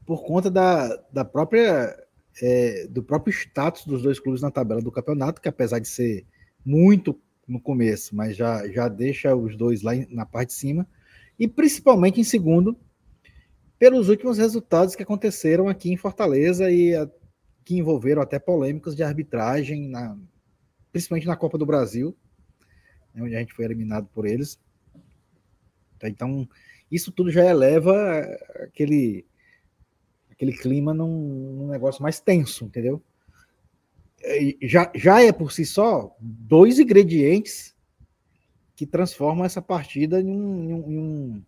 por 0.04 0.22
conta 0.24 0.50
da, 0.50 0.96
da 1.12 1.24
própria 1.24 1.96
é, 2.42 2.86
do 2.88 3.02
próprio 3.02 3.32
status 3.32 3.86
dos 3.86 4.02
dois 4.02 4.18
clubes 4.18 4.42
na 4.42 4.50
tabela 4.50 4.82
do 4.82 4.92
campeonato, 4.92 5.40
que 5.40 5.48
apesar 5.48 5.78
de 5.78 5.88
ser 5.88 6.26
muito 6.64 7.18
no 7.46 7.60
começo, 7.60 8.14
mas 8.14 8.36
já, 8.36 8.68
já 8.68 8.88
deixa 8.88 9.34
os 9.34 9.56
dois 9.56 9.82
lá 9.82 9.92
na 10.10 10.26
parte 10.26 10.48
de 10.48 10.54
cima, 10.54 10.86
e 11.38 11.48
principalmente 11.48 12.20
em 12.20 12.24
segundo, 12.24 12.76
pelos 13.80 14.10
últimos 14.10 14.36
resultados 14.36 14.94
que 14.94 15.02
aconteceram 15.02 15.66
aqui 15.66 15.90
em 15.90 15.96
Fortaleza 15.96 16.70
e 16.70 16.94
a, 16.94 17.08
que 17.64 17.78
envolveram 17.78 18.20
até 18.20 18.38
polêmicas 18.38 18.94
de 18.94 19.02
arbitragem, 19.02 19.88
na, 19.88 20.18
principalmente 20.92 21.26
na 21.26 21.34
Copa 21.34 21.56
do 21.56 21.64
Brasil, 21.64 22.14
né, 23.14 23.22
onde 23.22 23.34
a 23.34 23.38
gente 23.38 23.54
foi 23.54 23.64
eliminado 23.64 24.06
por 24.12 24.26
eles. 24.26 24.60
Então, 26.02 26.46
isso 26.92 27.10
tudo 27.10 27.30
já 27.30 27.42
eleva 27.42 28.20
aquele 28.62 29.24
aquele 30.30 30.52
clima 30.52 30.92
num, 30.92 31.54
num 31.56 31.68
negócio 31.68 32.02
mais 32.02 32.20
tenso, 32.20 32.66
entendeu? 32.66 33.02
Já, 34.62 34.92
já 34.94 35.22
é 35.22 35.32
por 35.32 35.52
si 35.52 35.64
só 35.64 36.14
dois 36.20 36.78
ingredientes 36.78 37.74
que 38.74 38.86
transformam 38.86 39.44
essa 39.44 39.62
partida 39.62 40.20
em 40.20 40.30
um, 40.30 40.64
em 40.64 40.98
um, 40.98 41.44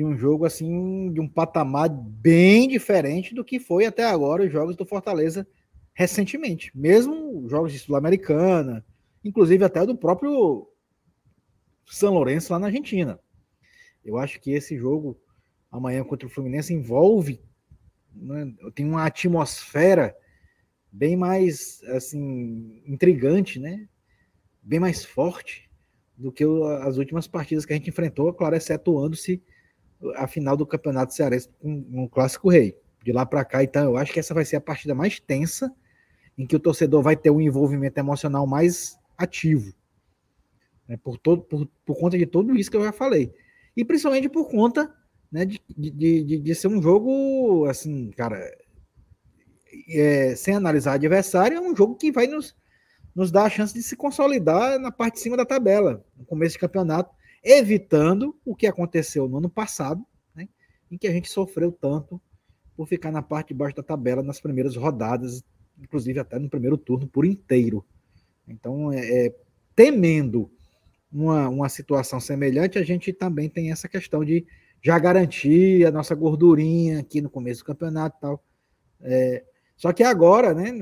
em 0.00 0.04
um 0.04 0.16
jogo 0.16 0.44
assim 0.44 1.12
de 1.12 1.20
um 1.20 1.28
patamar 1.28 1.88
bem 1.88 2.68
diferente 2.68 3.34
do 3.34 3.44
que 3.44 3.58
foi 3.58 3.84
até 3.84 4.04
agora 4.04 4.44
os 4.44 4.52
jogos 4.52 4.76
do 4.76 4.86
Fortaleza 4.86 5.46
recentemente, 5.92 6.70
mesmo 6.74 7.48
jogos 7.48 7.72
de 7.72 7.78
Sul-Americana, 7.80 8.84
inclusive 9.24 9.64
até 9.64 9.84
do 9.84 9.96
próprio 9.96 10.68
São 11.86 12.14
Lourenço 12.14 12.52
lá 12.52 12.58
na 12.58 12.66
Argentina. 12.66 13.18
Eu 14.04 14.16
acho 14.16 14.40
que 14.40 14.52
esse 14.52 14.78
jogo 14.78 15.20
amanhã 15.70 16.04
contra 16.04 16.28
o 16.28 16.30
Fluminense 16.30 16.72
envolve 16.72 17.42
né, 18.14 18.52
tem 18.74 18.86
uma 18.86 19.04
atmosfera 19.04 20.16
bem 20.90 21.16
mais 21.16 21.82
assim 21.88 22.82
intrigante, 22.86 23.58
né? 23.58 23.88
Bem 24.62 24.80
mais 24.80 25.04
forte 25.04 25.68
do 26.16 26.32
que 26.32 26.44
as 26.82 26.96
últimas 26.96 27.26
partidas 27.26 27.64
que 27.64 27.72
a 27.72 27.76
gente 27.76 27.90
enfrentou, 27.90 28.32
claro, 28.32 28.56
excetuando-se 28.56 29.42
a 30.16 30.26
final 30.26 30.56
do 30.56 30.66
Campeonato 30.66 31.14
Cearense 31.14 31.48
com 31.60 31.84
um 31.90 32.08
clássico 32.08 32.50
rei. 32.50 32.76
De 33.04 33.12
lá 33.12 33.24
para 33.24 33.44
cá, 33.44 33.62
então, 33.62 33.84
eu 33.84 33.96
acho 33.96 34.12
que 34.12 34.20
essa 34.20 34.34
vai 34.34 34.44
ser 34.44 34.56
a 34.56 34.60
partida 34.60 34.94
mais 34.94 35.20
tensa, 35.20 35.72
em 36.36 36.46
que 36.46 36.56
o 36.56 36.60
torcedor 36.60 37.02
vai 37.02 37.16
ter 37.16 37.30
um 37.30 37.40
envolvimento 37.40 37.98
emocional 37.98 38.46
mais 38.46 38.98
ativo. 39.16 39.72
Né, 40.86 40.96
por, 40.96 41.18
todo, 41.18 41.42
por, 41.42 41.68
por 41.84 41.98
conta 41.98 42.18
de 42.18 42.26
tudo 42.26 42.56
isso 42.56 42.70
que 42.70 42.76
eu 42.76 42.84
já 42.84 42.92
falei. 42.92 43.32
E 43.76 43.84
principalmente 43.84 44.28
por 44.28 44.48
conta 44.48 44.92
né, 45.30 45.44
de, 45.44 45.60
de, 45.76 45.90
de, 46.24 46.38
de 46.38 46.54
ser 46.54 46.68
um 46.68 46.82
jogo, 46.82 47.66
assim, 47.66 48.10
cara, 48.10 48.40
é, 49.90 50.34
sem 50.34 50.54
analisar 50.54 50.94
adversário, 50.94 51.58
é 51.58 51.60
um 51.60 51.76
jogo 51.76 51.96
que 51.96 52.10
vai 52.10 52.26
nos, 52.26 52.56
nos 53.14 53.30
dar 53.30 53.44
a 53.44 53.50
chance 53.50 53.74
de 53.74 53.82
se 53.82 53.96
consolidar 53.96 54.78
na 54.78 54.90
parte 54.90 55.14
de 55.14 55.20
cima 55.20 55.36
da 55.36 55.44
tabela, 55.44 56.04
no 56.16 56.24
começo 56.24 56.54
de 56.54 56.58
campeonato, 56.58 57.14
evitando 57.42 58.36
o 58.44 58.54
que 58.54 58.66
aconteceu 58.66 59.28
no 59.28 59.38
ano 59.38 59.50
passado, 59.50 60.04
né, 60.34 60.48
em 60.90 60.98
que 60.98 61.06
a 61.06 61.12
gente 61.12 61.28
sofreu 61.28 61.72
tanto 61.72 62.20
por 62.76 62.86
ficar 62.86 63.10
na 63.10 63.22
parte 63.22 63.48
de 63.48 63.54
baixo 63.54 63.76
da 63.76 63.82
tabela 63.82 64.22
nas 64.22 64.40
primeiras 64.40 64.76
rodadas, 64.76 65.42
inclusive 65.78 66.18
até 66.18 66.38
no 66.38 66.48
primeiro 66.48 66.76
turno 66.76 67.06
por 67.08 67.24
inteiro. 67.24 67.84
Então, 68.46 68.92
é, 68.92 69.26
é 69.26 69.36
temendo 69.74 70.50
uma, 71.12 71.48
uma 71.48 71.68
situação 71.68 72.20
semelhante, 72.20 72.78
a 72.78 72.84
gente 72.84 73.12
também 73.12 73.48
tem 73.48 73.70
essa 73.70 73.88
questão 73.88 74.24
de 74.24 74.46
já 74.82 74.98
garantir 74.98 75.86
a 75.86 75.90
nossa 75.90 76.14
gordurinha 76.14 77.00
aqui 77.00 77.20
no 77.20 77.30
começo 77.30 77.62
do 77.62 77.66
campeonato 77.66 78.16
e 78.16 78.20
tal. 78.20 78.44
É, 79.00 79.44
só 79.76 79.92
que 79.92 80.02
agora, 80.02 80.54
né, 80.54 80.72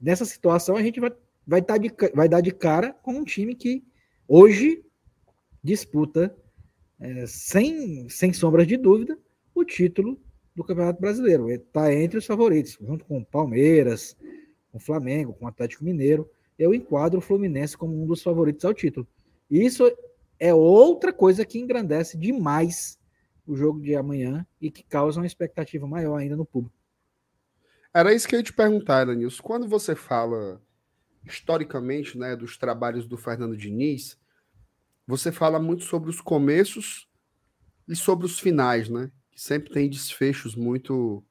nessa 0.00 0.24
situação, 0.24 0.76
a 0.76 0.82
gente 0.82 1.00
vai, 1.00 1.12
vai, 1.46 1.62
tá 1.62 1.76
de, 1.76 1.92
vai 2.14 2.28
dar 2.28 2.40
de 2.40 2.52
cara 2.52 2.92
com 2.92 3.12
um 3.12 3.24
time 3.24 3.54
que 3.54 3.84
hoje 4.26 4.83
disputa, 5.64 6.36
é, 7.00 7.26
sem, 7.26 8.06
sem 8.10 8.32
sombras 8.34 8.66
de 8.66 8.76
dúvida, 8.76 9.18
o 9.54 9.64
título 9.64 10.20
do 10.54 10.62
Campeonato 10.62 11.00
Brasileiro. 11.00 11.50
Está 11.50 11.92
entre 11.92 12.18
os 12.18 12.26
favoritos, 12.26 12.76
junto 12.80 13.04
com 13.06 13.18
o 13.18 13.24
Palmeiras, 13.24 14.14
com 14.70 14.76
o 14.76 14.80
Flamengo, 14.80 15.32
com 15.32 15.46
o 15.46 15.48
Atlético 15.48 15.84
Mineiro. 15.84 16.30
Eu 16.58 16.74
enquadro 16.74 17.18
o 17.18 17.22
Fluminense 17.22 17.76
como 17.76 18.00
um 18.00 18.06
dos 18.06 18.22
favoritos 18.22 18.64
ao 18.64 18.74
título. 18.74 19.08
Isso 19.50 19.90
é 20.38 20.52
outra 20.52 21.12
coisa 21.12 21.44
que 21.44 21.58
engrandece 21.58 22.18
demais 22.18 22.98
o 23.46 23.56
jogo 23.56 23.80
de 23.80 23.96
amanhã 23.96 24.46
e 24.60 24.70
que 24.70 24.82
causa 24.82 25.20
uma 25.20 25.26
expectativa 25.26 25.86
maior 25.86 26.16
ainda 26.16 26.36
no 26.36 26.44
público. 26.44 26.76
Era 27.92 28.12
isso 28.12 28.26
que 28.26 28.34
eu 28.34 28.40
ia 28.40 28.44
te 28.44 28.52
perguntar, 28.52 29.06
Danilson. 29.06 29.42
Quando 29.42 29.68
você 29.68 29.94
fala 29.94 30.60
historicamente 31.24 32.18
né, 32.18 32.36
dos 32.36 32.58
trabalhos 32.58 33.06
do 33.06 33.16
Fernando 33.16 33.56
Diniz, 33.56 34.18
você 35.06 35.30
fala 35.30 35.58
muito 35.58 35.84
sobre 35.84 36.10
os 36.10 36.20
começos 36.20 37.08
e 37.88 37.94
sobre 37.94 38.26
os 38.26 38.38
finais, 38.38 38.88
né? 38.88 39.10
Que 39.30 39.40
sempre 39.40 39.72
tem 39.72 39.88
desfechos 39.88 40.54
muito. 40.54 41.24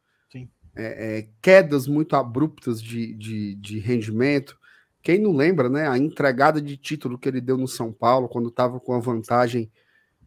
É, 0.76 1.20
é, 1.20 1.30
quedas 1.40 1.88
muito 1.88 2.16
abruptas 2.16 2.82
de, 2.82 3.14
de, 3.14 3.54
de 3.56 3.78
rendimento. 3.78 4.58
Quem 5.04 5.20
não 5.20 5.36
lembra, 5.36 5.70
né? 5.70 5.88
A 5.88 5.98
entregada 5.98 6.62
de 6.62 6.78
título 6.78 7.18
que 7.18 7.30
ele 7.30 7.42
deu 7.42 7.58
no 7.58 7.68
São 7.68 7.92
Paulo, 7.94 8.28
quando 8.28 8.50
estava 8.50 8.80
com 8.80 8.94
a 8.94 9.00
vantagem 9.00 9.72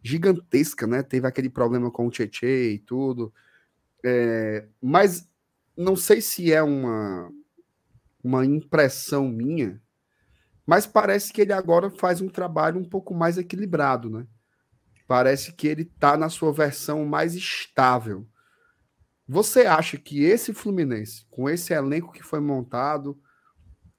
gigantesca, 0.02 0.86
né? 0.86 1.02
Teve 1.02 1.26
aquele 1.26 1.50
problema 1.50 1.90
com 1.90 2.06
o 2.06 2.10
Tietê 2.10 2.74
e 2.74 2.78
tudo. 2.78 3.32
É, 4.04 4.68
mas 4.80 5.28
não 5.76 5.96
sei 5.96 6.20
se 6.20 6.52
é 6.52 6.62
uma, 6.62 7.28
uma 8.22 8.46
impressão 8.46 9.28
minha, 9.28 9.82
mas 10.66 10.86
parece 10.86 11.32
que 11.32 11.40
ele 11.40 11.52
agora 11.52 11.90
faz 11.90 12.20
um 12.20 12.28
trabalho 12.28 12.80
um 12.80 12.88
pouco 12.88 13.14
mais 13.14 13.38
equilibrado, 13.38 14.10
né? 14.10 14.26
Parece 15.06 15.52
que 15.52 15.68
ele 15.68 15.82
está 15.82 16.16
na 16.16 16.28
sua 16.28 16.52
versão 16.52 17.06
mais 17.06 17.34
estável. 17.34 18.26
Você 19.28 19.66
acha 19.66 19.96
que 19.96 20.24
esse 20.24 20.52
Fluminense, 20.52 21.24
com 21.30 21.48
esse 21.48 21.72
elenco 21.72 22.12
que 22.12 22.22
foi 22.22 22.40
montado, 22.40 23.16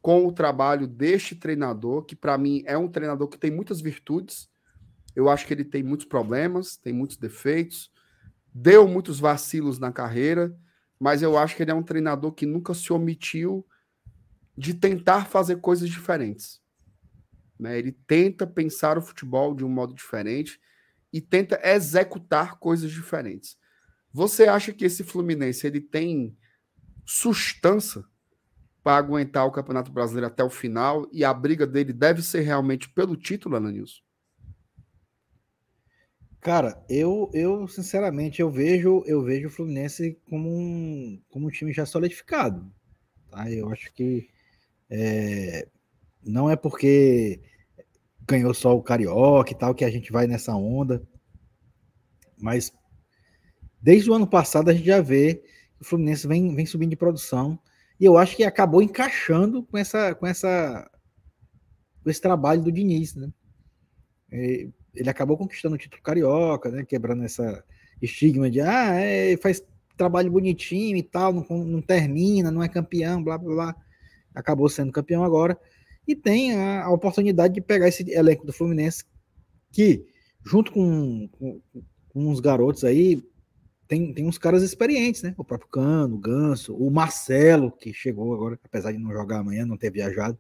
com 0.02 0.26
o 0.26 0.32
trabalho 0.32 0.88
deste 0.88 1.36
treinador, 1.36 2.04
que 2.04 2.16
para 2.16 2.38
mim 2.38 2.64
é 2.66 2.78
um 2.78 2.90
treinador 2.90 3.28
que 3.30 3.38
tem 3.38 3.52
muitas 3.52 3.80
virtudes. 3.80 4.50
Eu 5.16 5.30
acho 5.30 5.46
que 5.48 5.54
ele 5.54 5.66
tem 5.66 5.84
muitos 5.84 6.06
problemas, 6.06 6.78
tem 6.78 6.94
muitos 6.94 7.18
defeitos, 7.18 7.90
deu 8.54 8.88
muitos 8.88 9.20
vacilos 9.20 9.80
na 9.80 9.92
carreira, 9.92 10.56
mas 11.00 11.22
eu 11.22 11.38
acho 11.38 11.56
que 11.56 11.64
ele 11.64 11.72
é 11.72 11.76
um 11.76 11.84
treinador 11.84 12.32
que 12.34 12.46
nunca 12.46 12.74
se 12.74 12.92
omitiu 12.92 13.66
de 14.58 14.74
tentar 14.74 15.28
fazer 15.28 15.58
coisas 15.58 15.88
diferentes. 15.90 16.60
Né? 17.60 17.78
Ele 17.78 17.92
tenta 17.92 18.48
pensar 18.48 18.98
o 18.98 19.02
futebol 19.02 19.54
de 19.54 19.64
um 19.64 19.70
modo 19.70 19.94
diferente 19.94 20.60
e 21.14 21.22
tenta 21.22 21.60
executar 21.64 22.58
coisas 22.58 22.92
diferentes. 22.92 23.58
Você 24.12 24.46
acha 24.46 24.74
que 24.74 24.86
esse 24.86 25.04
Fluminense 25.04 25.68
ele 25.68 25.80
tem 25.80 26.36
sustância 27.06 28.04
para 28.84 28.98
aguentar 28.98 29.46
o 29.46 29.52
Campeonato 29.52 29.92
Brasileiro 29.92 30.28
até 30.28 30.44
o 30.44 30.50
final 30.50 31.08
e 31.12 31.24
a 31.24 31.34
briga 31.34 31.68
dele 31.68 31.94
deve 31.94 32.22
ser 32.22 32.42
realmente 32.42 32.90
pelo 32.90 33.16
título, 33.16 33.56
Ananilson? 33.56 34.02
Cara, 36.40 36.84
eu, 36.90 37.30
eu 37.34 37.68
sinceramente 37.68 38.42
eu 38.42 38.50
vejo 38.50 39.04
eu 39.06 39.22
vejo 39.22 39.48
o 39.48 39.52
Fluminense 39.52 40.20
como 40.30 40.50
um, 40.50 41.22
como 41.30 41.48
um 41.48 41.50
time 41.50 41.74
já 41.74 41.86
solidificado. 41.86 42.72
Tá? 43.30 43.52
Eu 43.52 43.70
acho 43.70 43.94
que 43.94 44.30
é, 44.90 45.68
não 46.24 46.50
é 46.50 46.56
porque 46.56 47.42
ganhou 48.28 48.54
só 48.54 48.76
o 48.76 48.84
Carioca 48.84 49.52
e 49.52 49.56
tal, 49.56 49.74
que 49.74 49.86
a 49.86 49.90
gente 49.90 50.12
vai 50.12 50.28
nessa 50.28 50.54
onda. 50.56 51.02
Mas 52.38 52.72
desde 53.82 54.10
o 54.10 54.14
ano 54.14 54.28
passado 54.28 54.70
a 54.70 54.74
gente 54.74 54.86
já 54.86 55.02
vê 55.02 55.36
que 55.36 55.82
o 55.82 55.86
Fluminense 55.86 56.28
vem, 56.28 56.54
vem 56.56 56.66
subindo 56.66 56.90
de 56.90 56.96
produção. 56.96 57.60
E 58.00 58.06
eu 58.06 58.18
acho 58.18 58.36
que 58.36 58.44
acabou 58.44 58.82
encaixando 58.82 59.64
com 59.64 59.78
essa 59.78 60.14
com 60.14 60.28
essa 60.28 60.90
com 62.04 62.10
esse 62.10 62.22
trabalho 62.22 62.62
do 62.62 62.72
Diniz, 62.72 63.16
né? 63.16 63.32
Ele 64.32 65.10
acabou 65.10 65.38
conquistando 65.38 65.76
o 65.76 65.78
título 65.78 66.02
carioca, 66.04 66.70
né? 66.70 66.86
Quebrando 66.86 67.24
essa 67.24 67.64
estigma 68.02 68.50
de 68.50 68.62
ah, 68.62 68.94
é, 68.94 69.36
faz 69.38 69.64
trabalho 69.96 70.32
bonitinho 70.32 70.96
e 70.96 71.04
tal, 71.04 71.34
não, 71.34 71.66
não, 71.66 71.82
termina, 71.82 72.52
não 72.52 72.62
é 72.62 72.70
campeão, 72.70 73.24
blá 73.24 73.38
blá 73.38 73.56
blá. 73.56 73.76
Acabou 74.38 74.70
sendo 74.70 74.92
campeão 74.92 75.24
agora 75.24 75.58
e 76.08 76.16
tem 76.16 76.54
a, 76.56 76.86
a 76.86 76.92
oportunidade 76.92 77.54
de 77.54 77.62
pegar 77.62 77.88
esse 77.88 78.10
elenco 78.12 78.46
do 78.46 78.54
Fluminense 78.54 79.04
que, 79.72 80.06
junto 80.46 80.72
com, 80.72 81.28
com, 81.28 81.62
com 82.10 82.28
uns 82.28 82.40
garotos 82.40 82.84
aí, 82.84 83.22
tem, 83.88 84.14
tem 84.14 84.26
uns 84.26 84.38
caras 84.38 84.64
experientes, 84.64 85.22
né? 85.22 85.34
O 85.38 85.44
próprio 85.44 85.70
Cano, 85.70 86.16
o 86.16 86.20
Ganso, 86.20 86.76
o 86.76 86.92
Marcelo, 86.92 87.72
que 87.72 87.94
chegou 87.94 88.34
agora, 88.34 88.60
apesar 88.64 88.92
de 88.92 88.98
não 88.98 89.12
jogar 89.12 89.40
amanhã, 89.40 89.66
não 89.66 89.78
ter 89.78 89.92
viajado. 89.92 90.38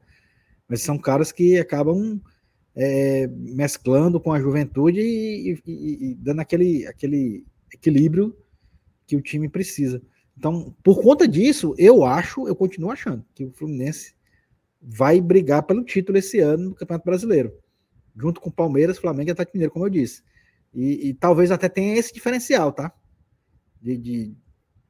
Mas 0.67 0.81
são 0.81 0.97
caras 0.97 1.31
que 1.31 1.57
acabam 1.57 2.21
é, 2.75 3.27
mesclando 3.27 4.19
com 4.19 4.33
a 4.33 4.39
juventude 4.39 4.99
e, 4.99 5.59
e, 5.65 6.11
e, 6.11 6.15
dando 6.15 6.41
aquele, 6.41 6.85
aquele 6.85 7.45
equilíbrio 7.73 8.35
que 9.05 9.15
o 9.15 9.21
time 9.21 9.47
precisa. 9.47 10.01
Então, 10.37 10.75
por 10.83 11.01
conta 11.01 11.27
disso, 11.27 11.73
eu 11.77 12.05
acho, 12.05 12.47
eu 12.47 12.55
continuo 12.55 12.91
achando 12.91 13.25
que 13.33 13.43
o 13.43 13.51
Fluminense 13.51 14.13
vai 14.79 15.19
brigar 15.19 15.63
pelo 15.63 15.83
título 15.83 16.17
esse 16.17 16.39
ano 16.39 16.69
no 16.69 16.75
Campeonato 16.75 17.05
Brasileiro, 17.05 17.51
junto 18.15 18.39
com 18.39 18.51
Palmeiras, 18.51 18.99
Flamengo 18.99 19.29
e 19.29 19.31
Atlético 19.31 19.57
Mineiro, 19.57 19.73
como 19.73 19.85
eu 19.85 19.89
disse. 19.89 20.21
E, 20.73 21.09
e 21.09 21.13
talvez 21.15 21.49
até 21.49 21.67
tenha 21.67 21.97
esse 21.97 22.13
diferencial, 22.13 22.71
tá? 22.71 22.93
De, 23.81 23.97
de, 23.97 24.35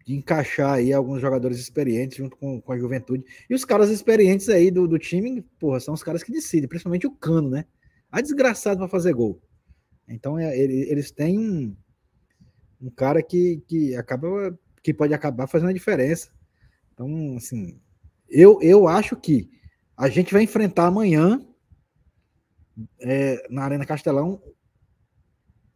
de, 0.05 0.15
encaixar 0.15 0.73
aí 0.73 0.91
alguns 0.91 1.21
jogadores 1.21 1.59
experientes 1.59 2.17
junto 2.17 2.35
com, 2.35 2.59
com 2.59 2.71
a 2.73 2.77
juventude. 2.77 3.23
E 3.49 3.55
os 3.55 3.63
caras 3.63 3.89
experientes 3.89 4.49
aí 4.49 4.69
do, 4.69 4.85
do 4.85 4.99
time, 4.99 5.41
porra, 5.57 5.79
são 5.79 5.93
os 5.93 6.03
caras 6.03 6.23
que 6.23 6.31
decidem, 6.31 6.67
principalmente 6.67 7.07
o 7.07 7.11
Cano, 7.11 7.49
né? 7.49 7.65
A 8.11 8.19
desgraçado 8.19 8.79
para 8.79 8.89
fazer 8.89 9.13
gol. 9.13 9.41
Então 10.09 10.37
é, 10.37 10.57
ele, 10.57 10.89
eles 10.89 11.09
têm 11.09 11.39
um, 11.39 11.75
um 12.81 12.89
cara 12.89 13.23
que, 13.23 13.61
que 13.65 13.95
acaba 13.95 14.57
que 14.87 14.93
pode 14.93 15.13
acabar 15.13 15.47
fazendo 15.47 15.67
a 15.67 15.73
diferença. 15.73 16.29
Então, 16.93 17.35
assim, 17.35 17.77
eu, 18.29 18.57
eu 18.61 18.87
acho 18.87 19.17
que 19.17 19.51
a 19.97 20.07
gente 20.07 20.31
vai 20.31 20.43
enfrentar 20.43 20.87
amanhã, 20.87 21.45
é, 23.01 23.45
na 23.49 23.65
Arena 23.65 23.85
Castelão, 23.85 24.41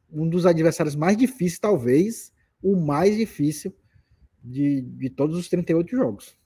um 0.10 0.30
dos 0.30 0.46
adversários 0.46 0.96
mais 0.96 1.18
difíceis, 1.18 1.60
talvez 1.60 2.32
o 2.64 2.78
mais 2.78 3.18
difícil 3.18 3.76
de, 4.42 4.80
de 4.80 5.10
todos 5.10 5.38
os 5.38 5.50
38 5.50 5.94
jogos. 5.94 6.38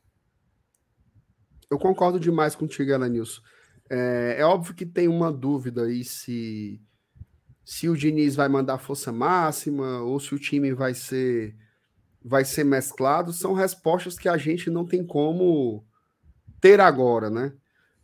Eu 1.69 1.77
concordo 1.77 2.19
demais 2.19 2.55
contigo, 2.55 2.89
Elenilson. 2.89 3.43
É, 3.87 4.37
é 4.39 4.43
óbvio 4.43 4.73
que 4.73 4.87
tem 4.87 5.07
uma 5.07 5.31
dúvida 5.31 5.83
aí 5.83 6.03
se, 6.03 6.81
se 7.63 7.87
o 7.87 7.95
Diniz 7.95 8.35
vai 8.35 8.49
mandar 8.49 8.79
força 8.79 9.11
máxima 9.11 10.01
ou 10.01 10.19
se 10.19 10.33
o 10.33 10.39
time 10.39 10.73
vai 10.73 10.95
ser 10.95 11.55
vai 12.25 12.43
ser 12.43 12.63
mesclado. 12.63 13.31
São 13.31 13.53
respostas 13.53 14.17
que 14.17 14.27
a 14.27 14.35
gente 14.35 14.71
não 14.71 14.83
tem 14.83 15.05
como 15.05 15.85
ter 16.59 16.81
agora, 16.81 17.29
né? 17.29 17.53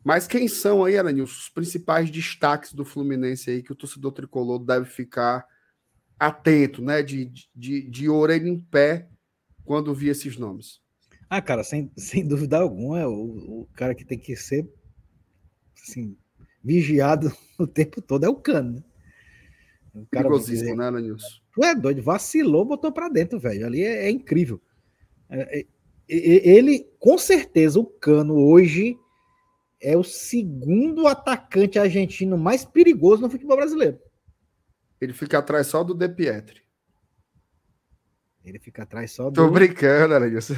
Mas 0.04 0.28
quem 0.28 0.48
são 0.48 0.86
aí, 0.86 0.98
Alanilson, 0.98 1.34
os 1.34 1.50
principais 1.50 2.10
destaques 2.12 2.74
do 2.74 2.86
Fluminense 2.86 3.50
aí 3.50 3.64
que 3.64 3.72
o 3.72 3.76
torcedor 3.76 4.12
tricolor 4.12 4.60
deve 4.60 4.86
ficar 4.86 5.46
atento, 6.20 6.84
né? 6.84 7.02
De, 7.02 7.32
de, 7.56 7.90
de 7.90 8.10
orelha 8.10 8.48
em 8.48 8.60
pé 8.60 9.08
quando 9.66 9.94
vir 9.94 10.10
esses 10.10 10.38
nomes? 10.38 10.80
Ah, 11.28 11.42
cara, 11.42 11.64
sem, 11.64 11.92
sem 11.98 12.28
dúvida 12.28 12.60
alguma, 12.60 13.00
é 13.00 13.08
o, 13.08 13.62
o 13.62 13.70
cara 13.74 13.96
que 13.96 14.06
tem 14.06 14.20
que 14.20 14.36
ser 14.36 14.72
assim, 15.82 16.16
vigiado 16.64 17.32
o 17.58 17.66
tempo 17.66 18.02
todo 18.02 18.24
é 18.26 18.30
o 18.30 18.36
Cano. 18.36 18.76
Né? 18.76 18.84
O 19.94 20.06
cara 20.06 20.30
dizer, 20.30 20.76
né, 20.76 20.88
Alanilson? 20.88 21.28
Tu 21.54 21.64
é 21.64 21.76
doido, 21.76 22.02
vacilou, 22.02 22.64
botou 22.64 22.92
para 22.92 23.10
dentro, 23.10 23.40
velho. 23.40 23.66
Ali 23.66 23.84
é, 23.84 24.06
é 24.06 24.10
incrível. 24.10 24.62
É, 25.30 25.60
é, 25.60 25.66
ele, 26.10 26.88
com 27.00 27.18
certeza, 27.18 27.80
o 27.80 27.86
Cano 27.86 28.36
hoje 28.36 28.98
é 29.82 29.98
o 29.98 30.04
segundo 30.04 31.08
atacante 31.08 31.80
argentino 31.80 32.38
mais 32.38 32.64
perigoso 32.64 33.22
no 33.22 33.30
futebol 33.30 33.58
brasileiro. 33.58 34.00
Ele 35.00 35.14
fica 35.14 35.40
atrás 35.40 35.68
só 35.68 35.84
do 35.84 35.94
De 35.94 36.08
Pietri. 36.08 36.62
Ele 38.44 38.60
fica 38.60 38.84
atrás 38.84 39.12
só 39.12 39.30
do. 39.30 39.34
Tô 39.34 39.50
brincando, 39.50 40.14
Aranilson. 40.14 40.54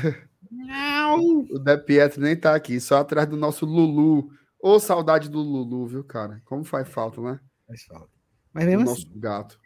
Não! 0.51 1.41
O 1.49 1.59
De 1.59 1.77
Pietri 1.77 2.21
nem 2.21 2.35
tá 2.35 2.53
aqui, 2.53 2.79
só 2.79 2.97
atrás 2.97 3.27
do 3.27 3.37
nosso 3.37 3.65
Lulu. 3.65 4.29
Ô, 4.61 4.79
saudade 4.79 5.29
do 5.29 5.39
Lulu, 5.39 5.87
viu, 5.87 6.03
cara? 6.03 6.41
Como 6.45 6.63
faz 6.63 6.87
falta, 6.87 7.21
né? 7.21 7.39
Faz 7.67 7.83
falta. 7.83 8.12
Mas 8.53 8.65
mesmo 8.65 8.87
o 8.87 8.91
assim. 8.91 9.05
Nosso 9.05 9.19
gato. 9.19 9.59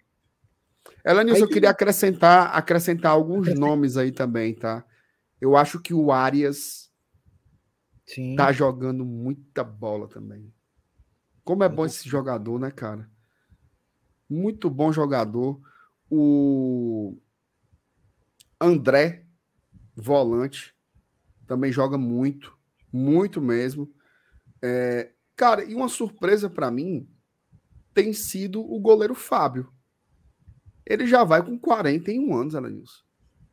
Elenilson, 1.05 1.45
eu 1.45 1.49
queria 1.49 1.69
acrescentar, 1.69 2.55
acrescentar 2.55 3.11
alguns 3.11 3.53
nomes 3.53 3.97
aí 3.97 4.11
também, 4.11 4.53
tá? 4.53 4.85
Eu 5.39 5.55
acho 5.55 5.79
que 5.79 5.93
o 5.93 6.11
Arias 6.11 6.91
Sim. 8.05 8.35
tá 8.35 8.51
jogando 8.51 9.05
muita 9.05 9.63
bola 9.63 10.07
também. 10.07 10.53
Como 11.43 11.63
é 11.63 11.69
bom 11.69 11.85
esse 11.85 12.07
jogador, 12.09 12.59
né, 12.59 12.71
cara? 12.71 13.09
Muito 14.29 14.69
bom 14.69 14.91
jogador. 14.91 15.61
O 16.09 17.17
André, 18.59 19.25
volante, 19.95 20.75
também 21.45 21.71
joga 21.71 21.97
muito, 21.97 22.57
muito 22.91 23.41
mesmo. 23.41 23.89
É, 24.61 25.13
cara, 25.35 25.63
e 25.63 25.73
uma 25.75 25.88
surpresa 25.88 26.49
para 26.49 26.69
mim 26.71 27.07
tem 27.98 28.14
sido 28.14 28.62
o 28.62 28.80
goleiro 28.80 29.16
Fábio. 29.16 29.72
Ele 30.86 31.08
já 31.08 31.24
vai 31.24 31.43
com 31.43 31.58
41 31.58 32.36
anos, 32.36 32.54
Alanilson. 32.54 33.02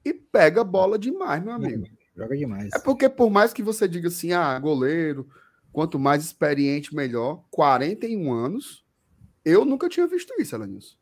E 0.05 0.13
pega 0.13 0.63
bola 0.63 0.99
demais, 0.99 1.43
meu 1.43 1.55
amigo. 1.55 1.87
Joga 2.15 2.37
demais. 2.37 2.71
É 2.75 2.79
porque, 2.79 3.09
por 3.09 3.31
mais 3.31 3.55
que 3.55 3.63
você 3.63 3.89
diga 3.89 4.09
assim, 4.09 4.33
ah, 4.33 4.59
goleiro, 4.59 5.27
quanto 5.73 5.99
mais 5.99 6.23
experiente, 6.23 6.95
melhor. 6.95 7.43
41 7.51 8.31
anos, 8.31 8.85
eu 9.43 9.65
nunca 9.65 9.89
tinha 9.89 10.07
visto 10.07 10.35
isso, 10.39 10.55
Elenilson. 10.55 10.95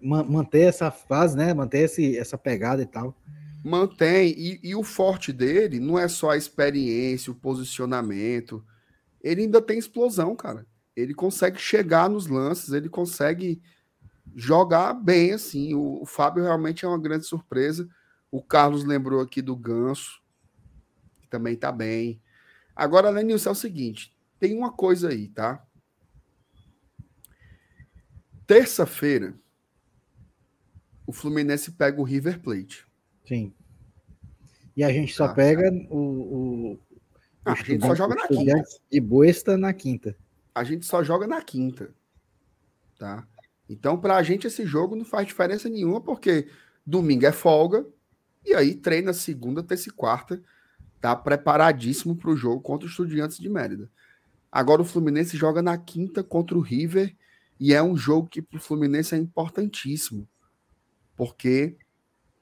Manter 0.00 0.62
essa 0.62 0.90
fase, 0.90 1.36
né? 1.36 1.52
Manter 1.52 1.80
esse, 1.80 2.16
essa 2.16 2.38
pegada 2.38 2.80
e 2.80 2.86
tal. 2.86 3.14
Mantém. 3.62 4.30
E, 4.30 4.60
e 4.62 4.74
o 4.74 4.82
forte 4.82 5.30
dele 5.30 5.78
não 5.78 5.98
é 5.98 6.08
só 6.08 6.30
a 6.30 6.38
experiência, 6.38 7.30
o 7.30 7.36
posicionamento. 7.36 8.64
Ele 9.22 9.42
ainda 9.42 9.60
tem 9.60 9.78
explosão, 9.78 10.34
cara. 10.34 10.66
Ele 11.00 11.14
consegue 11.14 11.58
chegar 11.58 12.08
nos 12.08 12.26
lances, 12.26 12.72
ele 12.72 12.88
consegue 12.88 13.60
jogar 14.34 14.94
bem, 14.94 15.32
assim. 15.32 15.74
O, 15.74 16.02
o 16.02 16.06
Fábio 16.06 16.42
realmente 16.42 16.84
é 16.84 16.88
uma 16.88 16.98
grande 16.98 17.26
surpresa. 17.26 17.88
O 18.30 18.42
Carlos 18.42 18.84
lembrou 18.84 19.20
aqui 19.20 19.42
do 19.42 19.56
Ganso, 19.56 20.22
que 21.20 21.28
também 21.28 21.56
tá 21.56 21.72
bem. 21.72 22.20
Agora, 22.74 23.10
Lenilson, 23.10 23.50
é 23.50 23.52
o 23.52 23.56
seguinte: 23.56 24.14
tem 24.38 24.56
uma 24.56 24.72
coisa 24.72 25.08
aí, 25.08 25.28
tá? 25.28 25.64
Terça-feira, 28.46 29.34
o 31.06 31.12
Fluminense 31.12 31.72
pega 31.72 32.00
o 32.00 32.04
River 32.04 32.40
Plate. 32.40 32.86
Sim. 33.26 33.52
E 34.76 34.82
a 34.82 34.92
gente 34.92 35.12
só 35.14 35.28
tá. 35.28 35.34
pega 35.34 35.70
o. 35.90 35.98
o 35.98 36.78
ah, 37.44 37.52
a 37.52 37.54
gente 37.56 37.84
só 37.84 37.94
joga 37.94 38.14
na 38.14 38.28
quinta. 38.28 38.62
E 38.90 39.00
Boesta 39.00 39.56
na 39.56 39.72
quinta. 39.72 40.16
A 40.54 40.64
gente 40.64 40.86
só 40.86 41.02
joga 41.02 41.26
na 41.26 41.42
quinta. 41.42 41.94
Tá? 42.98 43.26
Então, 43.68 43.98
para 43.98 44.16
a 44.16 44.22
gente, 44.22 44.46
esse 44.46 44.66
jogo 44.66 44.96
não 44.96 45.04
faz 45.04 45.26
diferença 45.26 45.68
nenhuma, 45.68 46.00
porque 46.00 46.48
domingo 46.84 47.24
é 47.24 47.32
folga, 47.32 47.86
e 48.44 48.54
aí 48.54 48.74
treina 48.74 49.12
segunda, 49.12 49.62
terça 49.62 49.88
e 49.88 49.92
quarta. 49.92 50.42
Tá 51.00 51.16
preparadíssimo 51.16 52.14
para 52.16 52.30
o 52.30 52.36
jogo 52.36 52.60
contra 52.60 52.86
os 52.86 52.92
Estudiantes 52.92 53.38
de 53.38 53.48
Mérida. 53.48 53.90
Agora 54.50 54.82
o 54.82 54.84
Fluminense 54.84 55.36
joga 55.36 55.62
na 55.62 55.78
quinta 55.78 56.22
contra 56.24 56.56
o 56.58 56.60
River. 56.60 57.14
E 57.58 57.74
é 57.74 57.82
um 57.82 57.96
jogo 57.96 58.28
que 58.28 58.42
para 58.42 58.56
o 58.56 58.60
Fluminense 58.60 59.14
é 59.14 59.18
importantíssimo. 59.18 60.26
Porque 61.16 61.76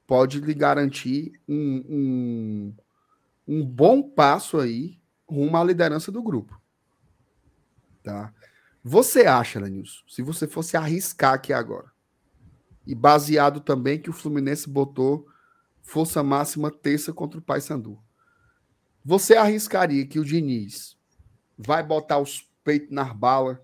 pode 0.07 0.39
lhe 0.39 0.53
garantir 0.53 1.33
um, 1.47 1.83
um, 1.87 2.75
um 3.47 3.65
bom 3.65 4.01
passo 4.01 4.57
aí 4.57 4.99
rumo 5.27 5.55
à 5.57 5.63
liderança 5.63 6.11
do 6.11 6.23
grupo. 6.23 6.58
Tá? 8.09 8.33
Você 8.83 9.21
acha, 9.21 9.59
Lenilson, 9.59 10.03
se 10.07 10.21
você 10.21 10.47
fosse 10.47 10.75
arriscar 10.75 11.33
aqui 11.33 11.53
agora, 11.53 11.91
e 12.87 12.95
baseado 12.95 13.59
também 13.59 13.99
que 13.99 14.09
o 14.09 14.13
Fluminense 14.13 14.67
botou 14.67 15.27
força 15.81 16.23
máxima 16.23 16.71
terça 16.71 17.13
contra 17.13 17.39
o 17.39 17.41
Paysandu. 17.41 17.99
Você 19.05 19.35
arriscaria 19.35 20.07
que 20.07 20.19
o 20.19 20.25
Diniz 20.25 20.97
vai 21.57 21.83
botar 21.83 22.17
os 22.17 22.49
peito 22.63 22.91
nas 22.91 23.13
balas 23.13 23.57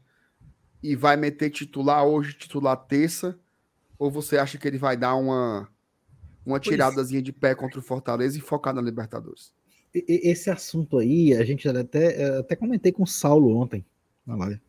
e 0.83 0.95
vai 0.95 1.17
meter 1.17 1.49
titular 1.49 2.05
hoje, 2.05 2.33
titular 2.33 2.75
terça? 2.77 3.39
Ou 3.97 4.11
você 4.11 4.37
acha 4.37 4.59
que 4.59 4.67
ele 4.67 4.77
vai 4.77 4.95
dar 4.95 5.15
uma, 5.15 5.67
uma 6.45 6.59
tiradazinha 6.59 7.21
de 7.21 7.31
pé 7.31 7.55
contra 7.55 7.79
o 7.79 7.83
Fortaleza 7.83 8.37
e 8.37 8.41
focar 8.41 8.75
na 8.75 8.81
Libertadores? 8.81 9.51
Esse 9.91 10.51
assunto 10.51 10.99
aí, 10.99 11.33
a 11.33 11.43
gente 11.43 11.67
até, 11.67 12.37
até 12.37 12.55
comentei 12.55 12.91
com 12.91 13.03
o 13.03 13.07
Saulo 13.07 13.55
ontem 13.57 13.83
na 14.26 14.36
live. 14.36 14.61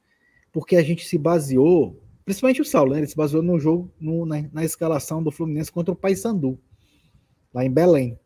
Porque 0.52 0.76
a 0.76 0.82
gente 0.82 1.06
se 1.06 1.18
baseou, 1.18 2.02
principalmente 2.24 2.60
o 2.60 2.64
Saulo, 2.64 2.92
né? 2.92 2.98
Ele 2.98 3.06
se 3.06 3.16
baseou 3.16 3.42
no 3.42 3.58
jogo, 3.58 3.92
no, 4.00 4.26
na, 4.26 4.42
na 4.52 4.64
escalação 4.64 5.22
do 5.22 5.30
Fluminense 5.30 5.72
contra 5.72 5.92
o 5.92 5.96
Paysandu, 5.96 6.58
lá 7.52 7.64
em 7.64 7.70
Belém. 7.70 8.18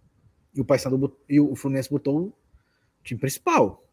E 0.55 0.61
o 0.61 0.64
Paysandu 0.64 1.16
e 1.28 1.41
o 1.41 1.55
Fluminense 1.55 1.91
botou 1.91 2.28
o 2.28 2.35
time 3.03 3.20
principal. 3.20 3.87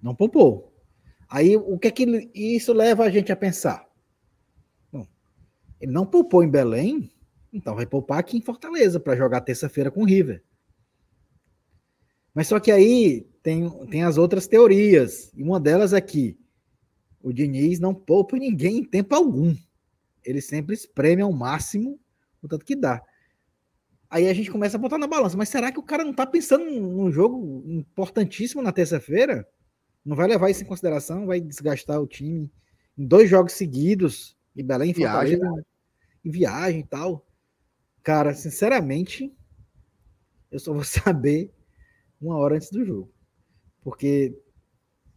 Não 0.00 0.14
poupou. 0.14 0.72
Aí 1.28 1.56
o 1.56 1.78
que 1.78 1.88
é 1.88 1.90
que 1.90 2.30
isso 2.34 2.72
leva 2.72 3.04
a 3.04 3.10
gente 3.10 3.30
a 3.30 3.36
pensar? 3.36 3.86
Bom, 4.90 5.06
ele 5.80 5.92
não 5.92 6.06
poupou 6.06 6.42
em 6.42 6.48
Belém, 6.48 7.10
então 7.52 7.74
vai 7.74 7.84
poupar 7.84 8.18
aqui 8.18 8.38
em 8.38 8.42
Fortaleza 8.42 8.98
para 8.98 9.16
jogar 9.16 9.42
terça-feira 9.42 9.90
com 9.90 10.02
o 10.02 10.06
River. 10.06 10.42
Mas 12.34 12.46
só 12.46 12.58
que 12.58 12.70
aí 12.70 13.27
tem, 13.42 13.68
tem 13.86 14.04
as 14.04 14.18
outras 14.18 14.46
teorias. 14.46 15.32
E 15.34 15.42
uma 15.42 15.60
delas 15.60 15.92
é 15.92 16.00
que 16.00 16.38
o 17.20 17.32
Diniz 17.32 17.78
não 17.78 17.94
poupa 17.94 18.36
ninguém 18.36 18.78
em 18.78 18.84
tempo 18.84 19.14
algum. 19.14 19.54
Ele 20.24 20.40
sempre 20.40 20.74
espreme 20.74 21.22
ao 21.22 21.32
máximo 21.32 21.98
o 22.42 22.48
tanto 22.48 22.64
que 22.64 22.76
dá. 22.76 23.02
Aí 24.10 24.26
a 24.26 24.34
gente 24.34 24.50
começa 24.50 24.76
a 24.76 24.80
botar 24.80 24.98
na 24.98 25.06
balança. 25.06 25.36
Mas 25.36 25.48
será 25.48 25.70
que 25.70 25.78
o 25.78 25.82
cara 25.82 26.04
não 26.04 26.14
tá 26.14 26.26
pensando 26.26 26.64
num 26.64 27.10
jogo 27.10 27.62
importantíssimo 27.66 28.62
na 28.62 28.72
terça-feira? 28.72 29.46
Não 30.04 30.16
vai 30.16 30.26
levar 30.26 30.50
isso 30.50 30.62
em 30.62 30.66
consideração? 30.66 31.26
Vai 31.26 31.40
desgastar 31.40 32.00
o 32.00 32.06
time 32.06 32.50
em 32.96 33.06
dois 33.06 33.28
jogos 33.28 33.52
seguidos, 33.52 34.36
em 34.56 34.64
Belém, 34.64 34.90
em 34.90 34.94
viagem, 34.94 35.38
em 36.24 36.30
viagem 36.30 36.80
e 36.80 36.86
tal. 36.86 37.26
Cara, 38.02 38.34
sinceramente, 38.34 39.32
eu 40.50 40.58
só 40.58 40.72
vou 40.72 40.84
saber 40.84 41.52
uma 42.20 42.36
hora 42.36 42.56
antes 42.56 42.70
do 42.70 42.84
jogo. 42.84 43.12
Porque 43.82 44.36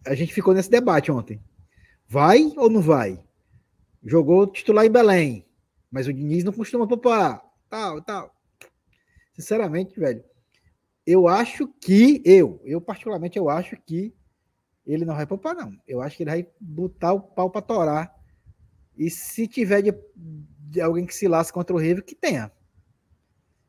a 0.06 0.16
gente 0.16 0.34
ficou 0.34 0.54
nesse 0.54 0.70
debate 0.70 1.12
ontem. 1.12 1.42
Vai 2.08 2.52
ou 2.58 2.70
não 2.70 2.82
vai? 2.82 3.24
Jogou 4.04 4.48
titular 4.48 4.86
em 4.86 4.92
Belém, 4.92 5.46
mas 5.90 6.08
o 6.08 6.14
Diniz 6.14 6.44
não 6.44 6.52
costuma 6.52 6.88
poupar. 6.88 7.42
Tal, 7.70 8.02
tal. 8.02 8.36
Sinceramente, 9.34 10.00
velho, 10.00 10.24
eu 11.06 11.28
acho 11.28 11.68
que, 11.68 12.22
eu, 12.26 12.62
eu 12.64 12.82
particularmente, 12.82 13.38
eu 13.38 13.50
acho 13.50 13.78
que 13.86 14.14
ele 14.86 15.06
não 15.06 15.16
vai 15.16 15.26
poupar, 15.26 15.56
não. 15.56 15.76
Eu 15.88 16.02
acho 16.02 16.18
que 16.18 16.24
ele 16.24 16.32
vai 16.32 16.48
botar 16.60 17.14
o 17.14 17.22
pau 17.22 17.50
para 17.50 17.62
torar. 17.62 18.16
E 18.98 19.10
se 19.10 19.48
tiver 19.48 19.82
de, 19.82 19.94
de 20.16 20.82
alguém 20.82 21.06
que 21.06 21.16
se 21.16 21.28
lasca 21.28 21.54
contra 21.54 21.76
o 21.76 21.80
River, 21.80 22.04
que 22.04 22.16
tenha. 22.16 22.52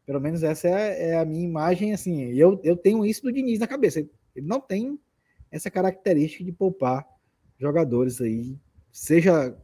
Pelo 0.05 0.21
menos 0.21 0.43
essa 0.43 0.69
é, 0.69 1.11
é, 1.11 1.19
a 1.19 1.25
minha 1.25 1.45
imagem, 1.45 1.93
assim. 1.93 2.25
Eu, 2.33 2.61
eu 2.65 2.77
tenho 2.77 3.05
isso 3.05 3.23
do 3.23 3.33
Diniz 3.33 3.59
na 3.59 3.67
cabeça. 3.67 4.05
Ele 4.35 4.47
não 4.47 4.61
tem 4.61 4.99
essa 5.51 5.71
característica 5.71 6.45
de 6.45 6.53
poupar 6.53 7.07
jogadores 7.59 8.21
aí, 8.21 8.59
seja 8.91 9.57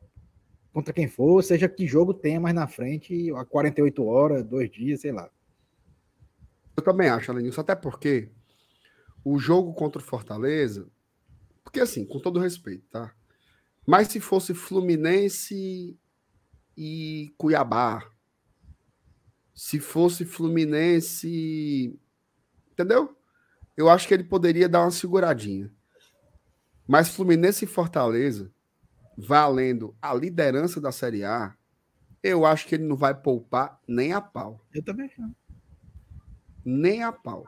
contra 0.73 0.93
quem 0.93 1.09
for, 1.09 1.43
seja 1.43 1.69
que 1.69 1.87
jogo 1.87 2.15
tenha 2.15 2.39
mais 2.39 2.55
na 2.55 2.69
frente, 2.69 3.33
a 3.35 3.45
48 3.45 4.05
horas, 4.05 4.45
dois 4.45 4.71
dias, 4.71 5.01
sei 5.01 5.13
lá. 5.13 5.29
Eu 6.77 6.83
também 6.83 7.09
acho, 7.09 7.31
Alenilson, 7.31 7.61
até 7.61 7.75
porque 7.75 8.31
o 9.25 9.39
jogo 9.39 9.73
contra 9.75 10.01
o 10.01 10.05
Fortaleza, 10.05 10.89
porque 11.65 11.81
assim, 11.81 12.05
com 12.05 12.21
todo 12.21 12.39
respeito, 12.39 12.87
tá? 12.89 13.13
Mas 13.85 14.09
se 14.09 14.21
fosse 14.21 14.55
Fluminense 14.55 15.99
e 16.77 17.35
Cuiabá, 17.37 18.09
se 19.55 19.81
fosse 19.81 20.25
Fluminense. 20.25 21.99
Entendeu? 22.71 23.18
Eu 23.79 23.89
acho 23.89 24.09
que 24.09 24.13
ele 24.13 24.25
poderia 24.25 24.69
dar 24.69 24.81
uma 24.81 24.91
seguradinha. 24.91 25.73
Mas 26.85 27.11
Fluminense 27.11 27.65
e 27.65 27.69
Fortaleza, 27.69 28.53
valendo 29.17 29.97
a 30.03 30.13
liderança 30.13 30.81
da 30.81 30.91
Série 30.91 31.23
A, 31.23 31.55
eu 32.21 32.45
acho 32.45 32.67
que 32.67 32.75
ele 32.75 32.83
não 32.83 32.97
vai 32.97 33.15
poupar 33.15 33.81
nem 33.87 34.13
a 34.13 34.21
pau. 34.21 34.67
Eu 34.75 34.83
também 34.83 35.09
não. 35.17 35.33
Nem 36.65 37.05
a 37.05 37.13
pau. 37.13 37.47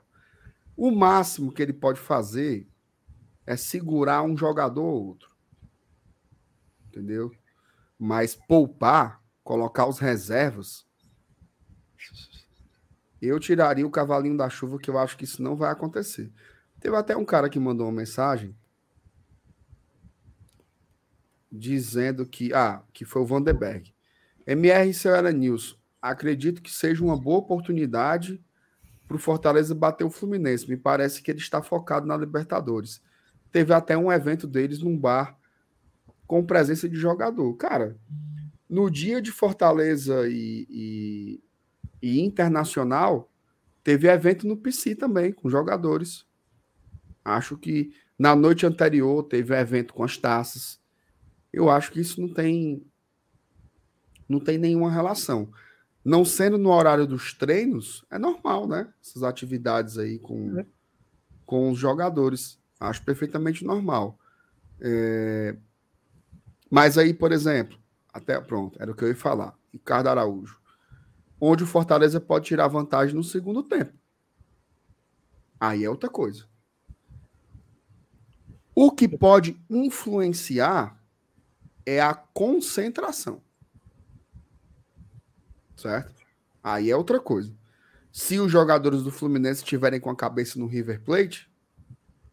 O 0.77 0.93
máximo 0.93 1.51
que 1.51 1.61
ele 1.61 1.73
pode 1.73 1.99
fazer 1.99 2.71
é 3.45 3.57
segurar 3.57 4.23
um 4.23 4.37
jogador 4.37 4.85
ou 4.85 5.07
outro. 5.09 5.31
Entendeu? 6.87 7.33
Mas 7.99 8.37
poupar, 8.37 9.21
colocar 9.43 9.87
os 9.87 9.99
reservas, 9.99 10.87
eu 13.27 13.39
tiraria 13.39 13.87
o 13.87 13.91
cavalinho 13.91 14.37
da 14.37 14.49
chuva, 14.49 14.79
que 14.79 14.89
eu 14.89 14.99
acho 14.99 15.17
que 15.17 15.25
isso 15.25 15.43
não 15.43 15.57
vai 15.57 15.71
acontecer. 15.71 16.33
Teve 16.81 16.97
até 16.97 17.17
um 17.17 17.25
cara 17.25 17.49
que 17.49 17.61
mandou 17.61 17.87
uma 17.87 17.93
mensagem 17.93 18.57
dizendo 21.53 22.25
que, 22.25 22.55
ah, 22.55 22.83
que 22.93 23.05
foi 23.05 23.23
o 23.23 23.27
Vanderberg. 23.27 23.93
MR 24.47 24.93
Ceará 24.95 25.31
News, 25.31 25.79
acredito 26.01 26.63
que 26.63 26.73
seja 26.73 27.05
uma 27.05 27.21
boa 27.21 27.39
oportunidade 27.39 28.43
para 29.07 29.17
o 29.17 29.21
Fortaleza 29.21 29.75
bater 29.75 30.05
o 30.05 30.11
Fluminense. 30.11 30.69
Me 30.69 30.77
parece 30.77 31.21
que 31.21 31.31
ele 31.31 31.41
está 31.41 31.61
focado 31.61 32.07
na 32.07 32.17
Libertadores. 32.17 33.03
Teve 33.53 33.75
até 33.75 33.97
um 33.97 34.11
evento 34.11 34.47
deles 34.47 34.79
num 34.79 34.97
bar 34.97 35.37
com 36.27 36.47
presença 36.47 36.89
de 36.89 36.97
jogador. 36.97 37.53
Cara, 37.57 37.97
no 38.69 38.89
dia 38.89 39.21
de 39.21 39.33
Fortaleza 39.33 40.29
e, 40.29 40.67
e 40.71 41.43
e 42.03 42.21
internacional, 42.21 43.31
teve 43.83 44.09
evento 44.09 44.47
no 44.47 44.57
PC 44.57 44.95
também, 44.95 45.33
com 45.33 45.51
jogadores. 45.51 46.25
Acho 47.25 47.57
que 47.57 47.93
na 48.19 48.35
noite 48.35 48.67
anterior 48.67 49.23
teve 49.25 49.55
evento 49.55 49.95
com 49.95 50.05
as 50.05 50.17
taças. 50.17 50.81
Eu 51.53 51.69
acho 51.69 51.91
que 51.93 52.01
isso 52.01 52.21
não 52.21 52.33
tem 52.33 52.85
não 54.29 54.39
tem 54.39 54.57
nenhuma 54.59 54.91
relação. 54.91 55.51
Não 56.05 56.25
sendo 56.25 56.57
no 56.57 56.71
horário 56.71 57.05
dos 57.05 57.35
treinos, 57.35 58.05
é 58.09 58.17
normal, 58.17 58.69
né? 58.69 58.89
Essas 59.03 59.25
atividades 59.25 59.99
aí 59.99 60.21
com, 60.21 60.61
é. 60.61 60.67
com 61.45 61.71
os 61.71 61.79
jogadores. 61.79 62.59
Acho 62.79 63.05
perfeitamente 63.05 63.65
normal. 63.65 64.17
É... 64.81 65.57
Mas 66.71 66.97
aí, 66.97 67.13
por 67.13 67.33
exemplo, 67.33 67.77
até 68.13 68.41
pronto, 68.41 68.81
era 68.81 68.93
o 68.93 68.95
que 68.95 69.03
eu 69.03 69.09
ia 69.09 69.17
falar. 69.17 69.59
Ricardo 69.73 70.07
Araújo 70.07 70.60
onde 71.41 71.65
o 71.65 71.67
Fortaleza 71.67 72.21
pode 72.21 72.47
tirar 72.47 72.69
vantagem 72.69 73.15
no 73.15 73.25
segundo 73.25 73.63
tempo. 73.63 73.93
Aí 75.59 75.85
é 75.85 75.91
outra 75.91 76.09
coisa. 76.09 76.47
O 78.75 78.91
que 78.91 79.09
pode 79.09 79.61
influenciar 79.69 81.03
é 81.85 82.01
a 82.01 82.15
concentração. 82.15 83.43
Certo? 85.77 86.15
Aí 86.63 86.91
é 86.91 86.97
outra 86.97 87.19
coisa. 87.19 87.55
Se 88.13 88.39
os 88.39 88.51
jogadores 88.51 89.03
do 89.03 89.11
Fluminense 89.11 89.63
estiverem 89.63 90.01
com 90.01 90.11
a 90.11 90.17
cabeça 90.17 90.59
no 90.59 90.67
River 90.67 91.03
Plate, 91.03 91.51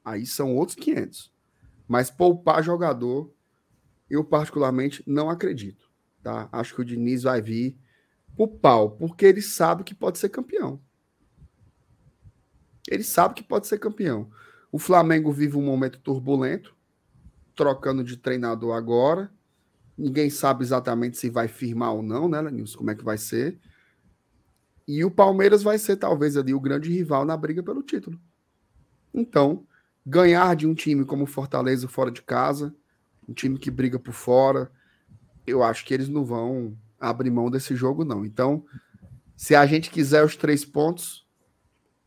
aí 0.03 0.25
são 0.25 0.55
outros 0.55 0.75
500. 0.75 1.31
Mas 1.87 2.09
poupar 2.09 2.63
jogador, 2.63 3.33
eu 4.09 4.23
particularmente 4.23 5.03
não 5.05 5.29
acredito. 5.29 5.89
Tá? 6.21 6.49
Acho 6.51 6.75
que 6.75 6.81
o 6.81 6.85
Diniz 6.85 7.23
vai 7.23 7.41
vir 7.41 7.77
o 8.37 8.47
pau, 8.47 8.91
porque 8.91 9.25
ele 9.25 9.41
sabe 9.41 9.83
que 9.83 9.95
pode 9.95 10.19
ser 10.19 10.29
campeão. 10.29 10.79
Ele 12.87 13.03
sabe 13.03 13.33
que 13.33 13.43
pode 13.43 13.67
ser 13.67 13.79
campeão. 13.79 14.29
O 14.71 14.77
Flamengo 14.77 15.31
vive 15.31 15.57
um 15.57 15.61
momento 15.61 15.99
turbulento, 15.99 16.75
trocando 17.55 18.03
de 18.03 18.15
treinador 18.15 18.75
agora. 18.75 19.31
Ninguém 19.97 20.29
sabe 20.29 20.63
exatamente 20.63 21.17
se 21.17 21.29
vai 21.29 21.47
firmar 21.47 21.93
ou 21.93 22.03
não, 22.03 22.29
né, 22.29 22.39
Lenilson? 22.39 22.77
Como 22.77 22.91
é 22.91 22.95
que 22.95 23.03
vai 23.03 23.17
ser. 23.17 23.59
E 24.87 25.03
o 25.03 25.11
Palmeiras 25.11 25.63
vai 25.63 25.77
ser 25.77 25.97
talvez 25.97 26.37
ali 26.37 26.53
o 26.53 26.59
grande 26.59 26.89
rival 26.89 27.25
na 27.25 27.35
briga 27.35 27.63
pelo 27.63 27.81
título. 27.81 28.19
Então, 29.13 29.65
ganhar 30.05 30.55
de 30.55 30.67
um 30.67 30.73
time 30.73 31.03
como 31.03 31.23
o 31.23 31.27
Fortaleza 31.27 31.87
fora 31.87 32.11
de 32.11 32.21
casa, 32.21 32.73
um 33.27 33.33
time 33.33 33.57
que 33.57 33.71
briga 33.71 33.99
por 33.99 34.13
fora, 34.13 34.71
eu 35.45 35.63
acho 35.63 35.83
que 35.85 35.93
eles 35.93 36.07
não 36.07 36.23
vão 36.23 36.77
abrir 36.99 37.31
mão 37.31 37.49
desse 37.49 37.75
jogo, 37.75 38.03
não. 38.03 38.25
Então, 38.25 38.65
se 39.35 39.55
a 39.55 39.65
gente 39.65 39.89
quiser 39.89 40.23
os 40.23 40.35
três 40.35 40.65
pontos, 40.65 41.27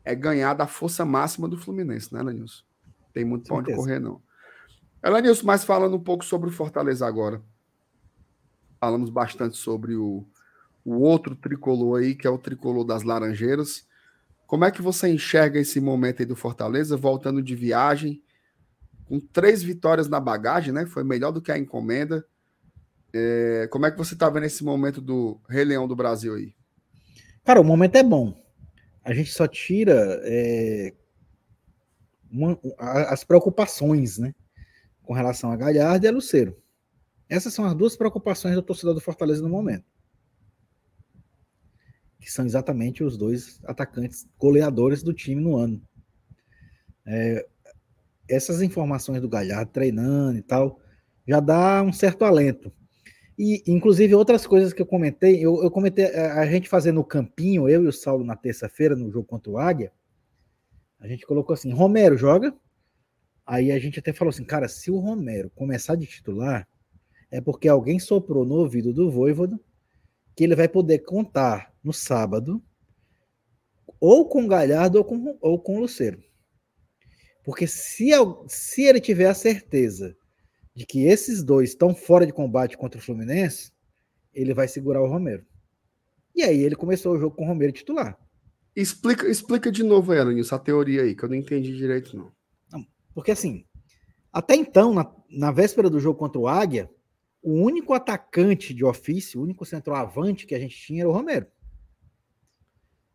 é 0.03 0.15
ganhar 0.15 0.53
da 0.53 0.67
força 0.67 1.05
máxima 1.05 1.47
do 1.47 1.57
Fluminense, 1.57 2.13
né, 2.13 2.19
Elenilson? 2.19 2.63
Tem 3.13 3.23
muito 3.23 3.47
pão 3.47 3.61
de 3.61 3.73
correr, 3.73 3.99
não. 3.99 4.21
Elenilson, 5.03 5.45
mas 5.45 5.63
falando 5.63 5.95
um 5.95 6.03
pouco 6.03 6.25
sobre 6.25 6.49
o 6.49 6.53
Fortaleza 6.53 7.05
agora. 7.05 7.41
Falamos 8.79 9.09
bastante 9.09 9.57
sobre 9.57 9.95
o, 9.95 10.25
o 10.83 10.95
outro 10.99 11.35
tricolor 11.35 11.99
aí, 11.99 12.15
que 12.15 12.27
é 12.27 12.29
o 12.29 12.37
tricolor 12.37 12.83
das 12.83 13.03
Laranjeiras. 13.03 13.87
Como 14.47 14.65
é 14.65 14.71
que 14.71 14.81
você 14.81 15.07
enxerga 15.07 15.59
esse 15.59 15.79
momento 15.79 16.21
aí 16.21 16.25
do 16.25 16.35
Fortaleza, 16.35 16.97
voltando 16.97 17.41
de 17.41 17.55
viagem, 17.55 18.21
com 19.05 19.19
três 19.19 19.63
vitórias 19.63 20.07
na 20.07 20.19
bagagem, 20.19 20.73
né? 20.73 20.85
Foi 20.85 21.03
melhor 21.03 21.31
do 21.31 21.41
que 21.41 21.51
a 21.51 21.57
encomenda. 21.57 22.25
É, 23.13 23.67
como 23.71 23.85
é 23.85 23.91
que 23.91 23.97
você 23.97 24.13
está 24.13 24.29
vendo 24.29 24.45
esse 24.45 24.63
momento 24.63 25.01
do 25.01 25.39
Rei 25.49 25.65
Leão 25.65 25.87
do 25.87 25.95
Brasil 25.95 26.35
aí? 26.35 26.55
Cara, 27.43 27.59
o 27.59 27.63
momento 27.63 27.95
é 27.95 28.03
bom. 28.03 28.41
A 29.03 29.13
gente 29.13 29.31
só 29.31 29.47
tira 29.47 30.21
é, 30.23 30.93
uma, 32.31 32.57
as 32.77 33.23
preocupações, 33.23 34.17
né? 34.17 34.33
Com 35.03 35.13
relação 35.13 35.51
a 35.51 35.57
Galhardo 35.57 36.05
e 36.05 36.07
a 36.07 36.11
Luceiro. 36.11 36.55
Essas 37.27 37.53
são 37.53 37.65
as 37.65 37.73
duas 37.73 37.95
preocupações 37.95 38.55
do 38.55 38.61
torcedor 38.61 38.93
do 38.93 39.01
Fortaleza 39.01 39.41
no 39.41 39.49
momento. 39.49 39.85
Que 42.19 42.31
são 42.31 42.45
exatamente 42.45 43.03
os 43.03 43.17
dois 43.17 43.59
atacantes 43.65 44.27
goleadores 44.37 45.01
do 45.01 45.13
time 45.13 45.41
no 45.41 45.57
ano. 45.57 45.81
É, 47.05 47.45
essas 48.29 48.61
informações 48.61 49.21
do 49.21 49.27
Galhardo 49.27 49.71
treinando 49.71 50.37
e 50.37 50.41
tal, 50.41 50.79
já 51.27 51.39
dá 51.39 51.81
um 51.81 51.91
certo 51.91 52.23
alento. 52.23 52.71
E, 53.43 53.63
inclusive, 53.65 54.13
outras 54.13 54.45
coisas 54.45 54.71
que 54.71 54.83
eu 54.83 54.85
comentei, 54.85 55.43
eu, 55.43 55.63
eu 55.63 55.71
comentei 55.71 56.05
a, 56.15 56.41
a 56.41 56.45
gente 56.45 56.69
fazendo 56.69 56.99
o 56.99 57.03
campinho, 57.03 57.67
eu 57.67 57.83
e 57.83 57.87
o 57.87 57.91
Saulo 57.91 58.23
na 58.23 58.35
terça-feira, 58.35 58.95
no 58.95 59.09
jogo 59.09 59.25
contra 59.25 59.51
o 59.51 59.57
Águia, 59.57 59.91
a 60.99 61.07
gente 61.07 61.25
colocou 61.25 61.55
assim, 61.55 61.73
Romero 61.73 62.15
joga, 62.15 62.53
aí 63.43 63.71
a 63.71 63.79
gente 63.79 63.97
até 63.97 64.13
falou 64.13 64.29
assim, 64.29 64.43
cara, 64.43 64.67
se 64.67 64.91
o 64.91 64.99
Romero 64.99 65.49
começar 65.55 65.95
de 65.95 66.05
titular, 66.05 66.67
é 67.31 67.41
porque 67.41 67.67
alguém 67.67 67.97
soprou 67.97 68.45
no 68.45 68.57
ouvido 68.57 68.93
do 68.93 69.09
Voivodo 69.09 69.59
que 70.35 70.43
ele 70.43 70.55
vai 70.55 70.67
poder 70.67 70.99
contar 70.99 71.73
no 71.83 71.91
sábado 71.91 72.61
ou 73.99 74.29
com 74.29 74.47
Galhardo 74.47 74.99
ou 74.99 75.03
com, 75.03 75.35
ou 75.41 75.57
com 75.57 75.79
Luceiro. 75.79 76.23
Porque 77.43 77.65
se, 77.65 78.11
se 78.47 78.83
ele 78.83 79.01
tiver 79.01 79.25
a 79.25 79.33
certeza 79.33 80.15
de 80.73 80.85
que 80.85 81.05
esses 81.05 81.43
dois 81.43 81.69
estão 81.69 81.93
fora 81.93 82.25
de 82.25 82.33
combate 82.33 82.77
contra 82.77 82.99
o 82.99 83.03
Fluminense, 83.03 83.71
ele 84.33 84.53
vai 84.53 84.67
segurar 84.67 85.01
o 85.01 85.07
Romero. 85.07 85.45
E 86.33 86.43
aí 86.43 86.63
ele 86.63 86.75
começou 86.75 87.13
o 87.13 87.19
jogo 87.19 87.35
com 87.35 87.43
o 87.43 87.47
Romero 87.47 87.71
titular. 87.71 88.17
Explica, 88.75 89.27
explica 89.27 89.71
de 89.71 89.83
novo, 89.83 90.13
Aaron, 90.13 90.37
essa 90.39 90.57
teoria 90.57 91.01
aí, 91.01 91.13
que 91.13 91.23
eu 91.23 91.29
não 91.29 91.35
entendi 91.35 91.75
direito, 91.75 92.15
não. 92.15 92.31
não 92.71 92.85
porque 93.13 93.31
assim, 93.31 93.65
até 94.31 94.55
então, 94.55 94.93
na, 94.93 95.13
na 95.29 95.51
véspera 95.51 95.89
do 95.89 95.99
jogo 95.99 96.17
contra 96.17 96.39
o 96.39 96.47
Águia, 96.47 96.89
o 97.43 97.53
único 97.53 97.93
atacante 97.93 98.73
de 98.73 98.85
ofício, 98.85 99.39
o 99.39 99.43
único 99.43 99.65
centroavante 99.65 100.45
que 100.45 100.55
a 100.55 100.59
gente 100.59 100.75
tinha 100.77 101.01
era 101.01 101.09
o 101.09 101.13
Romero. 101.13 101.47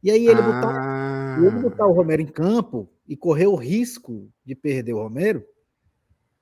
E 0.03 0.11
aí 0.11 0.27
ele, 0.27 0.41
ah. 0.41 0.43
botar, 0.43 1.43
ele 1.43 1.63
botar 1.63 1.87
o 1.87 1.93
Romero 1.93 2.21
em 2.21 2.27
campo 2.27 2.91
e 3.09 3.17
correr 3.17 3.47
o 3.47 3.57
risco 3.57 4.31
de 4.45 4.55
perder 4.55 4.93
o 4.93 5.03
Romero, 5.03 5.45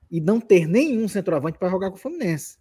e 0.09 0.21
não 0.21 0.39
ter 0.39 0.67
nenhum 0.67 1.07
centroavante 1.07 1.57
para 1.57 1.69
jogar 1.69 1.89
com 1.89 1.97
o 1.97 1.99
Fluminense. 1.99 2.57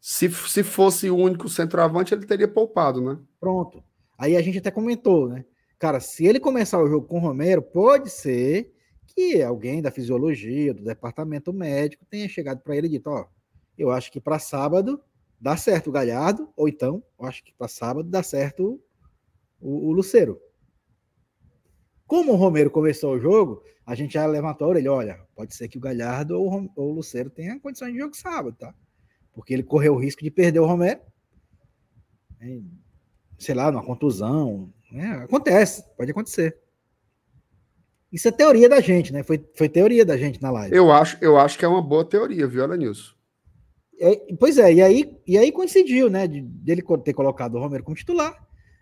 Se, 0.00 0.28
se 0.30 0.62
fosse 0.62 1.10
o 1.10 1.16
único 1.16 1.48
centroavante, 1.48 2.12
ele 2.12 2.26
teria 2.26 2.46
poupado, 2.46 3.00
né? 3.00 3.18
Pronto. 3.40 3.82
Aí 4.18 4.36
a 4.36 4.42
gente 4.42 4.58
até 4.58 4.70
comentou, 4.70 5.28
né? 5.28 5.44
Cara, 5.78 6.00
se 6.00 6.26
ele 6.26 6.38
começar 6.38 6.78
o 6.78 6.88
jogo 6.88 7.06
com 7.06 7.16
o 7.16 7.20
Romero, 7.20 7.62
pode 7.62 8.10
ser 8.10 8.72
que 9.06 9.42
alguém 9.42 9.80
da 9.80 9.90
fisiologia, 9.90 10.74
do 10.74 10.82
departamento 10.82 11.52
médico, 11.52 12.04
tenha 12.08 12.28
chegado 12.28 12.60
para 12.60 12.76
ele 12.76 12.86
e 12.86 12.90
dito: 12.90 13.10
Ó, 13.10 13.26
eu 13.76 13.90
acho 13.90 14.10
que 14.10 14.20
para 14.20 14.38
sábado 14.38 15.00
dá 15.40 15.56
certo 15.56 15.88
o 15.88 15.92
Galhardo, 15.92 16.48
ou 16.56 16.68
então, 16.68 17.02
eu 17.18 17.26
acho 17.26 17.44
que 17.44 17.52
para 17.52 17.68
sábado 17.68 18.08
dá 18.08 18.22
certo 18.22 18.80
o, 19.60 19.88
o 19.88 19.92
Luceiro. 19.92 20.40
Como 22.14 22.30
o 22.30 22.36
Romero 22.36 22.70
começou 22.70 23.16
o 23.16 23.18
jogo, 23.18 23.60
a 23.84 23.92
gente 23.96 24.14
já 24.14 24.24
levantou 24.24 24.68
a 24.68 24.70
orelha, 24.70 24.92
olha, 24.92 25.20
pode 25.34 25.52
ser 25.52 25.66
que 25.66 25.76
o 25.76 25.80
Galhardo 25.80 26.40
ou, 26.40 26.70
o 26.76 26.92
Luceiro 26.92 27.28
tenha 27.28 27.58
condições 27.58 27.92
de 27.92 27.98
jogo 27.98 28.14
sábado, 28.14 28.56
tá? 28.56 28.72
Porque 29.32 29.52
ele 29.52 29.64
correu 29.64 29.94
o 29.94 29.98
risco 29.98 30.22
de 30.22 30.30
perder 30.30 30.60
o 30.60 30.64
Romero, 30.64 31.00
né? 32.38 32.62
sei 33.36 33.52
lá, 33.52 33.72
numa 33.72 33.82
contusão, 33.82 34.72
né? 34.92 35.24
acontece, 35.24 35.84
pode 35.96 36.12
acontecer. 36.12 36.56
Isso 38.12 38.28
é 38.28 38.30
teoria 38.30 38.68
da 38.68 38.80
gente, 38.80 39.12
né? 39.12 39.24
Foi, 39.24 39.44
foi 39.56 39.68
teoria 39.68 40.04
da 40.04 40.16
gente 40.16 40.40
na 40.40 40.52
live. 40.52 40.72
Eu 40.72 40.92
acho, 40.92 41.18
eu 41.20 41.36
acho 41.36 41.58
que 41.58 41.64
é 41.64 41.68
uma 41.68 41.82
boa 41.82 42.04
teoria, 42.04 42.46
viu, 42.46 42.62
Alanilson? 42.62 43.12
É, 43.98 44.34
pois 44.38 44.56
é, 44.56 44.72
e 44.72 44.80
aí, 44.80 45.20
e 45.26 45.36
aí 45.36 45.50
coincidiu, 45.50 46.08
né? 46.08 46.28
De, 46.28 46.40
dele 46.40 46.84
ter 47.04 47.12
colocado 47.12 47.56
o 47.56 47.60
Romero 47.60 47.82
como 47.82 47.96
titular 47.96 48.40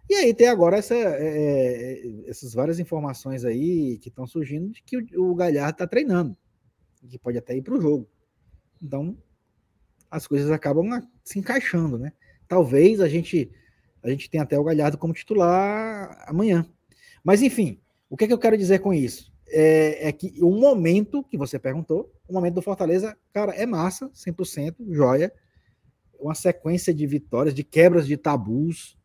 e 0.08 0.14
aí 0.14 0.34
tem 0.34 0.48
agora 0.48 0.76
essa, 0.76 0.94
é, 0.94 1.02
é, 1.04 2.28
essas 2.28 2.52
várias 2.52 2.78
informações 2.78 3.44
aí 3.44 3.98
que 3.98 4.08
estão 4.08 4.26
surgindo 4.26 4.70
de 4.70 4.82
que 4.82 4.96
o, 4.96 5.30
o 5.30 5.34
Galhardo 5.34 5.72
está 5.72 5.86
treinando, 5.86 6.36
que 7.08 7.18
pode 7.18 7.38
até 7.38 7.56
ir 7.56 7.62
para 7.62 7.74
o 7.74 7.80
jogo. 7.80 8.08
Então, 8.82 9.16
as 10.10 10.26
coisas 10.26 10.50
acabam 10.50 10.86
se 11.24 11.38
encaixando, 11.38 11.98
né? 11.98 12.12
Talvez 12.46 13.00
a 13.00 13.08
gente 13.08 13.50
a 14.02 14.10
gente 14.10 14.28
tenha 14.28 14.42
até 14.42 14.58
o 14.58 14.64
Galhardo 14.64 14.98
como 14.98 15.14
titular 15.14 16.24
amanhã. 16.26 16.66
Mas 17.22 17.40
enfim, 17.40 17.80
o 18.10 18.16
que, 18.16 18.24
é 18.24 18.26
que 18.26 18.32
eu 18.32 18.38
quero 18.38 18.58
dizer 18.58 18.80
com 18.80 18.92
isso? 18.92 19.32
É, 19.48 20.08
é, 20.08 20.12
que 20.12 20.34
o 20.42 20.50
momento 20.50 21.22
que 21.22 21.38
você 21.38 21.58
perguntou, 21.58 22.12
o 22.28 22.32
momento 22.32 22.54
do 22.54 22.62
Fortaleza, 22.62 23.16
cara, 23.32 23.52
é 23.52 23.64
massa, 23.64 24.10
100%, 24.10 24.74
joia. 24.90 25.32
Uma 26.18 26.34
sequência 26.34 26.92
de 26.92 27.06
vitórias, 27.06 27.54
de 27.54 27.62
quebras 27.62 28.06
de 28.06 28.16
tabus, 28.16 28.98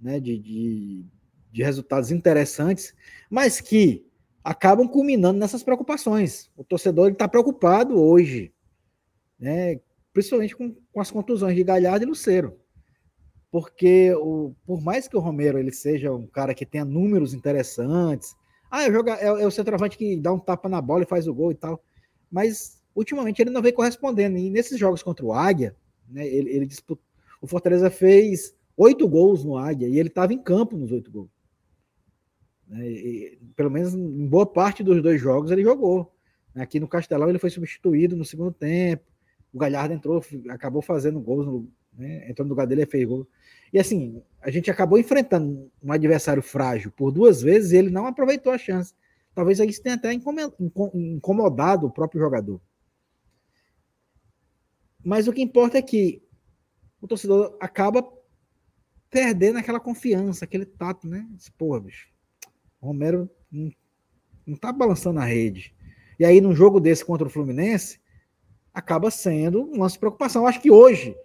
né, 0.00 0.20
de, 0.20 0.38
de, 0.38 1.04
de 1.52 1.62
resultados 1.62 2.10
interessantes, 2.10 2.94
mas 3.30 3.60
que 3.60 4.06
acabam 4.42 4.86
culminando 4.86 5.38
nessas 5.38 5.62
preocupações. 5.62 6.50
O 6.56 6.62
torcedor 6.62 7.10
está 7.10 7.26
preocupado 7.26 7.98
hoje, 8.00 8.52
né, 9.38 9.80
principalmente 10.12 10.54
com, 10.54 10.74
com 10.92 11.00
as 11.00 11.10
contusões 11.10 11.56
de 11.56 11.64
Galhardo 11.64 12.04
e 12.04 12.08
Luceiro. 12.08 12.58
Porque 13.50 14.12
o, 14.14 14.54
por 14.66 14.82
mais 14.82 15.06
que 15.08 15.16
o 15.16 15.20
Romero 15.20 15.58
ele 15.58 15.72
seja 15.72 16.12
um 16.12 16.26
cara 16.26 16.54
que 16.54 16.66
tenha 16.66 16.84
números 16.84 17.32
interessantes, 17.32 18.34
ah, 18.70 18.90
jogo, 18.90 19.10
é, 19.10 19.24
é 19.24 19.46
o 19.46 19.50
centroavante 19.50 19.96
que 19.96 20.16
dá 20.16 20.32
um 20.32 20.38
tapa 20.38 20.68
na 20.68 20.80
bola 20.80 21.04
e 21.04 21.06
faz 21.06 21.28
o 21.28 21.34
gol 21.34 21.52
e 21.52 21.54
tal, 21.54 21.80
mas 22.30 22.82
ultimamente 22.94 23.40
ele 23.40 23.50
não 23.50 23.62
vem 23.62 23.72
correspondendo. 23.72 24.36
E 24.36 24.50
nesses 24.50 24.78
jogos 24.78 25.02
contra 25.02 25.24
o 25.24 25.32
Águia, 25.32 25.76
né, 26.08 26.26
ele, 26.26 26.50
ele 26.50 26.68
o 27.40 27.46
Fortaleza 27.46 27.90
fez 27.90 28.54
oito 28.76 29.08
gols 29.08 29.44
no 29.44 29.56
Águia 29.56 29.88
e 29.88 29.98
ele 29.98 30.08
estava 30.08 30.32
em 30.32 30.42
campo 30.42 30.76
nos 30.76 30.92
oito 30.92 31.10
gols. 31.10 31.30
Né, 32.66 32.90
e, 32.90 33.38
pelo 33.54 33.70
menos 33.70 33.94
em 33.94 34.26
boa 34.26 34.46
parte 34.46 34.82
dos 34.82 35.02
dois 35.02 35.20
jogos 35.20 35.50
ele 35.50 35.62
jogou. 35.62 36.12
Aqui 36.54 36.78
no 36.78 36.88
Castelão 36.88 37.28
ele 37.28 37.38
foi 37.38 37.50
substituído 37.50 38.16
no 38.16 38.24
segundo 38.24 38.52
tempo. 38.52 39.04
O 39.52 39.58
Galhardo 39.58 39.94
entrou, 39.94 40.22
acabou 40.48 40.82
fazendo 40.82 41.20
gols, 41.20 41.66
né, 41.92 42.28
entrou 42.30 42.44
no 42.44 42.50
lugar 42.50 42.66
dele 42.66 42.82
e 42.82 42.86
fez 42.86 43.06
gol. 43.06 43.26
E 43.72 43.78
assim, 43.78 44.22
a 44.40 44.50
gente 44.50 44.70
acabou 44.70 44.98
enfrentando 44.98 45.70
um 45.82 45.92
adversário 45.92 46.42
frágil 46.42 46.92
por 46.92 47.10
duas 47.10 47.42
vezes 47.42 47.72
e 47.72 47.76
ele 47.76 47.90
não 47.90 48.06
aproveitou 48.06 48.52
a 48.52 48.58
chance. 48.58 48.94
Talvez 49.34 49.58
isso 49.58 49.82
tenha 49.82 49.96
até 49.96 50.12
incomodado 50.12 51.86
o 51.86 51.90
próprio 51.90 52.20
jogador. 52.20 52.60
Mas 55.04 55.26
o 55.26 55.32
que 55.32 55.42
importa 55.42 55.76
é 55.76 55.82
que 55.82 56.22
o 57.00 57.08
torcedor 57.08 57.56
acaba 57.60 58.02
perdendo 59.14 59.60
aquela 59.60 59.78
confiança, 59.78 60.44
aquele 60.44 60.66
tato, 60.66 61.06
né? 61.06 61.24
Porra, 61.56 61.78
bicho, 61.78 62.08
o 62.80 62.88
Romero 62.88 63.30
não, 63.48 63.70
não 64.44 64.56
tá 64.56 64.72
balançando 64.72 65.20
a 65.20 65.24
rede. 65.24 65.72
E 66.18 66.24
aí, 66.24 66.40
num 66.40 66.52
jogo 66.52 66.80
desse 66.80 67.04
contra 67.04 67.24
o 67.24 67.30
Fluminense, 67.30 68.00
acaba 68.72 69.12
sendo 69.12 69.62
uma 69.62 69.88
preocupação. 69.88 70.42
Eu 70.42 70.48
acho 70.48 70.60
que 70.60 70.68
hoje, 70.68 71.16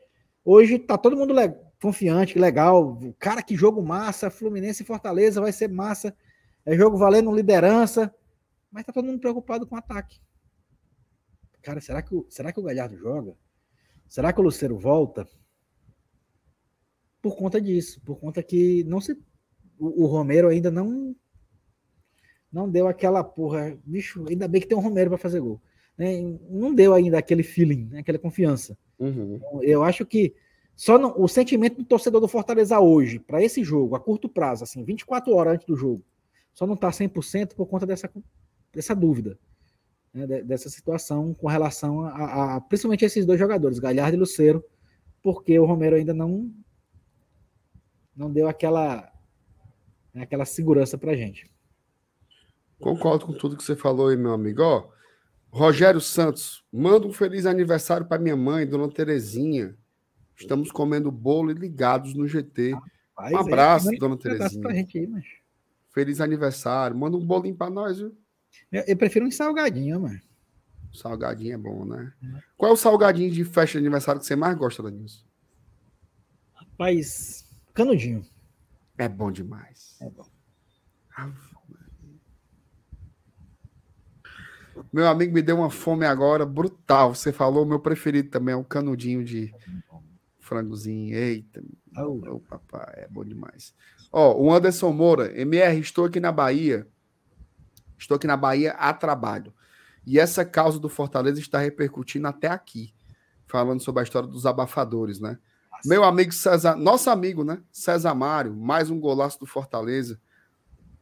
hoje 0.45 0.77
tá 0.77 0.99
todo 0.99 1.17
mundo 1.17 1.33
le 1.33 1.49
confiante, 1.81 2.37
legal. 2.37 2.99
Cara, 3.17 3.41
que 3.41 3.55
jogo 3.55 3.81
massa, 3.81 4.29
Fluminense 4.29 4.83
e 4.83 4.85
Fortaleza 4.85 5.41
vai 5.41 5.51
ser 5.51 5.67
massa. 5.67 6.15
É 6.63 6.77
jogo 6.77 6.95
valendo 6.95 7.33
liderança, 7.33 8.13
mas 8.71 8.85
tá 8.85 8.93
todo 8.93 9.05
mundo 9.05 9.19
preocupado 9.19 9.65
com 9.65 9.73
o 9.73 9.79
ataque. 9.79 10.21
Cara, 11.63 11.81
será 11.81 12.03
que 12.03 12.13
o, 12.13 12.23
será 12.29 12.53
que 12.53 12.59
o 12.59 12.63
Galhardo 12.63 12.95
joga? 12.95 13.35
Será 14.07 14.31
que 14.31 14.39
o 14.39 14.43
Luceiro 14.43 14.77
volta? 14.77 15.27
Por 17.21 17.35
conta 17.35 17.59
disso, 17.59 18.01
por 18.01 18.19
conta 18.19 18.41
que 18.41 18.83
não 18.85 19.01
se 19.01 19.13
o, 19.77 20.03
o 20.03 20.05
Romero 20.05 20.49
ainda 20.49 20.69
não 20.69 21.15
não 22.51 22.69
deu 22.69 22.87
aquela 22.87 23.23
porra, 23.23 23.77
bicho, 23.85 24.25
ainda 24.27 24.47
bem 24.47 24.59
que 24.59 24.67
tem 24.67 24.77
um 24.77 24.81
Romero 24.81 25.11
para 25.11 25.19
fazer 25.19 25.39
gol. 25.39 25.61
Né? 25.95 26.19
Não 26.49 26.73
deu 26.73 26.93
ainda 26.93 27.19
aquele 27.19 27.43
feeling, 27.43 27.87
né? 27.91 27.99
aquela 27.99 28.17
confiança. 28.17 28.77
Uhum. 28.97 29.35
Então, 29.35 29.63
eu 29.63 29.83
acho 29.83 30.05
que 30.05 30.33
só 30.75 30.97
não, 30.97 31.13
o 31.15 31.27
sentimento 31.27 31.77
do 31.77 31.83
torcedor 31.83 32.21
do 32.21 32.27
Fortaleza 32.27 32.79
hoje, 32.79 33.19
para 33.19 33.43
esse 33.43 33.63
jogo, 33.63 33.95
a 33.95 33.99
curto 33.99 34.27
prazo, 34.29 34.63
assim, 34.63 34.83
24 34.83 35.33
horas 35.33 35.55
antes 35.55 35.67
do 35.67 35.75
jogo, 35.75 36.03
só 36.53 36.65
não 36.65 36.73
está 36.73 36.89
100% 36.89 37.53
por 37.53 37.67
conta 37.67 37.85
dessa, 37.85 38.09
dessa 38.73 38.95
dúvida, 38.95 39.37
né? 40.13 40.25
dessa 40.41 40.69
situação 40.69 41.33
com 41.33 41.47
relação 41.47 42.05
a, 42.05 42.09
a, 42.09 42.55
a, 42.55 42.61
principalmente 42.61 43.05
esses 43.05 43.25
dois 43.25 43.37
jogadores, 43.37 43.77
Galhardo 43.77 44.15
e 44.15 44.19
Luceiro, 44.19 44.63
porque 45.21 45.59
o 45.59 45.65
Romero 45.65 45.97
ainda 45.97 46.13
não 46.13 46.51
não 48.19 48.29
deu 48.29 48.49
aquela, 48.49 49.09
né, 50.13 50.23
aquela 50.23 50.43
segurança 50.43 50.97
para 50.97 51.15
gente. 51.15 51.49
Concordo 52.77 53.25
com 53.25 53.31
tudo 53.31 53.55
que 53.55 53.63
você 53.63 53.77
falou 53.77 54.09
aí, 54.09 54.17
meu 54.17 54.33
amigo. 54.33 54.61
Ó, 54.61 54.89
Rogério 55.49 56.01
Santos, 56.01 56.65
manda 56.71 57.07
um 57.07 57.13
feliz 57.13 57.45
aniversário 57.45 58.05
para 58.05 58.21
minha 58.21 58.35
mãe, 58.35 58.67
dona 58.67 58.89
Terezinha. 58.89 59.73
Estamos 60.37 60.69
comendo 60.69 61.09
bolo 61.09 61.49
e 61.49 61.53
ligados 61.53 62.13
no 62.13 62.27
GT. 62.27 62.73
Rapaz, 63.17 63.33
Um 63.33 63.37
abraço, 63.37 63.85
manda 63.85 63.97
dona 63.97 64.15
um 64.15 64.17
Terezinha. 64.17 64.71
gente 64.71 64.97
aí, 64.97 65.07
mas 65.07 65.25
Feliz 65.93 66.19
aniversário. 66.19 66.97
Manda 66.97 67.15
um 67.15 67.25
bolinho 67.25 67.55
para 67.55 67.71
nós, 67.71 67.99
viu? 67.99 68.15
eu, 68.69 68.83
eu 68.85 68.97
prefiro 68.97 69.25
um 69.25 69.31
salgadinho, 69.31 70.01
mano. 70.01 70.19
Salgadinho 70.93 71.53
é 71.53 71.57
bom, 71.57 71.85
né? 71.85 72.13
Qual 72.57 72.71
é 72.71 72.73
o 72.73 72.77
salgadinho 72.77 73.31
de 73.31 73.45
festa 73.45 73.73
de 73.73 73.85
aniversário 73.85 74.19
que 74.19 74.27
você 74.27 74.35
mais 74.35 74.57
gosta, 74.57 74.83
Danilson? 74.83 75.23
Rapaz, 76.53 77.48
canudinho. 77.79 78.25
É 78.97 79.07
bom 79.07 79.31
demais. 79.31 79.95
É 80.01 80.09
bom. 80.09 80.25
Meu 84.91 85.07
amigo 85.07 85.33
me 85.33 85.41
deu 85.41 85.57
uma 85.57 85.69
fome 85.69 86.05
agora 86.05 86.45
brutal. 86.45 87.15
Você 87.15 87.31
falou, 87.31 87.65
meu 87.65 87.79
preferido 87.79 88.29
também 88.29 88.53
é 88.53 88.57
um 88.57 88.63
canudinho 88.63 89.23
de 89.23 89.53
frangozinho. 90.39 91.15
Eita. 91.15 91.63
Ô, 91.97 92.39
papai, 92.39 92.93
é 92.97 93.07
bom 93.07 93.23
demais. 93.23 93.73
Ó, 94.11 94.35
o 94.37 94.53
Anderson 94.53 94.91
Moura, 94.91 95.37
MR, 95.39 95.79
estou 95.79 96.05
aqui 96.05 96.19
na 96.19 96.31
Bahia. 96.31 96.87
Estou 97.97 98.15
aqui 98.15 98.27
na 98.27 98.37
Bahia 98.37 98.71
a 98.71 98.93
trabalho. 98.93 99.53
E 100.05 100.19
essa 100.19 100.43
causa 100.43 100.79
do 100.79 100.89
Fortaleza 100.89 101.39
está 101.39 101.59
repercutindo 101.59 102.27
até 102.27 102.47
aqui. 102.47 102.93
Falando 103.45 103.81
sobre 103.81 104.01
a 104.01 104.03
história 104.03 104.27
dos 104.27 104.45
abafadores, 104.45 105.19
né? 105.19 105.37
Meu 105.85 106.03
amigo 106.03 106.33
César, 106.33 106.75
nosso 106.75 107.09
amigo, 107.09 107.43
né? 107.43 107.61
César 107.71 108.13
Mário, 108.13 108.53
mais 108.53 108.89
um 108.89 108.99
golaço 108.99 109.39
do 109.39 109.45
Fortaleza, 109.45 110.19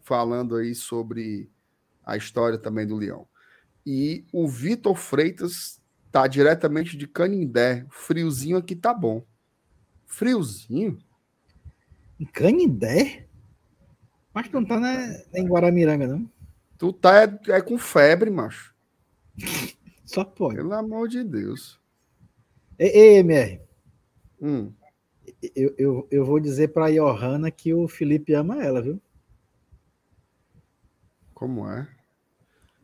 falando 0.02 0.56
aí 0.56 0.76
sobre 0.76 1.50
a 2.06 2.16
história 2.16 2.58
também 2.58 2.86
do 2.86 2.96
Leão. 2.96 3.28
E 3.86 4.26
o 4.32 4.48
Vitor 4.48 4.96
Freitas 4.96 5.82
tá 6.12 6.28
diretamente 6.28 6.96
de 6.96 7.08
Canindé. 7.08 7.86
Friozinho 7.90 8.58
aqui 8.58 8.76
tá 8.76 8.94
bom. 8.94 9.26
Friozinho? 10.06 11.00
Em 12.20 12.26
Canindé? 12.26 13.28
Mas 14.34 14.48
tu 14.48 14.60
não 14.60 14.66
tá 14.66 14.80
na, 14.80 15.08
em 15.34 15.48
Guaramiranga, 15.48 16.06
não? 16.06 16.30
Tu 16.78 16.94
tá 16.94 17.24
é, 17.24 17.40
é 17.48 17.62
com 17.62 17.80
febre, 17.80 18.30
macho. 18.30 18.76
Só 20.06 20.24
pode. 20.24 20.58
Pelo 20.58 20.74
amor 20.74 21.08
de 21.08 21.24
Deus. 21.24 21.80
Ei, 22.78 22.90
ei, 22.90 23.18
MR, 23.18 23.60
Hum, 24.42 24.72
eu, 25.56 25.74
eu, 25.78 26.08
eu 26.12 26.26
vou 26.26 26.40
dizer 26.40 26.70
pra 26.70 26.92
Johanna 26.92 27.52
que 27.52 27.74
o 27.74 27.88
Felipe 27.88 28.34
ama 28.34 28.64
ela, 28.64 28.82
viu? 28.82 29.02
como 31.38 31.70
é? 31.70 31.88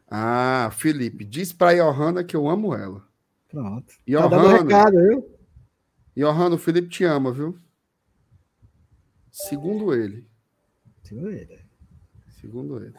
Ah, 0.08 0.70
Felipe, 0.72 1.26
diz 1.26 1.52
pra 1.52 1.74
Johanna 1.74 2.24
que 2.24 2.36
eu 2.36 2.48
amo 2.48 2.76
ela. 2.76 3.04
Pronto. 3.50 3.96
E 4.06 4.14
Tá 4.14 4.28
dando 4.28 4.44
Johanna, 4.44 4.64
recado, 4.64 4.98
viu? 5.02 5.40
Johanna, 6.16 6.56
o 6.56 6.60
Felipe 6.60 6.88
te 6.88 7.04
ama, 7.04 7.32
viu? 7.32 7.58
Segundo 9.32 9.92
ele. 9.92 10.28
Segundo 11.02 11.32
ele. 11.32 11.66
Segundo 12.40 12.78
ele. 12.78 12.94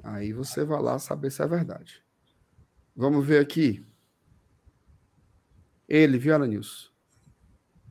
Aí 0.00 0.32
você 0.32 0.64
vai 0.64 0.80
lá 0.80 0.96
saber 1.00 1.32
se 1.32 1.42
é 1.42 1.46
verdade. 1.48 2.00
Vamos 2.94 3.26
ver 3.26 3.40
aqui. 3.40 3.84
Ele, 5.88 6.18
viu, 6.18 6.36
Alanilson? 6.36 6.88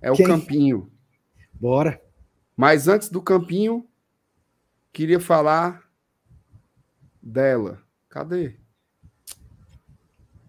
É 0.05 0.11
o 0.11 0.15
Quem? 0.15 0.27
Campinho. 0.27 0.91
Bora. 1.51 1.99
Mas 2.55 2.87
antes 2.87 3.09
do 3.09 3.23
Campinho, 3.23 3.89
queria 4.93 5.19
falar 5.19 5.89
dela. 7.19 7.81
Cadê? 8.07 8.55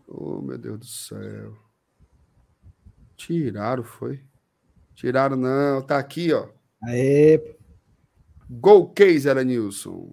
Oh, 0.07 0.43
meu 0.43 0.59
Deus 0.59 0.79
do 0.79 0.85
céu. 0.85 1.57
Tiraram, 3.17 3.83
foi? 3.83 4.23
Tiraram, 4.95 5.37
não. 5.37 5.81
Tá 5.81 5.97
aqui, 5.97 6.35
ó. 6.35 6.51
Aê, 6.83 7.57
Gol 8.51 8.91
Case, 8.91 9.27
era 9.27 9.43
Nilson. 9.43 10.13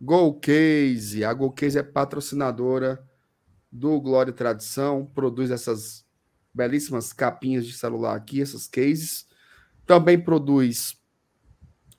Gol 0.00 0.40
Case. 0.40 1.24
A 1.24 1.32
Gol 1.32 1.52
Case 1.52 1.78
é 1.78 1.82
patrocinadora 1.84 3.08
do 3.70 4.00
Glória 4.00 4.32
e 4.32 4.34
Tradição, 4.34 5.06
produz 5.06 5.52
essas 5.52 6.04
belíssimas 6.52 7.12
capinhas 7.12 7.66
de 7.66 7.72
celular 7.72 8.16
aqui, 8.16 8.40
essas 8.42 8.66
cases. 8.66 9.26
Também 9.86 10.18
produz 10.20 10.96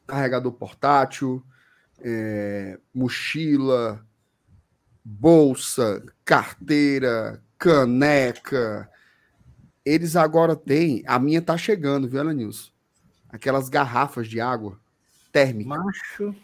carregador 0.07 0.51
portátil, 0.53 1.43
é, 1.99 2.79
mochila, 2.93 4.05
bolsa, 5.03 6.03
carteira, 6.23 7.41
caneca. 7.57 8.89
Eles 9.85 10.15
agora 10.15 10.55
têm. 10.55 11.03
A 11.07 11.17
minha 11.17 11.41
tá 11.41 11.57
chegando, 11.57 12.07
viu, 12.07 12.21
Ana 12.21 12.33
Nilson? 12.33 12.71
Aquelas 13.29 13.69
garrafas 13.69 14.27
de 14.27 14.41
água 14.41 14.79
térmica. 15.31 15.69
macho. 15.69 16.35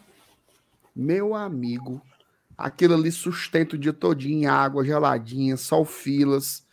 Meu 0.94 1.34
amigo, 1.34 2.02
aquilo 2.56 2.94
ali 2.94 3.12
sustenta 3.12 3.76
o 3.76 3.78
dia 3.78 3.92
todinho 3.92 4.50
água 4.50 4.84
geladinha, 4.84 5.56
salfilas. 5.56 6.66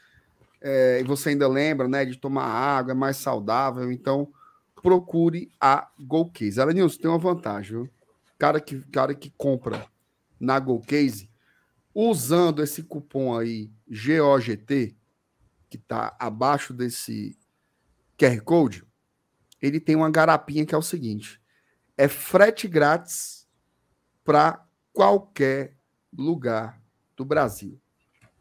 É, 0.67 0.99
e 0.99 1.03
você 1.03 1.29
ainda 1.29 1.47
lembra, 1.47 1.87
né, 1.87 2.03
de 2.03 2.17
tomar 2.17 2.45
água, 2.45 2.91
é 2.91 2.95
mais 2.95 3.17
saudável. 3.17 3.91
Então, 3.91 4.33
procure 4.81 5.51
a 5.61 5.87
Golcase. 5.99 6.59
Ela, 6.59 6.73
Nilson, 6.73 6.99
tem 6.99 7.11
uma 7.11 7.19
vantagem, 7.19 7.73
viu? 7.73 7.89
Cara 8.39 8.59
que, 8.59 8.81
cara 8.89 9.13
que 9.13 9.29
compra 9.37 9.85
na 10.39 10.59
Golcase, 10.59 11.29
usando 11.93 12.63
esse 12.63 12.81
cupom 12.81 13.37
aí, 13.37 13.71
GOGT, 13.87 14.97
que 15.69 15.77
tá 15.77 16.15
abaixo 16.19 16.73
desse 16.73 17.37
QR 18.17 18.41
Code, 18.41 18.83
ele 19.61 19.79
tem 19.79 19.95
uma 19.95 20.09
garapinha 20.09 20.65
que 20.65 20.73
é 20.73 20.77
o 20.77 20.81
seguinte: 20.81 21.39
é 21.95 22.07
frete 22.07 22.67
grátis 22.67 23.47
para 24.23 24.65
qualquer 24.91 25.77
lugar 26.11 26.81
do 27.15 27.23
Brasil, 27.23 27.79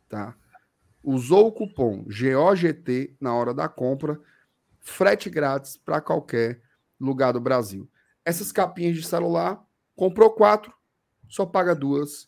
tá? 0.08 0.34
Usou 1.04 1.48
o 1.48 1.52
cupom 1.52 2.02
GOGT 2.04 3.14
na 3.20 3.34
hora 3.34 3.52
da 3.52 3.68
compra, 3.68 4.18
frete 4.80 5.28
grátis 5.28 5.76
para 5.76 6.00
qualquer 6.00 6.62
lugar 6.98 7.32
do 7.32 7.40
Brasil. 7.40 7.86
Essas 8.24 8.50
capinhas 8.50 8.96
de 8.96 9.02
celular, 9.02 9.62
comprou 9.94 10.30
quatro, 10.30 10.72
só 11.28 11.44
paga 11.44 11.74
duas, 11.74 12.26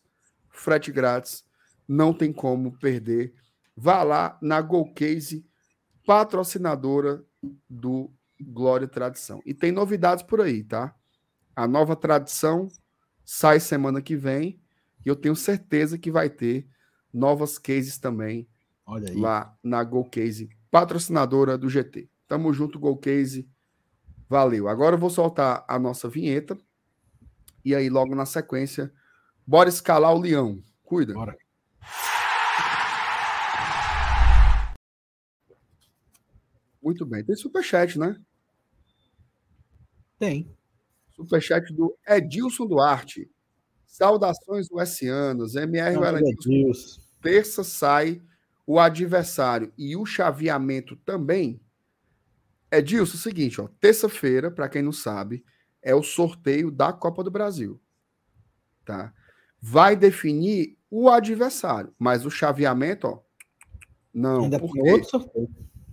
frete 0.51 0.93
grátis, 0.93 1.43
não 1.89 2.12
tem 2.12 2.32
como 2.32 2.78
perder. 2.78 3.32
Vá 3.74 4.03
lá 4.03 4.39
na 4.43 4.61
Golcase, 4.61 5.47
patrocinadora 6.05 7.24
do 7.69 8.12
Glória 8.39 8.85
e 8.85 8.89
Tradição. 8.89 9.40
E 9.47 9.55
tem 9.55 9.73
novidades 9.73 10.23
por 10.23 10.43
aí, 10.43 10.62
tá? 10.62 10.94
A 11.55 11.66
nova 11.66 11.97
tradição 11.97 12.69
sai 13.24 13.59
semana 13.59 14.03
que 14.03 14.16
vem 14.16 14.61
e 15.05 15.09
eu 15.09 15.16
tenho 15.16 15.35
certeza 15.35 15.97
que 15.97 16.11
vai 16.11 16.28
ter 16.28 16.69
novas 17.12 17.59
cases 17.59 17.98
também. 17.98 18.47
Lá 18.86 19.56
na 19.62 19.82
Golcase, 19.82 20.48
patrocinadora 20.70 21.58
do 21.58 21.68
GT. 21.68 22.08
Tamo 22.28 22.52
junto, 22.52 22.78
Golcase. 22.78 23.48
Valeu. 24.28 24.68
Agora 24.68 24.96
eu 24.96 25.00
vou 25.00 25.10
soltar 25.10 25.64
a 25.68 25.78
nossa 25.78 26.08
vinheta 26.08 26.56
e 27.64 27.74
aí 27.74 27.88
logo 27.88 28.14
na 28.14 28.26
sequência, 28.26 28.92
bora 29.46 29.68
escalar 29.68 30.14
o 30.14 30.20
leão. 30.20 30.62
Cuida. 30.84 31.14
Bora. 31.14 31.36
Muito 36.80 37.04
bem. 37.04 37.24
Tem 37.24 37.34
superchat, 37.34 37.98
né? 37.98 38.16
Tem. 40.18 40.48
Superchat 41.16 41.72
do 41.72 41.96
Edilson 42.06 42.66
Duarte. 42.66 43.28
Saudações 43.84 44.68
USianos. 44.70 45.56
MR 45.56 45.96
Não, 45.96 46.02
terça 47.20 47.64
sai 47.64 48.22
o 48.66 48.80
adversário 48.80 49.72
e 49.78 49.97
o 49.97 50.05
chaveamento 50.05 50.97
também. 50.97 51.60
É 52.70 52.82
Dilson, 52.82 53.14
é 53.14 53.16
o 53.16 53.20
seguinte, 53.20 53.60
ó, 53.60 53.68
terça-feira, 53.80 54.51
para 54.51 54.68
quem 54.68 54.82
não 54.82 54.93
sabe, 54.93 55.44
é 55.80 55.94
o 55.94 56.02
sorteio 56.02 56.70
da 56.70 56.93
Copa 56.93 57.22
do 57.22 57.30
Brasil. 57.30 57.80
Tá? 58.84 59.14
Vai 59.60 59.94
definir 59.94 60.76
o 60.90 61.09
adversário, 61.09 61.94
mas 61.98 62.26
o 62.26 62.30
chaveamento, 62.30 63.06
ó, 63.06 63.22
não, 64.12 64.44
Ainda 64.44 64.59
por 64.59 64.72
tem 64.72 64.82
quê? 64.82 64.93
outro 64.93 65.10
sorteio. 65.10 65.48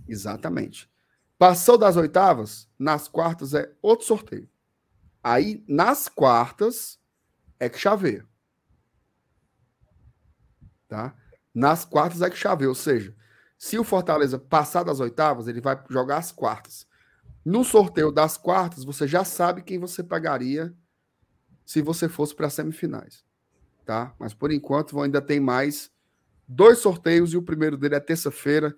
Exatamente. 0.08 0.90
Passou 1.38 1.76
das 1.78 1.96
oitavas, 1.96 2.68
nas 2.78 3.06
quartas 3.06 3.54
é 3.54 3.72
outro 3.82 4.06
sorteio. 4.06 4.48
Aí, 5.22 5.64
nas 5.68 6.08
quartas, 6.08 6.98
é 7.58 7.68
que 7.68 7.78
chaveia. 7.78 8.26
Tá? 10.88 11.14
Nas 11.54 11.84
quartas 11.84 12.20
é 12.20 12.28
que 12.28 12.36
chaveia. 12.36 12.68
Ou 12.68 12.74
seja, 12.74 13.14
se 13.56 13.78
o 13.78 13.84
Fortaleza 13.84 14.38
passar 14.38 14.82
das 14.82 15.00
oitavas, 15.00 15.46
ele 15.46 15.60
vai 15.60 15.80
jogar 15.88 16.18
as 16.18 16.32
quartas. 16.32 16.86
No 17.44 17.62
sorteio 17.62 18.10
das 18.10 18.36
quartas, 18.36 18.84
você 18.84 19.06
já 19.06 19.24
sabe 19.24 19.62
quem 19.62 19.78
você 19.78 20.02
pegaria 20.02 20.74
se 21.64 21.80
você 21.80 22.08
fosse 22.08 22.34
para 22.34 22.46
as 22.46 22.54
semifinais. 22.54 23.24
tá? 23.84 24.14
Mas 24.18 24.34
por 24.34 24.50
enquanto 24.50 25.00
ainda 25.00 25.20
tem 25.20 25.40
mais 25.40 25.90
dois 26.48 26.78
sorteios 26.78 27.32
e 27.32 27.36
o 27.36 27.42
primeiro 27.42 27.76
dele 27.76 27.94
é 27.94 28.00
terça-feira. 28.00 28.74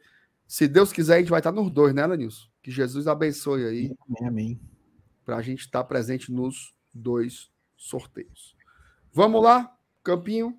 Se 0.46 0.68
Deus 0.68 0.92
quiser, 0.92 1.16
a 1.16 1.18
gente 1.18 1.30
vai 1.30 1.40
estar 1.40 1.52
nos 1.52 1.70
dois, 1.70 1.94
né, 1.94 2.06
Lenilson? 2.06 2.46
Que 2.62 2.70
Jesus 2.70 3.06
abençoe 3.06 3.64
aí. 3.64 3.96
Amém, 4.08 4.28
amém. 4.28 4.60
Para 5.24 5.36
a 5.36 5.42
gente 5.42 5.60
estar 5.60 5.82
presente 5.84 6.30
nos 6.30 6.74
dois 6.92 7.50
sorteios. 7.76 8.56
Vamos 9.12 9.42
lá, 9.42 9.76
Campinho. 10.04 10.58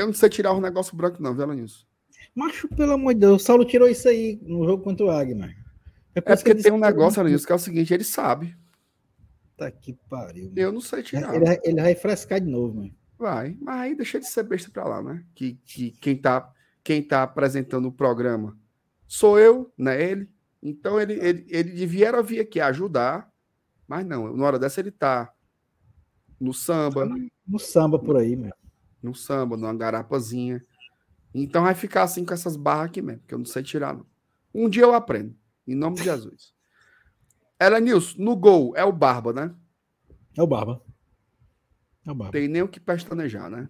Eu 0.00 0.06
não 0.06 0.14
sei 0.14 0.28
tirar 0.28 0.52
o 0.52 0.60
negócio 0.60 0.96
branco, 0.96 1.22
não, 1.22 1.34
viu, 1.34 1.46
Lenilson? 1.46 1.84
Macho, 2.34 2.68
pelo 2.68 2.92
amor 2.92 3.14
de 3.14 3.20
Deus, 3.20 3.42
o 3.42 3.44
Saulo 3.44 3.64
tirou 3.64 3.88
isso 3.88 4.08
aí 4.08 4.38
no 4.42 4.64
jogo 4.64 4.82
contra 4.82 5.04
o 5.04 5.10
Agmar. 5.10 5.54
É, 6.14 6.20
porque 6.20 6.54
tem 6.54 6.72
um 6.72 6.78
negócio, 6.78 7.22
Lenilson, 7.22 7.46
que 7.46 7.52
é 7.52 7.56
o 7.56 7.58
seguinte: 7.58 7.92
ele 7.92 8.04
sabe. 8.04 8.56
Tá 9.56 9.70
que 9.70 9.92
pariu. 10.08 10.50
Eu 10.56 10.72
não 10.72 10.80
sei 10.80 11.02
tirar. 11.02 11.34
Ele, 11.34 11.60
ele 11.62 11.82
vai 11.82 11.94
frescar 11.94 12.40
de 12.40 12.50
novo, 12.50 12.76
mano. 12.76 12.94
Vai, 13.18 13.54
mas 13.60 13.80
aí 13.80 13.94
deixa 13.94 14.18
de 14.18 14.26
ser 14.26 14.44
besta 14.44 14.70
pra 14.70 14.84
lá, 14.84 15.02
né? 15.02 15.22
Que, 15.34 15.60
que 15.66 15.90
quem, 15.90 16.16
tá, 16.16 16.50
quem 16.82 17.02
tá 17.02 17.22
apresentando 17.22 17.86
o 17.88 17.92
programa 17.92 18.56
sou 19.06 19.38
eu, 19.38 19.70
né? 19.76 20.02
Ele. 20.02 20.30
Então 20.62 21.00
ele, 21.00 21.14
ele, 21.14 21.46
ele 21.48 21.72
devia 21.72 22.22
vir 22.22 22.40
aqui 22.40 22.60
ajudar, 22.60 23.30
mas 23.86 24.06
não, 24.06 24.34
na 24.34 24.44
hora 24.46 24.58
dessa 24.58 24.80
ele 24.80 24.90
tá 24.90 25.32
no 26.40 26.54
samba. 26.54 27.06
No 27.46 27.58
samba 27.58 27.98
por 27.98 28.16
aí, 28.16 28.36
meu. 28.36 28.52
No 29.02 29.14
samba, 29.14 29.56
numa 29.56 29.74
garapazinha. 29.74 30.64
Então 31.34 31.62
vai 31.62 31.74
ficar 31.74 32.02
assim 32.02 32.24
com 32.24 32.34
essas 32.34 32.56
barras 32.56 32.86
aqui 32.86 33.00
mesmo, 33.00 33.22
que 33.26 33.34
eu 33.34 33.38
não 33.38 33.46
sei 33.46 33.62
tirar, 33.62 33.94
não. 33.94 34.06
Um 34.54 34.68
dia 34.68 34.82
eu 34.82 34.94
aprendo, 34.94 35.34
em 35.66 35.74
nome 35.74 35.96
de 35.96 36.04
Jesus. 36.04 36.52
Ela 37.58 37.78
Nilson, 37.78 38.16
no 38.22 38.36
gol 38.36 38.76
é 38.76 38.84
o 38.84 38.92
Barba, 38.92 39.32
né? 39.32 39.54
É 40.36 40.42
o 40.42 40.46
Barba. 40.46 40.82
É 42.06 42.10
o 42.10 42.14
Barba. 42.14 42.32
Tem 42.32 42.48
nem 42.48 42.62
o 42.62 42.68
que 42.68 42.80
pestanejar, 42.80 43.50
né? 43.50 43.68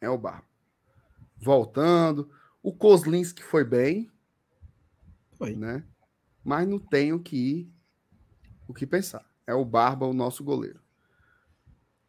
É 0.00 0.08
o 0.08 0.18
Barba. 0.18 0.46
Voltando. 1.36 2.30
O 2.62 2.72
Kozlinski 2.72 3.42
foi 3.42 3.64
bem. 3.64 4.10
Foi. 5.34 5.54
Né? 5.54 5.84
Mas 6.44 6.68
não 6.68 6.78
tem 6.78 7.12
o 7.12 7.20
que, 7.20 7.70
o 8.66 8.74
que 8.74 8.86
pensar. 8.86 9.24
É 9.46 9.54
o 9.54 9.64
Barba, 9.64 10.06
o 10.06 10.14
nosso 10.14 10.42
goleiro. 10.42 10.81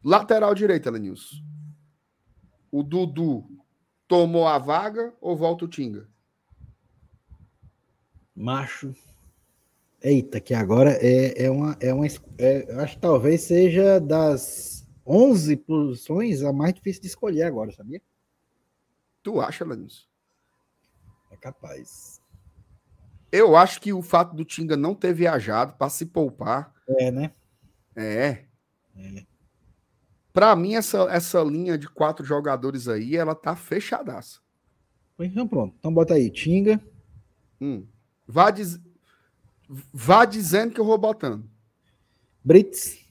Lateral 0.04 0.54
direita, 0.54 0.90
Lenilson. 0.90 1.36
O 2.70 2.82
Dudu 2.82 3.48
tomou 4.06 4.46
a 4.46 4.58
vaga 4.58 5.14
ou 5.18 5.34
volta 5.34 5.64
o 5.64 5.68
Tinga? 5.68 6.06
Macho. 8.36 8.94
Eita, 10.02 10.40
que 10.40 10.52
agora 10.52 10.90
é, 11.00 11.44
é 11.44 11.50
uma. 11.50 11.74
É 11.80 11.94
uma 11.94 12.06
é, 12.36 12.70
eu 12.70 12.80
acho 12.80 12.96
que 12.96 13.00
talvez 13.00 13.40
seja 13.42 13.98
das 13.98 14.86
11 15.06 15.56
posições 15.56 16.42
a 16.42 16.52
mais 16.52 16.74
difícil 16.74 17.00
de 17.00 17.08
escolher 17.08 17.44
agora, 17.44 17.72
sabia? 17.72 18.02
Tu 19.22 19.40
acha, 19.40 19.64
Lenilson? 19.64 20.04
É 21.30 21.36
capaz. 21.38 22.20
Eu 23.32 23.56
acho 23.56 23.80
que 23.80 23.92
o 23.92 24.02
fato 24.02 24.36
do 24.36 24.44
Tinga 24.44 24.76
não 24.76 24.94
ter 24.94 25.14
viajado 25.14 25.72
para 25.78 25.88
se 25.88 26.04
poupar. 26.04 26.74
É, 26.98 27.10
né? 27.10 27.32
É. 27.96 28.44
é. 28.94 29.26
Para 30.34 30.56
mim, 30.56 30.74
essa, 30.74 31.04
essa 31.04 31.40
linha 31.44 31.78
de 31.78 31.88
quatro 31.88 32.26
jogadores 32.26 32.88
aí, 32.88 33.16
ela 33.16 33.36
tá 33.36 33.54
fechadaça. 33.54 34.40
Então 35.16 35.46
pronto. 35.46 35.76
Então 35.78 35.94
bota 35.94 36.14
aí, 36.14 36.28
Tinga. 36.28 36.84
Hum. 37.60 37.86
Vá, 38.26 38.50
diz... 38.50 38.80
Vá 39.68 40.24
dizendo 40.24 40.74
que 40.74 40.80
eu 40.80 40.84
vou 40.84 40.98
botando. 40.98 41.48
Brits. 42.42 43.06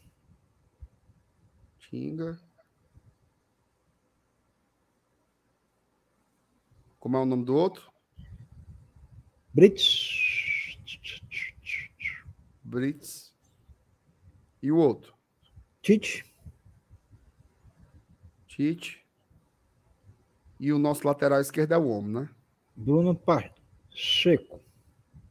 Tinga. 1.79 2.37
Como 6.99 7.15
é 7.15 7.21
o 7.21 7.25
nome 7.25 7.45
do 7.45 7.55
outro? 7.55 7.89
Brits. 9.53 10.77
Brits. 12.61 13.33
E 14.61 14.69
o 14.73 14.75
outro? 14.75 15.13
Tite. 15.81 16.32
Tite. 18.53 19.03
E 20.59 20.71
o 20.71 20.77
nosso 20.77 21.07
lateral 21.07 21.41
esquerdo 21.41 21.71
é 21.71 21.77
o 21.77 21.87
homem, 21.87 22.11
né? 22.11 22.29
Bruno 22.75 23.15
Pacheco. 23.15 24.63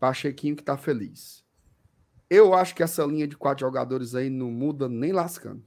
Pachequinho 0.01 0.57
que 0.57 0.65
tá 0.65 0.77
feliz. 0.77 1.45
Eu 2.29 2.53
acho 2.53 2.75
que 2.75 2.83
essa 2.83 3.05
linha 3.05 3.29
de 3.29 3.37
quatro 3.37 3.65
jogadores 3.65 4.17
aí 4.17 4.29
não 4.29 4.51
muda 4.51 4.89
nem 4.89 5.13
lascando. 5.13 5.65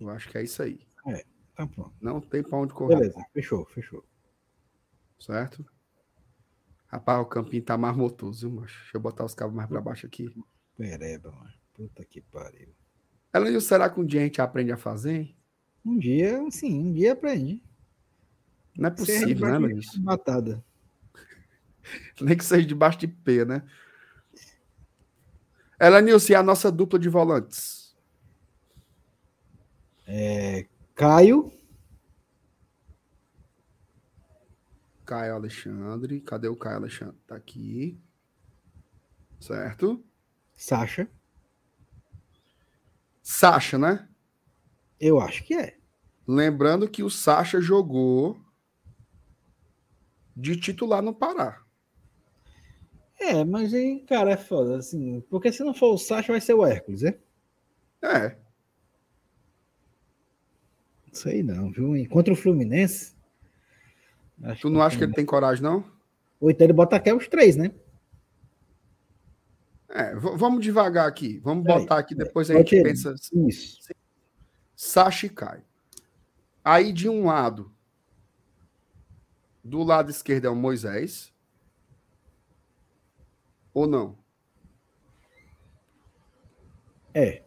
Eu 0.00 0.08
acho 0.08 0.30
que 0.30 0.38
é 0.38 0.42
isso 0.42 0.62
aí. 0.62 0.80
É, 1.06 1.22
tá 1.54 1.66
pronto. 1.66 1.94
Não 2.00 2.22
tem 2.22 2.42
pra 2.42 2.56
onde 2.56 2.72
correr. 2.72 2.96
Beleza, 2.96 3.22
fechou, 3.34 3.66
fechou. 3.66 4.02
Certo? 5.18 5.62
Rapaz, 6.86 7.20
o 7.20 7.26
campinho 7.26 7.62
tá 7.62 7.76
marmotoso, 7.76 8.48
viu, 8.48 8.60
macho? 8.60 8.78
Deixa 8.80 8.96
eu 8.96 9.00
botar 9.00 9.26
os 9.26 9.34
cabos 9.34 9.54
mais 9.54 9.68
pra 9.68 9.80
baixo 9.80 10.06
aqui. 10.06 10.34
Pereba, 10.74 11.30
mano. 11.30 11.52
Puta 11.74 12.02
que 12.02 12.22
pariu. 12.22 12.74
Ela, 13.32 13.60
será 13.60 13.90
que 13.90 14.00
um 14.00 14.04
dia 14.04 14.20
a 14.20 14.24
gente 14.24 14.40
aprende 14.40 14.72
a 14.72 14.76
fazer? 14.76 15.14
Hein? 15.14 15.36
Um 15.84 15.98
dia, 15.98 16.42
sim, 16.50 16.88
um 16.88 16.92
dia 16.92 17.12
aprende. 17.12 17.62
Não 18.76 18.88
é 18.88 18.90
possível, 18.90 19.48
né, 19.48 19.58
Luiz? 19.58 19.96
Matada. 19.98 20.64
Nem 22.20 22.36
que 22.36 22.44
seja 22.44 22.66
debaixo 22.66 22.98
de 22.98 23.08
P, 23.08 23.44
né? 23.44 23.62
Ela, 25.78 26.00
Nilce, 26.00 26.34
é 26.34 26.36
a 26.36 26.42
nossa 26.42 26.72
dupla 26.72 26.98
de 26.98 27.08
volantes. 27.08 27.94
É, 30.06 30.66
Caio. 30.94 31.52
Caio 35.04 35.34
Alexandre. 35.34 36.20
Cadê 36.20 36.48
o 36.48 36.56
Caio 36.56 36.76
Alexandre? 36.76 37.16
Tá 37.26 37.36
aqui. 37.36 38.00
Certo? 39.38 40.02
Sasha. 40.54 41.08
Sasha, 43.28 43.76
né? 43.76 44.08
Eu 45.00 45.18
acho 45.20 45.42
que 45.42 45.52
é. 45.52 45.76
Lembrando 46.28 46.88
que 46.88 47.02
o 47.02 47.10
Sasha 47.10 47.60
jogou 47.60 48.40
de 50.36 50.54
titular 50.54 51.02
no 51.02 51.12
Pará. 51.12 51.60
É, 53.18 53.44
mas 53.44 53.74
aí, 53.74 54.04
cara, 54.06 54.30
é 54.30 54.36
foda, 54.36 54.76
assim, 54.76 55.20
porque 55.28 55.50
se 55.50 55.64
não 55.64 55.74
for 55.74 55.92
o 55.92 55.98
Sacha, 55.98 56.32
vai 56.32 56.40
ser 56.40 56.54
o 56.54 56.64
Hércules, 56.64 57.02
é? 57.02 57.18
É. 58.00 58.36
Sei 61.10 61.42
não, 61.42 61.72
viu? 61.72 61.96
E 61.96 62.06
contra 62.06 62.32
o 62.32 62.36
Fluminense. 62.36 63.12
tu 64.60 64.70
não 64.70 64.80
acha 64.80 64.96
que 64.98 65.02
ele 65.02 65.14
tem 65.14 65.26
coragem, 65.26 65.64
não? 65.64 65.84
Ou 66.40 66.48
então 66.48 66.64
ele 66.64 66.72
bota 66.72 66.94
aqui 66.94 67.12
os 67.12 67.26
três, 67.26 67.56
né? 67.56 67.72
É, 69.96 70.14
vamos 70.14 70.62
devagar 70.62 71.08
aqui. 71.08 71.38
Vamos 71.38 71.64
botar 71.64 71.96
aqui, 71.96 72.14
depois 72.14 72.50
a 72.50 72.54
gente 72.54 72.82
pensa. 72.82 73.14
Isso. 73.32 73.80
Sacha 74.74 75.24
e 75.24 75.30
Caio. 75.30 75.64
Aí, 76.62 76.92
de 76.92 77.08
um 77.08 77.24
lado, 77.24 77.72
do 79.64 79.82
lado 79.82 80.10
esquerdo 80.10 80.44
é 80.44 80.50
o 80.50 80.54
Moisés. 80.54 81.32
Ou 83.72 83.86
não? 83.86 84.18
É. 87.14 87.42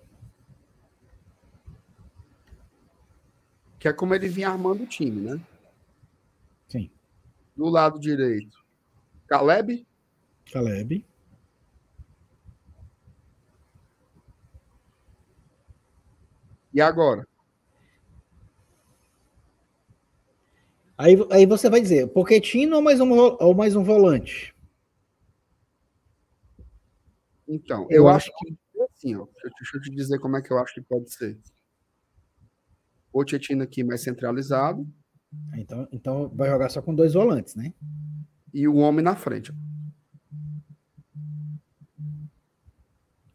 Que 3.78 3.88
é 3.88 3.94
como 3.94 4.16
ele 4.16 4.28
vinha 4.28 4.50
armando 4.50 4.84
o 4.84 4.88
time, 4.88 5.22
né? 5.22 5.40
Sim. 6.68 6.90
Do 7.56 7.70
lado 7.70 8.00
direito, 8.00 8.66
Caleb. 9.28 9.86
Caleb. 10.52 11.06
E 16.80 16.82
agora? 16.82 17.28
Aí, 20.98 21.18
aí 21.30 21.46
você 21.46 21.70
vai 21.70 21.82
dizer, 21.82 22.08
Poquetino 22.08 22.78
ou 22.78 22.82
mais 22.82 23.02
um, 23.02 23.12
ou 23.12 23.54
mais 23.54 23.76
um 23.76 23.84
volante? 23.84 24.56
Então, 27.46 27.86
eu, 27.90 28.04
eu 28.04 28.08
acho 28.08 28.32
que 28.38 28.58
assim, 28.94 29.14
ó, 29.14 29.28
deixa 29.58 29.76
eu 29.76 29.82
te 29.82 29.94
dizer 29.94 30.20
como 30.20 30.38
é 30.38 30.42
que 30.42 30.54
eu 30.54 30.58
acho 30.58 30.74
que 30.74 30.82
pode 30.82 31.14
ser. 31.14 31.38
Pochettino 33.12 33.64
aqui 33.64 33.84
mais 33.84 34.02
centralizado. 34.02 34.88
Então, 35.58 35.86
então 35.92 36.30
vai 36.30 36.50
jogar 36.50 36.70
só 36.70 36.82
com 36.82 36.96
dois 36.96 37.14
volantes, 37.14 37.56
né? 37.56 37.74
E 38.54 38.70
o 38.70 38.78
homem 38.78 39.04
na 39.04 39.18
frente. 39.18 39.52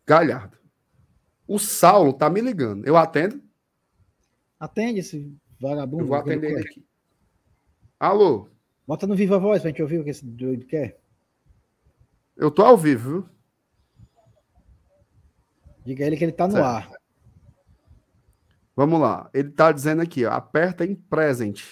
Galhardo. 0.06 0.63
O 1.46 1.58
Saulo 1.58 2.12
tá 2.12 2.28
me 2.30 2.40
ligando. 2.40 2.86
Eu 2.86 2.96
atendo? 2.96 3.42
Atende 4.58 5.00
esse 5.00 5.36
vagabundo. 5.60 6.02
Eu 6.04 6.06
vou 6.08 6.16
atender 6.16 6.52
ele 6.52 6.60
aqui. 6.60 6.86
Alô? 7.98 8.48
Bota 8.86 9.06
no 9.06 9.14
Viva 9.14 9.38
Voz 9.38 9.62
pra 9.62 9.70
gente 9.70 9.82
ouvir 9.82 9.98
o 9.98 10.04
que 10.04 10.10
esse 10.10 10.24
doido 10.24 10.66
quer. 10.66 10.98
Eu 12.36 12.50
tô 12.50 12.62
ao 12.62 12.76
vivo, 12.76 13.10
viu? 13.10 13.28
Diga 15.84 16.04
ele 16.06 16.16
que 16.16 16.24
ele 16.24 16.32
tá 16.32 16.46
no 16.46 16.54
Certo. 16.54 16.64
ar. 16.66 16.90
Vamos 18.74 19.00
lá. 19.00 19.30
Ele 19.32 19.50
tá 19.50 19.70
dizendo 19.70 20.02
aqui, 20.02 20.24
ó, 20.24 20.32
aperta 20.32 20.84
em 20.84 20.94
present. 20.94 21.62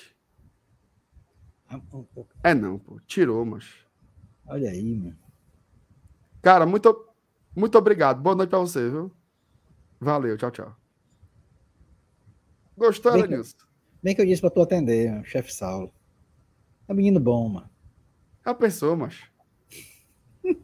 É 2.44 2.54
não, 2.54 2.78
pô. 2.78 3.00
Tirou, 3.06 3.44
mas. 3.44 3.66
Olha 4.46 4.70
aí, 4.70 4.94
mano. 4.94 5.18
Cara, 6.42 6.66
muito, 6.66 7.08
muito 7.56 7.78
obrigado. 7.78 8.20
Boa 8.20 8.36
noite 8.36 8.50
pra 8.50 8.58
você, 8.58 8.88
viu? 8.90 9.10
Valeu, 10.02 10.36
tchau, 10.36 10.50
tchau. 10.50 10.76
Gostou, 12.76 13.12
Bem 13.12 13.22
que- 13.22 13.28
Elenilson? 13.28 13.56
Bem 14.02 14.14
que 14.16 14.20
eu 14.20 14.26
disse 14.26 14.40
pra 14.40 14.50
tu 14.50 14.60
atender, 14.60 15.24
chefe 15.24 15.52
Saulo. 15.54 15.92
É 16.88 16.92
um 16.92 16.96
menino 16.96 17.20
bom, 17.20 17.48
mano. 17.48 17.70
Já 18.44 18.52
pensou, 18.52 18.96
mas. 18.96 19.22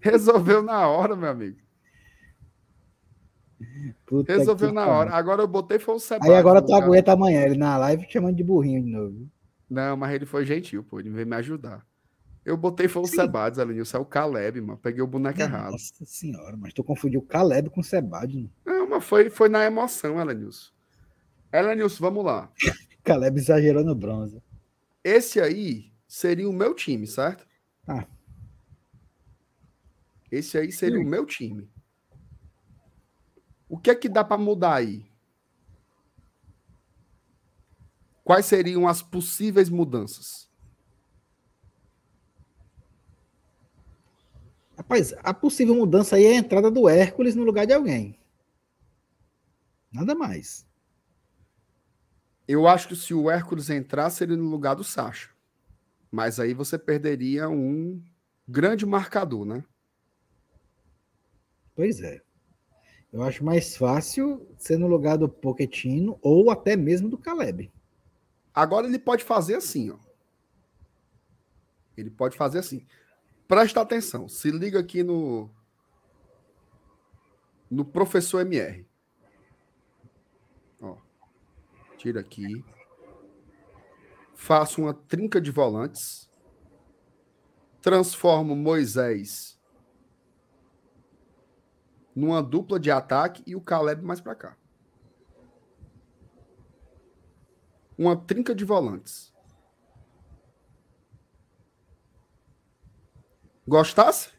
Resolveu 0.00 0.60
na 0.60 0.88
hora, 0.88 1.14
meu 1.14 1.30
amigo. 1.30 1.58
Puta 4.06 4.32
Resolveu 4.36 4.72
na 4.72 4.82
pariu. 4.84 4.94
hora. 4.98 5.14
Agora 5.14 5.42
eu 5.42 5.48
botei 5.48 5.78
foi 5.78 5.94
o 5.94 5.98
Sebado. 6.00 6.30
Aí 6.30 6.36
agora 6.36 6.60
tu 6.60 6.72
lugar. 6.72 6.82
aguenta 6.84 7.12
amanhã 7.12 7.42
ele 7.42 7.56
na 7.56 7.76
live 7.76 8.06
te 8.06 8.14
chamando 8.14 8.36
de 8.36 8.42
burrinho 8.42 8.82
de 8.82 8.90
novo. 8.90 9.28
Não, 9.70 9.96
mas 9.96 10.14
ele 10.14 10.26
foi 10.26 10.44
gentil, 10.44 10.82
pô. 10.82 10.98
Ele 10.98 11.10
veio 11.10 11.26
me 11.26 11.36
ajudar. 11.36 11.86
Eu 12.44 12.56
botei 12.56 12.88
foi 12.88 13.02
o. 13.02 13.06
Sebades, 13.06 13.58
Elenilson. 13.58 13.98
É 13.98 14.00
o 14.00 14.04
Caleb, 14.04 14.60
mano. 14.60 14.78
Peguei 14.78 15.02
o 15.02 15.06
boneco 15.06 15.40
errado. 15.40 15.72
Nossa 15.72 16.04
senhora, 16.04 16.56
mas 16.56 16.72
tu 16.72 16.82
confundiu 16.82 17.20
Caleb 17.22 17.68
com 17.70 17.82
Sebade. 17.82 18.36
mano. 18.36 18.50
Não, 18.64 18.77
mas 18.88 19.04
foi, 19.04 19.30
foi 19.30 19.48
na 19.48 19.64
emoção, 19.64 20.20
Elenilson. 20.20 20.72
Elenilson, 21.52 22.00
vamos 22.00 22.24
lá. 22.24 22.50
Caleb 23.04 23.38
exagerou 23.38 23.84
no 23.84 23.94
bronze. 23.94 24.42
Esse 25.02 25.40
aí 25.40 25.92
seria 26.06 26.48
o 26.48 26.52
meu 26.52 26.74
time, 26.74 27.06
certo? 27.06 27.46
Tá. 27.84 28.06
Esse 30.30 30.58
aí 30.58 30.70
seria 30.70 31.00
o 31.00 31.04
meu 31.04 31.24
time. 31.24 31.70
O 33.68 33.78
que 33.78 33.90
é 33.90 33.94
que 33.94 34.08
dá 34.08 34.24
para 34.24 34.36
mudar 34.36 34.74
aí? 34.74 35.06
Quais 38.24 38.44
seriam 38.44 38.86
as 38.86 39.00
possíveis 39.00 39.70
mudanças? 39.70 40.48
Rapaz, 44.76 45.14
a 45.22 45.32
possível 45.32 45.74
mudança 45.74 46.16
aí 46.16 46.24
é 46.24 46.32
a 46.32 46.36
entrada 46.36 46.70
do 46.70 46.88
Hércules 46.88 47.34
no 47.34 47.42
lugar 47.42 47.66
de 47.66 47.72
alguém. 47.72 48.17
Nada 49.90 50.14
mais. 50.14 50.66
Eu 52.46 52.66
acho 52.66 52.88
que 52.88 52.96
se 52.96 53.12
o 53.12 53.30
Hércules 53.30 53.68
entrar, 53.70 54.08
seria 54.10 54.36
no 54.36 54.48
lugar 54.48 54.74
do 54.74 54.84
Sacha. 54.84 55.30
Mas 56.10 56.40
aí 56.40 56.54
você 56.54 56.78
perderia 56.78 57.48
um 57.48 58.02
grande 58.46 58.86
marcador, 58.86 59.44
né? 59.44 59.64
Pois 61.74 62.00
é. 62.00 62.20
Eu 63.12 63.22
acho 63.22 63.44
mais 63.44 63.76
fácil 63.76 64.46
ser 64.58 64.78
no 64.78 64.86
lugar 64.86 65.16
do 65.16 65.28
Poquetino 65.28 66.18
ou 66.22 66.50
até 66.50 66.76
mesmo 66.76 67.08
do 67.08 67.16
Caleb. 67.16 67.70
Agora 68.54 68.86
ele 68.86 68.98
pode 68.98 69.24
fazer 69.24 69.54
assim, 69.54 69.90
ó. 69.90 69.98
Ele 71.96 72.10
pode 72.10 72.36
fazer 72.36 72.58
assim. 72.58 72.86
Presta 73.46 73.80
atenção. 73.80 74.28
Se 74.28 74.50
liga 74.50 74.78
aqui 74.78 75.02
no 75.02 75.50
no 77.70 77.84
professor 77.84 78.40
MR. 78.40 78.86
Ó. 80.80 80.96
Tira 81.98 82.20
aqui. 82.20 82.64
Faço 84.34 84.80
uma 84.80 84.94
trinca 84.94 85.38
de 85.38 85.50
volantes. 85.50 86.30
Transformo 87.82 88.56
Moisés 88.56 89.58
numa 92.16 92.42
dupla 92.42 92.80
de 92.80 92.90
ataque 92.90 93.42
e 93.46 93.54
o 93.54 93.60
Caleb 93.60 94.02
mais 94.02 94.20
para 94.20 94.34
cá. 94.34 94.56
uma 97.98 98.16
trinca 98.16 98.54
de 98.54 98.64
volantes. 98.64 99.34
Gostasse? 103.66 104.30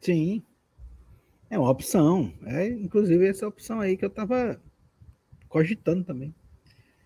Sim. 0.00 0.44
É 1.48 1.58
uma 1.58 1.70
opção. 1.70 2.32
É, 2.44 2.68
inclusive, 2.68 3.26
essa 3.26 3.48
opção 3.48 3.80
aí 3.80 3.96
que 3.96 4.04
eu 4.04 4.10
tava 4.10 4.60
cogitando 5.48 6.04
também. 6.04 6.34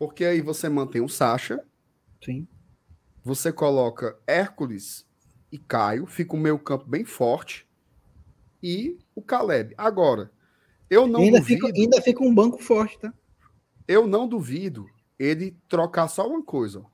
Porque 0.03 0.25
aí 0.25 0.41
você 0.41 0.69
mantém 0.69 1.01
o 1.01 1.09
Sacha, 1.09 1.65
Sim. 2.25 2.49
você 3.23 3.53
coloca 3.53 4.19
Hércules 4.27 5.07
e 5.53 5.57
Caio, 5.57 6.07
fica 6.07 6.35
o 6.35 6.41
meio 6.41 6.59
campo 6.59 6.85
bem 6.87 7.05
forte, 7.05 7.69
e 8.61 8.99
o 9.15 9.23
Caleb. 9.23 9.75
Agora, 9.79 10.33
eu 10.91 11.07
não 11.07 11.21
ainda, 11.21 11.39
duvido, 11.39 11.69
fica, 11.69 11.81
ainda 11.81 12.03
fica 12.03 12.21
um 12.25 12.35
banco 12.35 12.61
forte, 12.61 12.99
tá? 12.99 13.15
eu 13.87 14.05
não 14.09 14.27
duvido 14.27 14.91
ele 15.17 15.57
trocar 15.69 16.09
só 16.09 16.27
uma 16.27 16.43
coisa. 16.43 16.81
ó. 16.81 16.87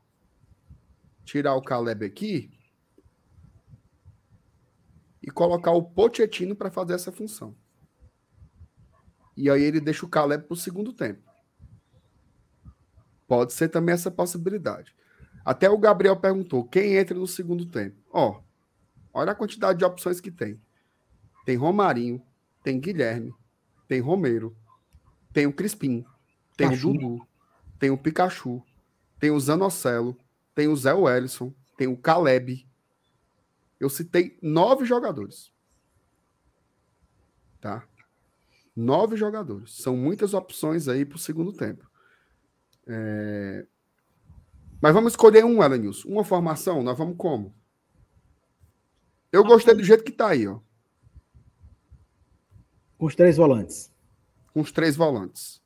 Tirar 1.24 1.54
o 1.54 1.62
Caleb 1.62 2.04
aqui 2.04 2.50
e 5.22 5.30
colocar 5.30 5.70
o 5.70 5.82
Pochettino 5.82 6.54
para 6.54 6.70
fazer 6.70 6.92
essa 6.92 7.10
função. 7.10 7.56
E 9.34 9.48
aí 9.48 9.62
ele 9.62 9.80
deixa 9.80 10.04
o 10.04 10.10
Caleb 10.10 10.44
para 10.44 10.52
o 10.52 10.58
segundo 10.58 10.92
tempo. 10.92 11.27
Pode 13.28 13.52
ser 13.52 13.68
também 13.68 13.92
essa 13.92 14.10
possibilidade. 14.10 14.96
Até 15.44 15.68
o 15.68 15.78
Gabriel 15.78 16.16
perguntou: 16.16 16.64
quem 16.64 16.96
entra 16.96 17.16
no 17.16 17.26
segundo 17.26 17.66
tempo? 17.66 17.96
Ó, 18.10 18.40
olha 19.12 19.32
a 19.32 19.34
quantidade 19.34 19.78
de 19.78 19.84
opções 19.84 20.20
que 20.20 20.30
tem. 20.30 20.58
Tem 21.44 21.56
Romarinho, 21.56 22.22
tem 22.64 22.80
Guilherme, 22.80 23.34
tem 23.86 24.00
Romero, 24.00 24.56
tem 25.32 25.46
o 25.46 25.52
Crispim, 25.52 26.04
tem 26.56 26.70
Pikachu. 26.70 26.88
o 26.88 26.92
Dudu, 26.92 27.28
tem 27.78 27.90
o 27.90 27.98
Pikachu, 27.98 28.62
tem 29.20 29.30
o 29.30 29.38
Zanocelo, 29.38 30.18
tem 30.54 30.68
o 30.68 30.76
Zé 30.76 30.94
Wellison, 30.94 31.54
tem 31.76 31.86
o 31.86 31.96
Caleb. 31.96 32.66
Eu 33.78 33.88
citei 33.88 34.38
nove 34.42 34.84
jogadores. 34.84 35.52
Tá? 37.60 37.86
Nove 38.74 39.16
jogadores. 39.16 39.74
São 39.74 39.96
muitas 39.96 40.34
opções 40.34 40.88
aí 40.88 41.04
para 41.04 41.16
o 41.16 41.20
segundo 41.20 41.52
tempo. 41.52 41.87
É, 42.88 43.66
Mas 44.80 44.94
vamos 44.94 45.12
escolher 45.12 45.44
um, 45.44 45.62
Elenilson. 45.62 46.08
Uma 46.08 46.24
formação, 46.24 46.82
nós 46.82 46.96
vamos 46.96 47.16
como? 47.16 47.54
Eu 49.32 49.44
gostei 49.44 49.74
do 49.74 49.82
jeito 49.84 50.04
que 50.04 50.12
tá 50.12 50.28
aí, 50.28 50.46
ó. 50.46 50.60
Com 52.96 53.06
os 53.06 53.14
três 53.14 53.36
volantes. 53.36 53.92
Com 54.52 54.60
os 54.60 54.72
três 54.72 54.96
volantes. 54.96 55.60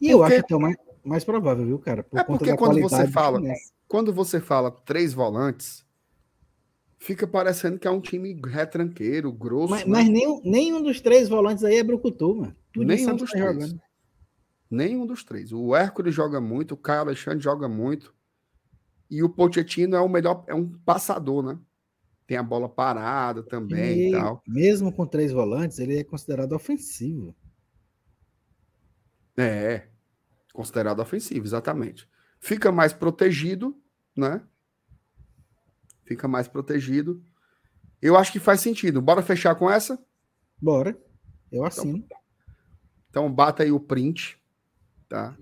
E 0.00 0.10
eu 0.10 0.18
Porque- 0.18 0.34
acho 0.34 0.44
até 0.44 0.56
o 0.56 0.60
mais, 0.60 0.76
mais 1.04 1.24
provável, 1.24 1.66
viu, 1.66 1.78
cara? 1.78 2.02
Por 2.02 2.18
É 2.20 2.24
porque 2.24 2.56
quando 2.56 2.80
você 2.80 3.06
fala- 3.08 3.38
Fluminense. 3.38 3.72
Quando 3.88 4.12
você 4.12 4.40
fala 4.40 4.70
três 4.70 5.12
volantes, 5.12 5.84
fica 6.98 7.26
parecendo 7.26 7.78
que 7.78 7.88
é 7.88 7.90
um 7.90 8.00
time 8.00 8.40
retranqueiro, 8.46 9.32
grosso. 9.32 9.70
Mas, 9.70 9.84
né? 9.84 9.88
mas 9.90 10.08
nenhum, 10.08 10.40
nenhum 10.44 10.80
dos 10.82 11.00
três 11.00 11.28
volantes 11.28 11.64
aí 11.64 11.76
é 11.76 11.82
Brucutu, 11.82 12.36
mano. 12.36 12.56
Tudo 12.72 12.86
Nenhum 12.86 13.16
dos 13.16 13.30
que 13.32 13.38
tá 13.38 13.44
três. 13.44 13.64
jogando. 13.64 13.82
Nenhum 14.70 15.04
dos 15.04 15.24
três. 15.24 15.52
O 15.52 15.74
Hércules 15.74 16.14
joga 16.14 16.40
muito, 16.40 16.72
o 16.72 16.76
Caio 16.76 17.00
Alexandre 17.00 17.40
joga 17.42 17.68
muito. 17.68 18.14
E 19.10 19.22
o 19.22 19.28
Pochettino 19.28 19.96
é 19.96 20.00
o 20.00 20.08
melhor, 20.08 20.44
é 20.46 20.54
um 20.54 20.68
passador, 20.68 21.42
né? 21.42 21.58
Tem 22.26 22.36
a 22.36 22.42
bola 22.44 22.68
parada 22.68 23.42
também 23.42 23.98
e, 23.98 24.08
E 24.08 24.12
tal. 24.12 24.40
mesmo 24.46 24.92
com 24.92 25.04
três 25.04 25.32
volantes, 25.32 25.80
ele 25.80 25.98
é 25.98 26.04
considerado 26.04 26.52
ofensivo. 26.52 27.34
É, 29.36 29.88
considerado 30.52 31.00
ofensivo, 31.00 31.44
exatamente. 31.44 32.08
Fica 32.38 32.70
mais 32.70 32.92
protegido, 32.92 33.76
né? 34.16 34.42
Fica 36.04 36.28
mais 36.28 36.46
protegido. 36.46 37.22
Eu 38.00 38.16
acho 38.16 38.32
que 38.32 38.38
faz 38.38 38.60
sentido. 38.60 39.02
Bora 39.02 39.22
fechar 39.22 39.54
com 39.54 39.70
essa? 39.70 39.98
Bora. 40.60 40.96
Eu 41.50 41.64
assino. 41.64 42.04
Então 43.08 43.32
bata 43.32 43.62
aí 43.64 43.72
o 43.72 43.80
print, 43.80 44.39
tá? 45.10 45.36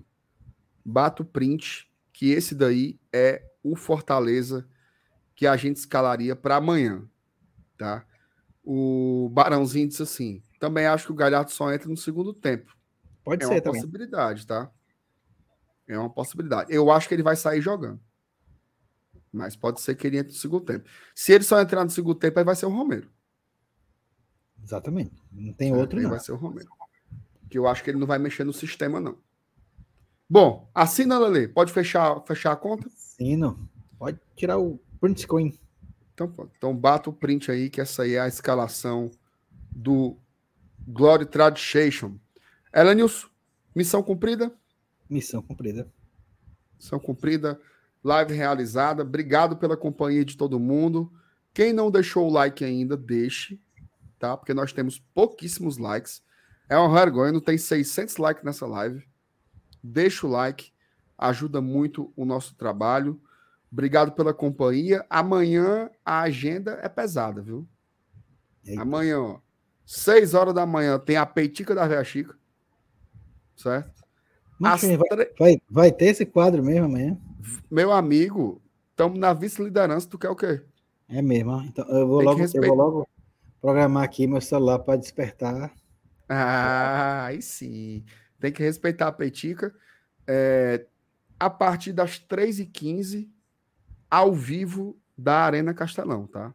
Bata 0.83 1.21
o 1.21 1.25
print, 1.25 1.89
que 2.11 2.31
esse 2.31 2.55
daí 2.55 2.99
é 3.13 3.49
o 3.63 3.77
Fortaleza 3.77 4.67
que 5.35 5.47
a 5.47 5.55
gente 5.55 5.77
escalaria 5.77 6.35
para 6.35 6.57
amanhã, 6.57 7.07
tá? 7.77 8.05
O 8.63 9.29
Barãozinho 9.31 9.87
disse 9.87 10.03
assim: 10.03 10.43
também 10.59 10.85
acho 10.85 11.05
que 11.07 11.11
o 11.13 11.15
Galhardo 11.15 11.51
só 11.51 11.71
entra 11.73 11.87
no 11.89 11.95
segundo 11.97 12.33
tempo. 12.33 12.75
Pode 13.23 13.43
É 13.43 13.47
ser 13.47 13.53
uma 13.55 13.61
também. 13.61 13.81
possibilidade, 13.81 14.45
tá? 14.45 14.69
É 15.87 15.97
uma 15.97 16.09
possibilidade. 16.09 16.73
Eu 16.73 16.91
acho 16.91 17.07
que 17.07 17.13
ele 17.15 17.23
vai 17.23 17.35
sair 17.35 17.61
jogando. 17.61 17.99
Mas 19.31 19.55
pode 19.55 19.79
ser 19.81 19.95
que 19.95 20.07
ele 20.07 20.17
entre 20.17 20.33
no 20.33 20.39
segundo 20.39 20.65
tempo. 20.65 20.89
Se 21.15 21.31
ele 21.31 21.43
só 21.43 21.61
entrar 21.61 21.83
no 21.83 21.89
segundo 21.89 22.15
tempo, 22.15 22.39
aí 22.39 22.45
vai 22.45 22.55
ser 22.55 22.65
o 22.65 22.69
Romero. 22.69 23.09
Exatamente. 24.63 25.15
Não 25.31 25.53
tem 25.53 25.71
É, 25.71 25.75
outro, 25.75 25.97
aí 25.97 26.03
não. 26.03 26.11
vai 26.11 26.19
ser 26.19 26.31
o 26.31 26.35
Romero. 26.35 26.69
Que 27.49 27.57
eu 27.57 27.67
acho 27.67 27.83
que 27.83 27.89
ele 27.89 27.99
não 27.99 28.07
vai 28.07 28.19
mexer 28.19 28.43
no 28.43 28.53
sistema, 28.53 28.99
não. 28.99 29.17
Bom, 30.29 30.69
assina, 30.75 31.17
Lele. 31.17 31.47
Pode 31.47 31.73
fechar, 31.73 32.21
fechar 32.21 32.51
a 32.51 32.55
conta? 32.55 32.87
Assino. 32.87 33.67
Pode 33.97 34.19
tirar 34.35 34.59
o 34.59 34.79
print 35.01 35.21
screen. 35.21 35.59
Então, 36.13 36.31
então 36.55 36.75
bata 36.75 37.09
o 37.09 37.13
print 37.13 37.49
aí, 37.49 37.69
que 37.69 37.81
essa 37.81 38.03
aí 38.03 38.13
é 38.13 38.19
a 38.19 38.27
escalação 38.27 39.09
do 39.71 40.15
Glory 40.87 41.25
Tradition. 41.25 42.15
Elenilson, 42.71 43.27
missão 43.75 44.03
cumprida? 44.03 44.53
Missão 45.09 45.41
cumprida. 45.41 45.91
Missão 46.77 46.99
cumprida. 46.99 47.59
Live 48.03 48.33
realizada. 48.33 49.01
Obrigado 49.01 49.57
pela 49.57 49.75
companhia 49.75 50.23
de 50.23 50.37
todo 50.37 50.59
mundo. 50.59 51.11
Quem 51.55 51.73
não 51.73 51.89
deixou 51.89 52.27
o 52.27 52.31
like 52.31 52.63
ainda, 52.63 52.95
deixe, 52.95 53.59
tá? 54.19 54.37
Porque 54.37 54.53
nós 54.53 54.71
temos 54.71 54.99
pouquíssimos 54.99 55.79
likes. 55.79 56.21
É 56.69 56.77
uma 56.77 56.93
vergonha, 56.93 57.31
não 57.31 57.41
tem 57.41 57.57
600 57.57 58.17
likes 58.17 58.43
nessa 58.43 58.67
live. 58.67 59.08
Deixa 59.83 60.27
o 60.27 60.29
like, 60.29 60.71
ajuda 61.17 61.61
muito 61.61 62.11
o 62.15 62.25
nosso 62.25 62.55
trabalho. 62.55 63.19
Obrigado 63.71 64.11
pela 64.13 64.33
companhia. 64.33 65.05
Amanhã 65.09 65.89
a 66.03 66.21
agenda 66.21 66.79
é 66.81 66.89
pesada, 66.89 67.41
viu? 67.41 67.67
Eita. 68.65 68.81
Amanhã, 68.81 69.19
ó, 69.19 69.39
6 69.85 70.33
horas 70.33 70.53
da 70.53 70.65
manhã, 70.65 70.99
tem 70.99 71.17
a 71.17 71.25
peitica 71.25 71.73
da 71.73 71.87
Véia 71.87 72.03
Chica. 72.03 72.35
Certo? 73.55 74.03
Mas, 74.59 74.81
vai, 74.81 74.97
vai, 75.37 75.61
vai, 75.69 75.91
ter 75.91 76.07
esse 76.07 76.25
quadro 76.25 76.61
mesmo 76.61 76.85
amanhã? 76.85 77.17
Meu 77.71 77.91
amigo, 77.91 78.61
estamos 78.91 79.17
na 79.17 79.33
vice-liderança. 79.33 80.07
Tu 80.07 80.17
quer 80.17 80.29
o 80.29 80.35
quê? 80.35 80.61
É 81.07 81.21
mesmo. 81.21 81.61
Então, 81.63 81.85
eu 81.87 82.07
vou, 82.07 82.21
logo, 82.21 82.41
eu 82.41 82.61
vou 82.61 82.75
logo 82.75 83.07
programar 83.61 84.03
aqui 84.03 84.27
meu 84.27 84.41
celular 84.41 84.79
para 84.79 84.99
despertar. 84.99 85.73
Ah, 86.27 87.25
aí 87.25 87.41
sim. 87.41 88.03
Tem 88.39 88.51
que 88.51 88.63
respeitar 88.63 89.07
a 89.07 89.11
Petica. 89.11 89.73
É, 90.27 90.85
a 91.39 91.49
partir 91.49 91.93
das 91.93 92.19
3h15, 92.19 93.29
ao 94.09 94.33
vivo 94.33 94.99
da 95.17 95.43
Arena 95.43 95.73
Castelão, 95.73 96.27
tá? 96.27 96.53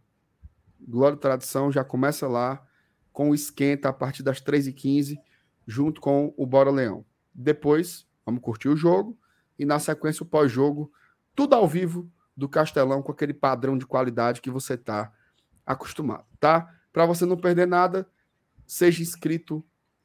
Glória 0.80 1.16
e 1.16 1.18
Tradição 1.18 1.72
já 1.72 1.84
começa 1.84 2.28
lá 2.28 2.66
com 3.12 3.30
o 3.30 3.34
esquenta 3.34 3.88
a 3.88 3.92
partir 3.92 4.22
das 4.22 4.42
3h15, 4.42 5.18
junto 5.66 6.00
com 6.00 6.34
o 6.36 6.46
Bora 6.46 6.70
Leão. 6.70 7.04
Depois, 7.34 8.06
vamos 8.24 8.42
curtir 8.42 8.68
o 8.68 8.76
jogo 8.76 9.18
e 9.58 9.64
na 9.64 9.78
sequência 9.78 10.22
o 10.22 10.26
pós-jogo, 10.26 10.92
tudo 11.34 11.54
ao 11.54 11.66
vivo 11.66 12.10
do 12.36 12.48
Castelão 12.48 13.02
com 13.02 13.12
aquele 13.12 13.32
padrão 13.32 13.78
de 13.78 13.86
qualidade 13.86 14.40
que 14.40 14.50
você 14.50 14.74
está 14.74 15.12
acostumado, 15.64 16.26
tá? 16.38 16.74
Para 16.92 17.06
você 17.06 17.24
não 17.24 17.36
perder 17.36 17.66
nada, 17.66 18.08
seja 18.66 19.02
inscrito 19.02 19.64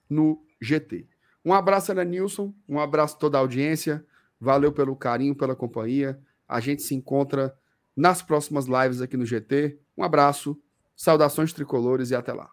no 0.09 0.43
GT. 0.61 1.07
Um 1.43 1.53
abraço, 1.53 1.91
Ana 1.91 2.03
Nilson, 2.03 2.53
um 2.67 2.79
abraço 2.79 3.15
a 3.15 3.19
toda 3.19 3.37
a 3.37 3.41
audiência, 3.41 4.05
valeu 4.39 4.71
pelo 4.71 4.95
carinho, 4.95 5.35
pela 5.35 5.55
companhia. 5.55 6.19
A 6.47 6.59
gente 6.59 6.81
se 6.81 6.93
encontra 6.93 7.55
nas 7.95 8.21
próximas 8.21 8.65
lives 8.65 9.01
aqui 9.01 9.15
no 9.15 9.25
GT. 9.25 9.79
Um 9.97 10.03
abraço, 10.03 10.59
saudações 10.95 11.53
tricolores 11.53 12.11
e 12.11 12.15
até 12.15 12.33
lá. 12.33 12.51